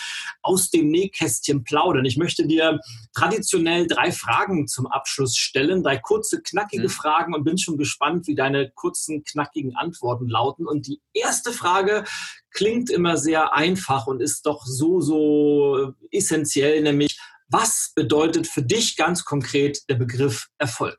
aus 0.42 0.70
dem 0.70 0.88
Nähkästchen 0.88 1.64
plaudern. 1.64 2.06
Ich 2.06 2.16
möchte 2.16 2.46
dir 2.46 2.80
traditionell 3.14 3.86
drei 3.86 4.10
Fragen 4.10 4.68
zum 4.68 4.86
Abschluss 4.86 5.36
stellen, 5.36 5.82
drei 5.82 5.98
kurze, 5.98 6.40
knackige 6.40 6.84
mhm. 6.84 6.90
Fragen 6.90 7.34
und 7.34 7.44
bin 7.44 7.58
schon 7.58 7.76
gespannt, 7.76 8.26
wie 8.26 8.34
deine 8.34 8.70
kurzen, 8.70 9.22
knackigen 9.22 9.76
Antworten 9.76 10.28
lauten. 10.28 10.66
Und 10.66 10.86
die 10.86 11.02
erste 11.12 11.52
Frage 11.52 12.04
klingt 12.52 12.88
immer 12.88 13.18
sehr 13.18 13.52
einfach 13.54 14.06
und 14.06 14.22
ist 14.22 14.46
doch 14.46 14.64
so, 14.64 15.02
so 15.02 15.92
essentiell, 16.10 16.82
nämlich 16.82 17.18
was 17.48 17.92
bedeutet 17.94 18.46
für 18.46 18.62
dich 18.62 18.96
ganz 18.96 19.24
konkret 19.24 19.88
der 19.88 19.94
Begriff 19.94 20.48
Erfolg? 20.58 20.98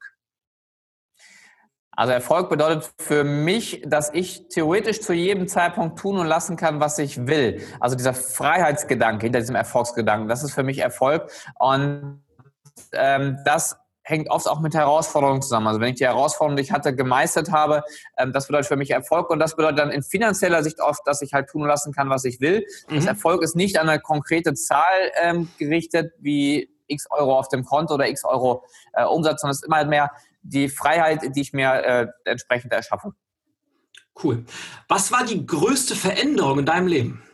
Also 1.91 2.13
Erfolg 2.13 2.49
bedeutet 2.49 2.91
für 2.99 3.23
mich, 3.23 3.81
dass 3.83 4.13
ich 4.13 4.49
theoretisch 4.49 5.01
zu 5.01 5.13
jedem 5.13 5.47
Zeitpunkt 5.47 5.97
tun 5.97 6.19
und 6.19 6.27
lassen 6.27 6.55
kann, 6.55 6.79
was 6.79 6.99
ich 6.99 7.25
will. 7.25 7.63
Also 7.79 7.95
dieser 7.95 8.13
Freiheitsgedanke 8.13 9.25
hinter 9.25 9.39
diesem 9.39 9.55
Erfolgsgedanken, 9.55 10.29
das 10.29 10.43
ist 10.43 10.53
für 10.53 10.61
mich 10.61 10.77
Erfolg. 10.77 11.31
Und 11.57 12.23
ähm, 12.93 13.39
das 13.45 13.77
hängt 14.07 14.29
oft 14.31 14.47
auch 14.47 14.61
mit 14.61 14.73
Herausforderungen 14.73 15.41
zusammen. 15.41 15.67
Also 15.67 15.81
wenn 15.81 15.89
ich 15.89 15.95
die 15.95 16.05
Herausforderung, 16.05 16.55
die 16.55 16.63
ich 16.63 16.71
hatte, 16.71 16.95
gemeistert 16.95 17.51
habe, 17.51 17.83
ähm, 18.17 18.31
das 18.31 18.47
bedeutet 18.47 18.67
für 18.67 18.77
mich 18.77 18.91
Erfolg 18.91 19.29
und 19.29 19.39
das 19.39 19.55
bedeutet 19.55 19.79
dann 19.79 19.91
in 19.91 20.01
finanzieller 20.01 20.63
Sicht 20.63 20.79
oft, 20.79 21.05
dass 21.05 21.21
ich 21.21 21.33
halt 21.33 21.49
tun 21.49 21.67
lassen 21.67 21.93
kann, 21.93 22.09
was 22.09 22.23
ich 22.23 22.39
will. 22.39 22.65
Mhm. 22.89 22.95
Das 22.95 23.05
Erfolg 23.05 23.43
ist 23.43 23.55
nicht 23.55 23.79
an 23.79 23.89
eine 23.89 23.99
konkrete 23.99 24.53
Zahl 24.53 24.85
ähm, 25.21 25.49
gerichtet, 25.57 26.13
wie 26.19 26.69
x 26.87 27.05
Euro 27.11 27.37
auf 27.37 27.49
dem 27.49 27.65
Konto 27.65 27.95
oder 27.95 28.07
x 28.07 28.23
Euro 28.23 28.63
äh, 28.93 29.03
Umsatz, 29.03 29.41
sondern 29.41 29.51
es 29.51 29.57
ist 29.57 29.67
immer 29.67 29.83
mehr 29.83 30.11
die 30.41 30.69
Freiheit, 30.69 31.35
die 31.35 31.41
ich 31.41 31.51
mir 31.51 31.73
äh, 31.73 32.07
entsprechend 32.23 32.71
erschaffe. 32.71 33.11
Cool. 34.23 34.45
Was 34.87 35.11
war 35.11 35.25
die 35.25 35.45
größte 35.45 35.95
Veränderung 35.95 36.59
in 36.59 36.65
deinem 36.65 36.87
Leben? 36.87 37.26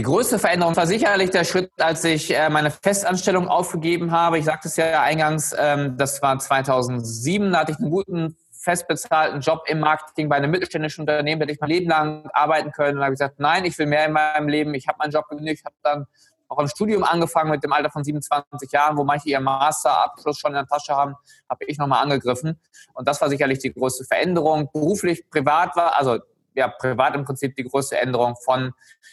Die 0.00 0.04
größte 0.04 0.38
Veränderung 0.38 0.74
war 0.76 0.86
sicherlich 0.86 1.28
der 1.28 1.44
Schritt, 1.44 1.70
als 1.78 2.02
ich 2.04 2.34
äh, 2.34 2.48
meine 2.48 2.70
Festanstellung 2.70 3.48
aufgegeben 3.48 4.12
habe. 4.12 4.38
Ich 4.38 4.46
sagte 4.46 4.68
es 4.68 4.76
ja 4.76 5.02
eingangs, 5.02 5.54
ähm, 5.58 5.98
das 5.98 6.22
war 6.22 6.38
2007, 6.38 7.52
da 7.52 7.58
hatte 7.58 7.72
ich 7.72 7.78
einen 7.80 7.90
guten 7.90 8.34
festbezahlten 8.50 9.42
Job 9.42 9.64
im 9.66 9.80
Marketing 9.80 10.30
bei 10.30 10.36
einem 10.36 10.52
mittelständischen 10.52 11.02
Unternehmen, 11.02 11.38
da 11.38 11.44
hätte 11.44 11.52
ich 11.52 11.60
mein 11.60 11.68
Leben 11.68 11.90
lang 11.90 12.30
arbeiten 12.32 12.72
können. 12.72 12.92
Und 12.92 13.00
da 13.00 13.04
habe 13.04 13.12
ich 13.12 13.18
gesagt, 13.18 13.40
nein, 13.40 13.66
ich 13.66 13.76
will 13.76 13.84
mehr 13.84 14.06
in 14.06 14.12
meinem 14.12 14.48
Leben. 14.48 14.72
Ich 14.72 14.88
habe 14.88 14.96
meinen 14.96 15.10
Job 15.10 15.28
gekündigt, 15.28 15.66
habe 15.66 15.76
dann 15.82 16.06
auch 16.48 16.56
ein 16.56 16.68
Studium 16.68 17.04
angefangen 17.04 17.50
mit 17.50 17.62
dem 17.62 17.74
Alter 17.74 17.90
von 17.90 18.02
27 18.02 18.72
Jahren, 18.72 18.96
wo 18.96 19.04
manche 19.04 19.28
ihren 19.28 19.44
Masterabschluss 19.44 20.38
schon 20.38 20.52
in 20.52 20.54
der 20.54 20.66
Tasche 20.66 20.96
haben, 20.96 21.14
habe 21.50 21.66
ich 21.66 21.76
nochmal 21.76 22.02
angegriffen. 22.02 22.58
Und 22.94 23.06
das 23.06 23.20
war 23.20 23.28
sicherlich 23.28 23.58
die 23.58 23.74
größte 23.74 24.04
Veränderung. 24.04 24.70
Beruflich, 24.72 25.28
privat 25.28 25.76
war, 25.76 25.94
also 25.98 26.20
ja, 26.54 26.68
privat 26.68 27.14
im 27.14 27.24
Prinzip 27.24 27.54
die 27.56 27.64
größte 27.64 27.98
Änderung 27.98 28.36
von 28.44 28.72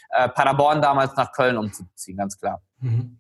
äh, 0.10 0.30
Paderborn 0.30 0.82
damals 0.82 1.16
nach 1.16 1.32
Köln 1.32 1.58
umzuziehen, 1.58 2.18
ganz 2.18 2.38
klar. 2.38 2.62
Mhm. 2.80 3.18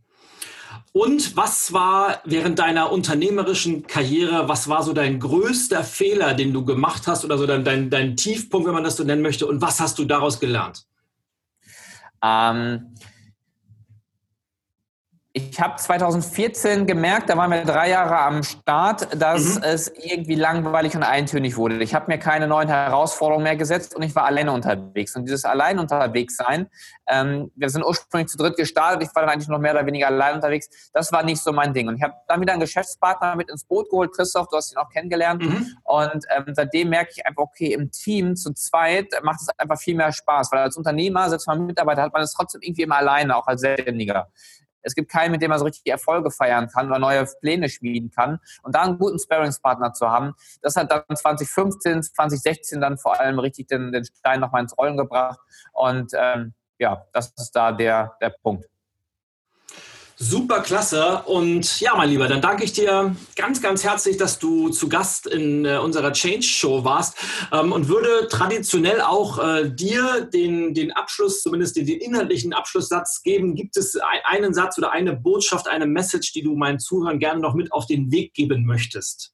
Und 0.91 1.35
was 1.35 1.73
war 1.73 2.21
während 2.25 2.59
deiner 2.59 2.91
unternehmerischen 2.91 3.87
Karriere, 3.87 4.49
was 4.49 4.67
war 4.67 4.83
so 4.83 4.93
dein 4.93 5.19
größter 5.19 5.83
Fehler, 5.83 6.33
den 6.33 6.53
du 6.53 6.65
gemacht 6.65 7.07
hast 7.07 7.23
oder 7.23 7.37
so 7.37 7.45
dein, 7.45 7.63
dein, 7.63 7.89
dein 7.89 8.15
Tiefpunkt, 8.15 8.67
wenn 8.67 8.73
man 8.73 8.83
das 8.83 8.97
so 8.97 9.03
nennen 9.03 9.21
möchte, 9.21 9.45
und 9.45 9.61
was 9.61 9.79
hast 9.79 9.99
du 9.99 10.05
daraus 10.05 10.39
gelernt? 10.39 10.87
Ähm, 12.23 12.95
ich 15.37 15.61
habe 15.61 15.75
2014 15.75 16.87
gemerkt, 16.87 17.29
da 17.29 17.37
waren 17.37 17.51
wir 17.51 17.63
drei 17.63 17.91
Jahre 17.91 18.17
am 18.17 18.41
Start, 18.41 19.21
dass 19.21 19.57
mhm. 19.57 19.63
es 19.63 19.87
irgendwie 19.87 20.33
langweilig 20.33 20.95
und 20.95 21.03
eintönig 21.03 21.57
wurde. 21.57 21.83
Ich 21.83 21.93
habe 21.93 22.05
mir 22.07 22.17
keine 22.17 22.47
neuen 22.47 22.69
Herausforderungen 22.69 23.43
mehr 23.43 23.55
gesetzt 23.55 23.95
und 23.95 24.01
ich 24.01 24.15
war 24.15 24.25
alleine 24.25 24.51
unterwegs. 24.51 25.15
Und 25.15 25.25
dieses 25.25 25.45
allein 25.45 25.77
unterwegs 25.77 26.37
sein, 26.37 26.67
ähm, 27.07 27.51
wir 27.55 27.69
sind 27.69 27.85
ursprünglich 27.85 28.29
zu 28.29 28.37
dritt 28.37 28.57
gestartet, 28.57 29.03
ich 29.03 29.15
war 29.15 29.21
dann 29.23 29.31
eigentlich 29.31 29.47
noch 29.47 29.59
mehr 29.59 29.73
oder 29.73 29.85
weniger 29.85 30.07
allein 30.07 30.35
unterwegs, 30.35 30.69
das 30.91 31.11
war 31.11 31.21
nicht 31.21 31.41
so 31.41 31.51
mein 31.51 31.71
Ding. 31.71 31.87
Und 31.87 31.97
ich 31.97 32.01
habe 32.01 32.15
dann 32.27 32.41
wieder 32.41 32.53
einen 32.53 32.61
Geschäftspartner 32.61 33.35
mit 33.35 33.51
ins 33.51 33.63
Boot 33.63 33.91
geholt, 33.91 34.11
Christoph, 34.13 34.47
du 34.49 34.57
hast 34.57 34.71
ihn 34.71 34.77
auch 34.77 34.89
kennengelernt. 34.89 35.43
Mhm. 35.43 35.77
Und 35.83 36.25
ähm, 36.35 36.53
seitdem 36.55 36.89
merke 36.89 37.11
ich 37.15 37.25
einfach, 37.25 37.43
okay, 37.43 37.73
im 37.73 37.91
Team 37.91 38.35
zu 38.35 38.53
zweit 38.53 39.07
macht 39.21 39.41
es 39.41 39.49
einfach 39.55 39.77
viel 39.77 39.95
mehr 39.95 40.11
Spaß, 40.11 40.51
weil 40.51 40.61
als 40.61 40.77
Unternehmer, 40.77 41.29
selbst 41.29 41.45
mal 41.45 41.59
Mitarbeiter, 41.59 42.01
hat 42.01 42.13
man 42.13 42.23
es 42.23 42.33
trotzdem 42.33 42.61
irgendwie 42.63 42.81
immer 42.81 42.97
alleine, 42.97 43.37
auch 43.37 43.45
als 43.45 43.61
Selbstständiger. 43.61 44.27
Es 44.87 44.95
gibt 44.95 45.11
keinen, 45.11 45.31
mit 45.31 45.41
dem 45.41 45.49
man 45.49 45.59
so 45.59 45.65
richtig 45.65 45.85
Erfolge 45.85 46.31
feiern 46.31 46.67
kann 46.67 46.87
oder 46.87 46.97
neue 46.97 47.25
Pläne 47.41 47.69
schmieden 47.69 48.09
kann. 48.09 48.39
Und 48.63 48.73
da 48.73 48.83
einen 48.83 48.97
guten 48.97 49.19
Sparringspartner 49.19 49.93
zu 49.93 50.09
haben, 50.09 50.33
das 50.61 50.75
hat 50.75 50.91
dann 50.91 51.03
2015, 51.15 52.03
2016 52.03 52.81
dann 52.81 52.97
vor 52.97 53.19
allem 53.19 53.39
richtig 53.39 53.67
den, 53.67 53.91
den 53.91 54.05
Stein 54.05 54.39
nochmal 54.39 54.61
ins 54.61 54.77
Rollen 54.77 54.97
gebracht. 54.97 55.39
Und 55.73 56.11
ähm, 56.15 56.53
ja, 56.79 57.05
das 57.13 57.33
ist 57.37 57.51
da 57.51 57.71
der, 57.71 58.15
der 58.21 58.29
Punkt. 58.29 58.65
Super 60.19 60.61
klasse. 60.61 61.21
Und 61.25 61.79
ja, 61.79 61.95
mein 61.95 62.09
Lieber, 62.09 62.27
dann 62.27 62.41
danke 62.41 62.63
ich 62.63 62.73
dir 62.73 63.15
ganz, 63.35 63.61
ganz 63.61 63.83
herzlich, 63.83 64.17
dass 64.17 64.39
du 64.39 64.69
zu 64.69 64.89
Gast 64.89 65.27
in 65.27 65.63
äh, 65.63 65.77
unserer 65.77 66.11
Change 66.11 66.41
Show 66.41 66.83
warst 66.83 67.15
ähm, 67.51 67.71
und 67.71 67.87
würde 67.87 68.27
traditionell 68.27 69.01
auch 69.01 69.37
äh, 69.37 69.69
dir 69.69 70.21
den, 70.21 70.73
den 70.73 70.91
Abschluss, 70.91 71.43
zumindest 71.43 71.75
den, 71.75 71.85
den, 71.85 71.99
inhaltlichen 71.99 72.51
Abschlusssatz 72.51 73.21
geben. 73.21 73.53
Gibt 73.53 73.77
es 73.77 73.95
einen 74.23 74.55
Satz 74.55 74.79
oder 74.79 74.91
eine 74.91 75.15
Botschaft, 75.15 75.67
eine 75.67 75.85
Message, 75.85 76.33
die 76.33 76.41
du 76.41 76.55
meinen 76.55 76.79
Zuhörern 76.79 77.19
gerne 77.19 77.39
noch 77.39 77.53
mit 77.53 77.71
auf 77.71 77.85
den 77.85 78.11
Weg 78.11 78.33
geben 78.33 78.65
möchtest? 78.65 79.33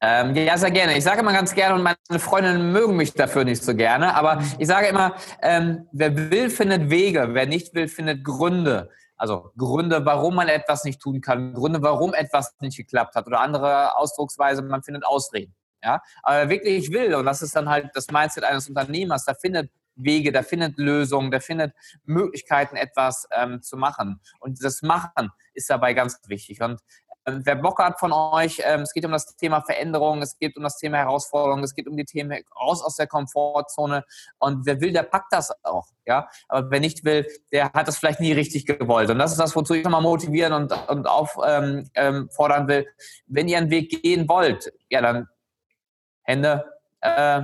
Ähm, 0.00 0.36
ja, 0.36 0.56
sehr 0.58 0.70
gerne. 0.70 0.96
Ich 0.96 1.02
sage 1.02 1.20
immer 1.20 1.32
ganz 1.32 1.54
gerne, 1.54 1.74
und 1.74 1.82
meine 1.82 2.20
Freundinnen 2.20 2.70
mögen 2.70 2.96
mich 2.96 3.14
dafür 3.14 3.42
nicht 3.42 3.64
so 3.64 3.74
gerne, 3.74 4.14
aber 4.14 4.44
ich 4.58 4.68
sage 4.68 4.86
immer, 4.86 5.16
ähm, 5.42 5.88
wer 5.92 6.30
will, 6.30 6.50
findet 6.50 6.88
Wege, 6.88 7.30
wer 7.32 7.46
nicht 7.46 7.74
will, 7.74 7.88
findet 7.88 8.22
Gründe. 8.24 8.88
Also 9.22 9.52
Gründe, 9.56 10.04
warum 10.04 10.34
man 10.34 10.48
etwas 10.48 10.82
nicht 10.82 11.00
tun 11.00 11.20
kann, 11.20 11.54
Gründe, 11.54 11.80
warum 11.80 12.12
etwas 12.12 12.56
nicht 12.58 12.76
geklappt 12.76 13.14
hat 13.14 13.28
oder 13.28 13.38
andere 13.38 13.94
Ausdrucksweise, 13.96 14.62
man 14.62 14.82
findet 14.82 15.06
Ausreden. 15.06 15.54
Ja, 15.80 16.02
aber 16.24 16.48
wirklich 16.48 16.90
will, 16.90 17.14
und 17.14 17.24
das 17.24 17.40
ist 17.40 17.54
dann 17.54 17.68
halt 17.68 17.90
das 17.94 18.08
Mindset 18.08 18.42
eines 18.42 18.68
Unternehmers, 18.68 19.24
der 19.24 19.36
findet 19.36 19.70
Wege, 19.94 20.32
der 20.32 20.42
findet 20.42 20.76
Lösungen, 20.76 21.30
der 21.30 21.40
findet 21.40 21.72
Möglichkeiten, 22.02 22.74
etwas 22.74 23.28
ähm, 23.30 23.62
zu 23.62 23.76
machen. 23.76 24.20
Und 24.40 24.58
das 24.64 24.82
Machen 24.82 25.30
ist 25.54 25.70
dabei 25.70 25.94
ganz 25.94 26.18
wichtig. 26.26 26.60
Und 26.60 26.80
wer 27.24 27.56
Bock 27.56 27.78
hat 27.78 27.98
von 27.98 28.12
euch, 28.12 28.60
ähm, 28.64 28.80
es 28.82 28.92
geht 28.92 29.04
um 29.04 29.12
das 29.12 29.36
Thema 29.36 29.60
Veränderung, 29.62 30.22
es 30.22 30.38
geht 30.38 30.56
um 30.56 30.62
das 30.62 30.78
Thema 30.78 30.98
Herausforderung, 30.98 31.62
es 31.62 31.74
geht 31.74 31.88
um 31.88 31.96
die 31.96 32.04
Themen 32.04 32.42
raus 32.60 32.82
aus 32.82 32.96
der 32.96 33.06
Komfortzone 33.06 34.04
und 34.38 34.66
wer 34.66 34.80
will, 34.80 34.92
der 34.92 35.04
packt 35.04 35.32
das 35.32 35.52
auch, 35.64 35.88
ja. 36.04 36.28
Aber 36.48 36.70
wer 36.70 36.80
nicht 36.80 37.04
will, 37.04 37.26
der 37.52 37.72
hat 37.72 37.88
das 37.88 37.98
vielleicht 37.98 38.20
nie 38.20 38.32
richtig 38.32 38.66
gewollt. 38.66 39.10
Und 39.10 39.18
das 39.18 39.32
ist 39.32 39.40
das, 39.40 39.54
wozu 39.54 39.74
ich 39.74 39.84
nochmal 39.84 40.02
motivieren 40.02 40.52
und, 40.52 40.72
und 40.88 41.06
auffordern 41.06 41.90
ähm, 41.94 42.28
ähm, 42.28 42.68
will. 42.68 42.86
Wenn 43.26 43.48
ihr 43.48 43.58
einen 43.58 43.70
Weg 43.70 44.02
gehen 44.02 44.28
wollt, 44.28 44.72
ja, 44.88 45.00
dann 45.00 45.28
Hände 46.22 46.64
äh, 47.00 47.42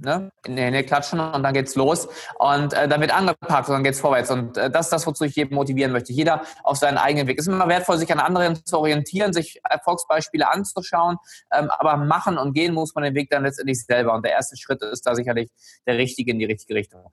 ne, 0.00 0.30
in 0.46 0.56
die 0.56 0.62
Hände 0.62 0.84
klatschen 0.84 1.20
und 1.20 1.42
dann 1.42 1.54
geht's 1.54 1.74
los. 1.74 2.08
Und 2.38 2.72
äh, 2.72 2.88
dann 2.88 3.00
wird 3.00 3.14
angepackt 3.14 3.68
und 3.68 3.74
dann 3.74 3.84
geht's 3.84 4.00
vorwärts. 4.00 4.30
Und 4.30 4.56
äh, 4.56 4.70
das 4.70 4.86
ist 4.86 4.92
das, 4.92 5.06
wozu 5.06 5.24
ich 5.24 5.36
jeden 5.36 5.54
motivieren 5.54 5.92
möchte. 5.92 6.12
Jeder 6.12 6.42
auf 6.62 6.76
seinen 6.76 6.98
eigenen 6.98 7.26
Weg. 7.26 7.38
Es 7.38 7.46
ist 7.46 7.52
immer 7.52 7.68
wertvoll, 7.68 7.98
sich 7.98 8.10
an 8.12 8.20
anderen 8.20 8.64
zu 8.64 8.78
orientieren, 8.78 9.32
sich 9.32 9.60
Erfolgsbeispiele 9.68 10.50
anzuschauen. 10.50 11.16
Ähm, 11.52 11.70
aber 11.70 11.96
machen 11.96 12.38
und 12.38 12.52
gehen 12.52 12.74
muss 12.74 12.94
man 12.94 13.04
den 13.04 13.14
Weg 13.14 13.30
dann 13.30 13.44
letztendlich 13.44 13.84
selber. 13.84 14.14
Und 14.14 14.24
der 14.24 14.32
erste 14.32 14.56
Schritt 14.56 14.82
ist 14.82 15.06
da 15.06 15.14
sicherlich 15.14 15.50
der 15.86 15.98
richtige 15.98 16.30
in 16.30 16.38
die 16.38 16.44
richtige 16.44 16.74
Richtung. 16.74 17.10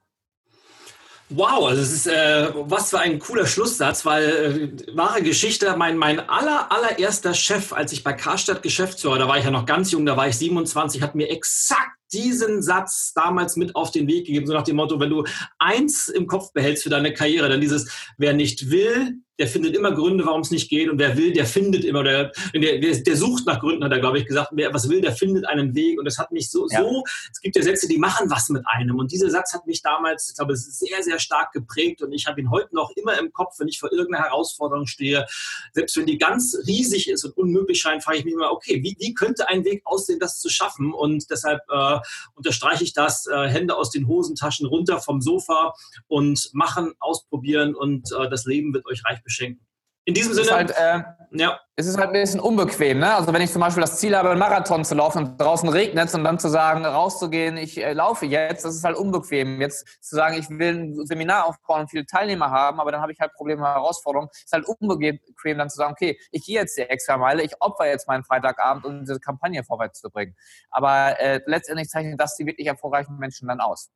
Wow, 1.29 1.69
also 1.69 1.81
es 1.81 1.91
ist 1.91 2.05
äh, 2.05 2.49
was 2.53 2.91
für 2.91 2.99
ein 2.99 3.17
cooler 3.17 3.47
Schlusssatz, 3.47 4.05
weil 4.05 4.77
äh, 4.87 4.95
wahre 4.95 5.23
Geschichte, 5.23 5.75
mein, 5.75 5.97
mein 5.97 6.19
aller, 6.29 6.71
allererster 6.71 7.33
Chef, 7.33 7.73
als 7.73 7.91
ich 7.93 8.03
bei 8.03 8.13
Karstadt 8.13 8.61
Geschäftsführer, 8.61 9.17
da 9.17 9.27
war 9.27 9.39
ich 9.39 9.43
ja 9.43 9.49
noch 9.49 9.65
ganz 9.65 9.91
jung, 9.91 10.05
da 10.05 10.15
war 10.15 10.27
ich 10.27 10.37
27, 10.37 11.01
hat 11.01 11.15
mir 11.15 11.31
exakt 11.31 11.97
diesen 12.13 12.61
Satz 12.61 13.13
damals 13.13 13.55
mit 13.55 13.75
auf 13.75 13.91
den 13.91 14.07
Weg 14.07 14.27
gegeben, 14.27 14.47
so 14.47 14.53
nach 14.53 14.63
dem 14.63 14.75
Motto, 14.75 14.99
wenn 14.99 15.09
du 15.09 15.25
eins 15.59 16.07
im 16.07 16.27
Kopf 16.27 16.53
behältst 16.53 16.83
für 16.83 16.89
deine 16.89 17.13
Karriere, 17.13 17.49
dann 17.49 17.61
dieses, 17.61 17.89
wer 18.17 18.33
nicht 18.33 18.69
will, 18.69 19.19
der 19.37 19.47
findet 19.47 19.75
immer 19.75 19.91
Gründe, 19.91 20.25
warum 20.25 20.41
es 20.41 20.51
nicht 20.51 20.69
geht. 20.69 20.89
Und 20.89 20.99
wer 20.99 21.17
will, 21.17 21.33
der 21.33 21.45
findet 21.45 21.83
immer. 21.83 22.03
Der, 22.03 22.31
der, 22.53 22.79
der 22.79 23.17
sucht 23.17 23.45
nach 23.45 23.59
Gründen, 23.59 23.83
hat 23.83 23.91
er, 23.91 23.99
glaube 23.99 24.17
ich, 24.17 24.25
gesagt. 24.25 24.51
Wer 24.53 24.73
was 24.73 24.89
will, 24.89 25.01
der 25.01 25.11
findet 25.11 25.45
einen 25.45 25.75
Weg. 25.75 25.99
Und 25.99 26.05
das 26.05 26.17
hat 26.17 26.31
mich 26.31 26.49
so, 26.49 26.67
ja. 26.69 26.81
so, 26.81 27.03
es 27.31 27.41
gibt 27.41 27.55
ja 27.55 27.61
Sätze, 27.61 27.87
die 27.87 27.97
machen 27.97 28.29
was 28.29 28.49
mit 28.49 28.63
einem. 28.65 28.97
Und 28.97 29.11
dieser 29.11 29.29
Satz 29.29 29.53
hat 29.53 29.67
mich 29.67 29.81
damals, 29.81 30.29
ich 30.29 30.35
glaube, 30.35 30.55
sehr, 30.55 31.03
sehr 31.03 31.19
stark 31.19 31.51
geprägt. 31.51 32.01
Und 32.01 32.13
ich 32.13 32.27
habe 32.27 32.39
ihn 32.39 32.49
heute 32.49 32.73
noch 32.73 32.91
immer 32.95 33.17
im 33.19 33.33
Kopf, 33.33 33.59
wenn 33.59 33.67
ich 33.67 33.79
vor 33.79 33.91
irgendeiner 33.91 34.25
Herausforderung 34.25 34.87
stehe. 34.87 35.25
Selbst 35.73 35.97
wenn 35.97 36.05
die 36.05 36.17
ganz 36.17 36.57
riesig 36.65 37.09
ist 37.09 37.25
und 37.25 37.35
unmöglich 37.37 37.79
scheint, 37.79 38.03
frage 38.03 38.19
ich 38.19 38.25
mich 38.25 38.33
immer, 38.33 38.51
okay, 38.51 38.81
wie, 38.83 38.95
wie 38.99 39.13
könnte 39.13 39.49
ein 39.49 39.65
Weg 39.65 39.81
aussehen, 39.85 40.19
das 40.19 40.39
zu 40.39 40.49
schaffen? 40.49 40.93
Und 40.93 41.29
deshalb 41.29 41.61
äh, 41.69 41.94
unterstreiche 42.33 42.83
ich 42.83 42.93
das, 42.93 43.27
äh, 43.27 43.47
Hände 43.47 43.75
aus 43.75 43.89
den 43.89 44.07
Hosentaschen 44.07 44.65
runter 44.65 44.99
vom 44.99 45.21
Sofa 45.21 45.73
und 46.07 46.49
machen, 46.53 46.93
ausprobieren 46.99 47.75
und 47.75 48.11
äh, 48.11 48.29
das 48.29 48.45
Leben 48.45 48.73
wird 48.73 48.85
euch 48.85 49.03
reich 49.05 49.23
beschenken. 49.23 49.64
In 50.05 50.13
diesem 50.13 50.33
Sinne. 50.33 50.51
Halt, 50.51 50.71
äh, 50.71 51.01
ja. 51.31 51.59
Es 51.75 51.87
ist 51.87 51.97
halt 51.97 52.09
ein 52.09 52.13
bisschen 52.13 52.39
unbequem, 52.39 52.99
ne? 52.99 53.15
Also 53.15 53.33
wenn 53.33 53.41
ich 53.41 53.51
zum 53.51 53.59
Beispiel 53.59 53.81
das 53.81 53.97
Ziel 53.97 54.15
habe, 54.15 54.29
einen 54.29 54.39
Marathon 54.39 54.85
zu 54.85 54.95
laufen 54.95 55.17
und 55.17 55.41
draußen 55.41 55.67
regnet 55.67 56.13
und 56.13 56.23
dann 56.23 56.39
zu 56.39 56.47
sagen, 56.47 56.85
rauszugehen, 56.85 57.57
ich 57.57 57.83
äh, 57.83 57.93
laufe 57.93 58.25
jetzt, 58.27 58.63
das 58.63 58.75
ist 58.75 58.83
halt 58.83 58.95
unbequem. 58.95 59.59
Jetzt 59.59 59.85
zu 60.01 60.15
sagen, 60.15 60.37
ich 60.37 60.47
will 60.49 60.77
ein 60.77 61.05
Seminar 61.05 61.47
aufbauen 61.47 61.81
und 61.81 61.89
viele 61.89 62.05
Teilnehmer 62.05 62.51
haben, 62.51 62.79
aber 62.79 62.91
dann 62.91 63.01
habe 63.01 63.11
ich 63.11 63.19
halt 63.19 63.33
Probleme 63.33 63.63
und 63.63 63.67
Herausforderungen. 63.67 64.29
Es 64.31 64.43
ist 64.43 64.53
halt 64.53 64.65
unbequem, 64.65 65.57
dann 65.57 65.69
zu 65.69 65.77
sagen, 65.77 65.93
okay, 65.93 66.17
ich 66.31 66.45
gehe 66.45 66.59
jetzt 66.59 66.77
die 66.77 66.83
extra 66.83 67.17
Meile, 67.17 67.43
ich 67.43 67.59
opfer 67.59 67.87
jetzt 67.87 68.07
meinen 68.07 68.23
Freitagabend, 68.23 68.85
um 68.85 68.99
diese 69.01 69.19
Kampagne 69.19 69.63
vorwärts 69.63 69.99
zu 69.99 70.09
bringen. 70.11 70.35
Aber 70.69 71.19
äh, 71.19 71.41
letztendlich 71.47 71.89
zeichnet 71.89 72.21
das 72.21 72.37
die 72.37 72.45
wirklich 72.45 72.67
erfolgreichen 72.67 73.17
Menschen 73.17 73.47
dann 73.47 73.59
aus. 73.59 73.89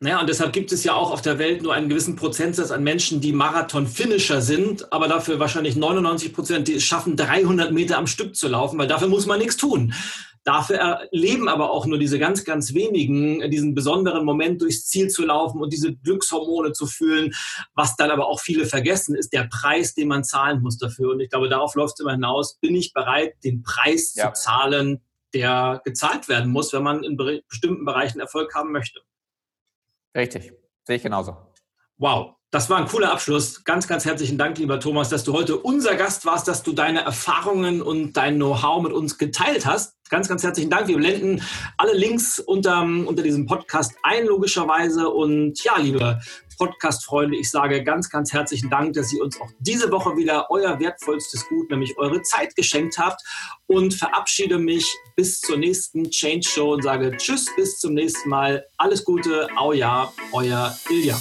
Naja, 0.00 0.20
und 0.20 0.28
deshalb 0.28 0.52
gibt 0.52 0.72
es 0.72 0.82
ja 0.82 0.94
auch 0.94 1.12
auf 1.12 1.22
der 1.22 1.38
Welt 1.38 1.62
nur 1.62 1.74
einen 1.74 1.88
gewissen 1.88 2.16
Prozentsatz 2.16 2.72
an 2.72 2.82
Menschen, 2.82 3.20
die 3.20 3.32
Marathon-Finisher 3.32 4.42
sind, 4.42 4.92
aber 4.92 5.06
dafür 5.06 5.38
wahrscheinlich 5.38 5.76
99 5.76 6.32
Prozent, 6.32 6.68
die 6.68 6.74
es 6.74 6.82
schaffen, 6.82 7.16
300 7.16 7.72
Meter 7.72 7.98
am 7.98 8.08
Stück 8.08 8.34
zu 8.34 8.48
laufen, 8.48 8.78
weil 8.78 8.88
dafür 8.88 9.08
muss 9.08 9.26
man 9.26 9.38
nichts 9.38 9.56
tun. 9.56 9.94
Dafür 10.44 10.76
erleben 10.76 11.48
aber 11.48 11.70
auch 11.70 11.86
nur 11.86 11.98
diese 11.98 12.18
ganz, 12.18 12.44
ganz 12.44 12.74
wenigen 12.74 13.48
diesen 13.50 13.74
besonderen 13.76 14.24
Moment 14.24 14.60
durchs 14.60 14.86
Ziel 14.86 15.08
zu 15.08 15.24
laufen 15.24 15.60
und 15.60 15.72
diese 15.72 15.94
Glückshormone 15.94 16.72
zu 16.72 16.86
fühlen. 16.86 17.32
Was 17.74 17.94
dann 17.94 18.10
aber 18.10 18.26
auch 18.26 18.40
viele 18.40 18.66
vergessen, 18.66 19.14
ist 19.14 19.32
der 19.32 19.44
Preis, 19.44 19.94
den 19.94 20.08
man 20.08 20.24
zahlen 20.24 20.60
muss 20.60 20.78
dafür. 20.78 21.12
Und 21.12 21.20
ich 21.20 21.30
glaube, 21.30 21.48
darauf 21.48 21.76
läuft 21.76 21.94
es 21.94 22.00
immer 22.00 22.12
hinaus. 22.12 22.58
Bin 22.58 22.74
ich 22.74 22.92
bereit, 22.92 23.34
den 23.44 23.62
Preis 23.62 24.14
ja. 24.16 24.32
zu 24.32 24.42
zahlen, 24.42 25.00
der 25.32 25.80
gezahlt 25.84 26.28
werden 26.28 26.50
muss, 26.50 26.72
wenn 26.72 26.82
man 26.82 27.04
in 27.04 27.16
bestimmten 27.48 27.84
Bereichen 27.84 28.18
Erfolg 28.18 28.52
haben 28.54 28.72
möchte? 28.72 29.00
Richtig, 30.14 30.52
sehe 30.84 30.96
ich 30.96 31.02
genauso. 31.02 31.36
Wow, 31.98 32.34
das 32.50 32.68
war 32.68 32.78
ein 32.78 32.86
cooler 32.86 33.12
Abschluss. 33.12 33.64
Ganz, 33.64 33.88
ganz 33.88 34.04
herzlichen 34.04 34.36
Dank, 34.36 34.58
lieber 34.58 34.78
Thomas, 34.78 35.08
dass 35.08 35.24
du 35.24 35.32
heute 35.32 35.56
unser 35.56 35.94
Gast 35.94 36.26
warst, 36.26 36.48
dass 36.48 36.62
du 36.62 36.72
deine 36.72 37.00
Erfahrungen 37.00 37.80
und 37.80 38.12
dein 38.12 38.36
Know-how 38.36 38.82
mit 38.82 38.92
uns 38.92 39.16
geteilt 39.16 39.64
hast. 39.64 39.94
Ganz, 40.10 40.28
ganz 40.28 40.42
herzlichen 40.42 40.68
Dank. 40.68 40.88
Wir 40.88 40.98
blenden 40.98 41.42
alle 41.78 41.94
Links 41.94 42.38
unter, 42.38 42.82
unter 42.82 43.22
diesem 43.22 43.46
Podcast 43.46 43.94
ein, 44.02 44.26
logischerweise. 44.26 45.08
Und 45.08 45.64
ja, 45.64 45.78
liebe 45.78 46.20
Podcast-Freunde, 46.62 47.36
ich 47.36 47.50
sage 47.50 47.82
ganz, 47.82 48.08
ganz 48.08 48.32
herzlichen 48.32 48.70
Dank, 48.70 48.92
dass 48.92 49.12
ihr 49.12 49.20
uns 49.20 49.40
auch 49.40 49.50
diese 49.58 49.90
Woche 49.90 50.16
wieder 50.16 50.46
euer 50.48 50.78
wertvollstes 50.78 51.48
Gut, 51.48 51.68
nämlich 51.68 51.98
eure 51.98 52.22
Zeit 52.22 52.54
geschenkt 52.54 52.98
habt. 52.98 53.20
Und 53.66 53.94
verabschiede 53.94 54.58
mich 54.58 54.86
bis 55.16 55.40
zur 55.40 55.56
nächsten 55.56 56.08
Change 56.08 56.48
Show 56.48 56.74
und 56.74 56.84
sage 56.84 57.16
Tschüss, 57.16 57.46
bis 57.56 57.80
zum 57.80 57.94
nächsten 57.94 58.28
Mal. 58.28 58.64
Alles 58.76 59.04
Gute, 59.04 59.48
au 59.56 59.72
ja, 59.72 60.12
euer 60.32 60.78
Ilja. 60.88 61.18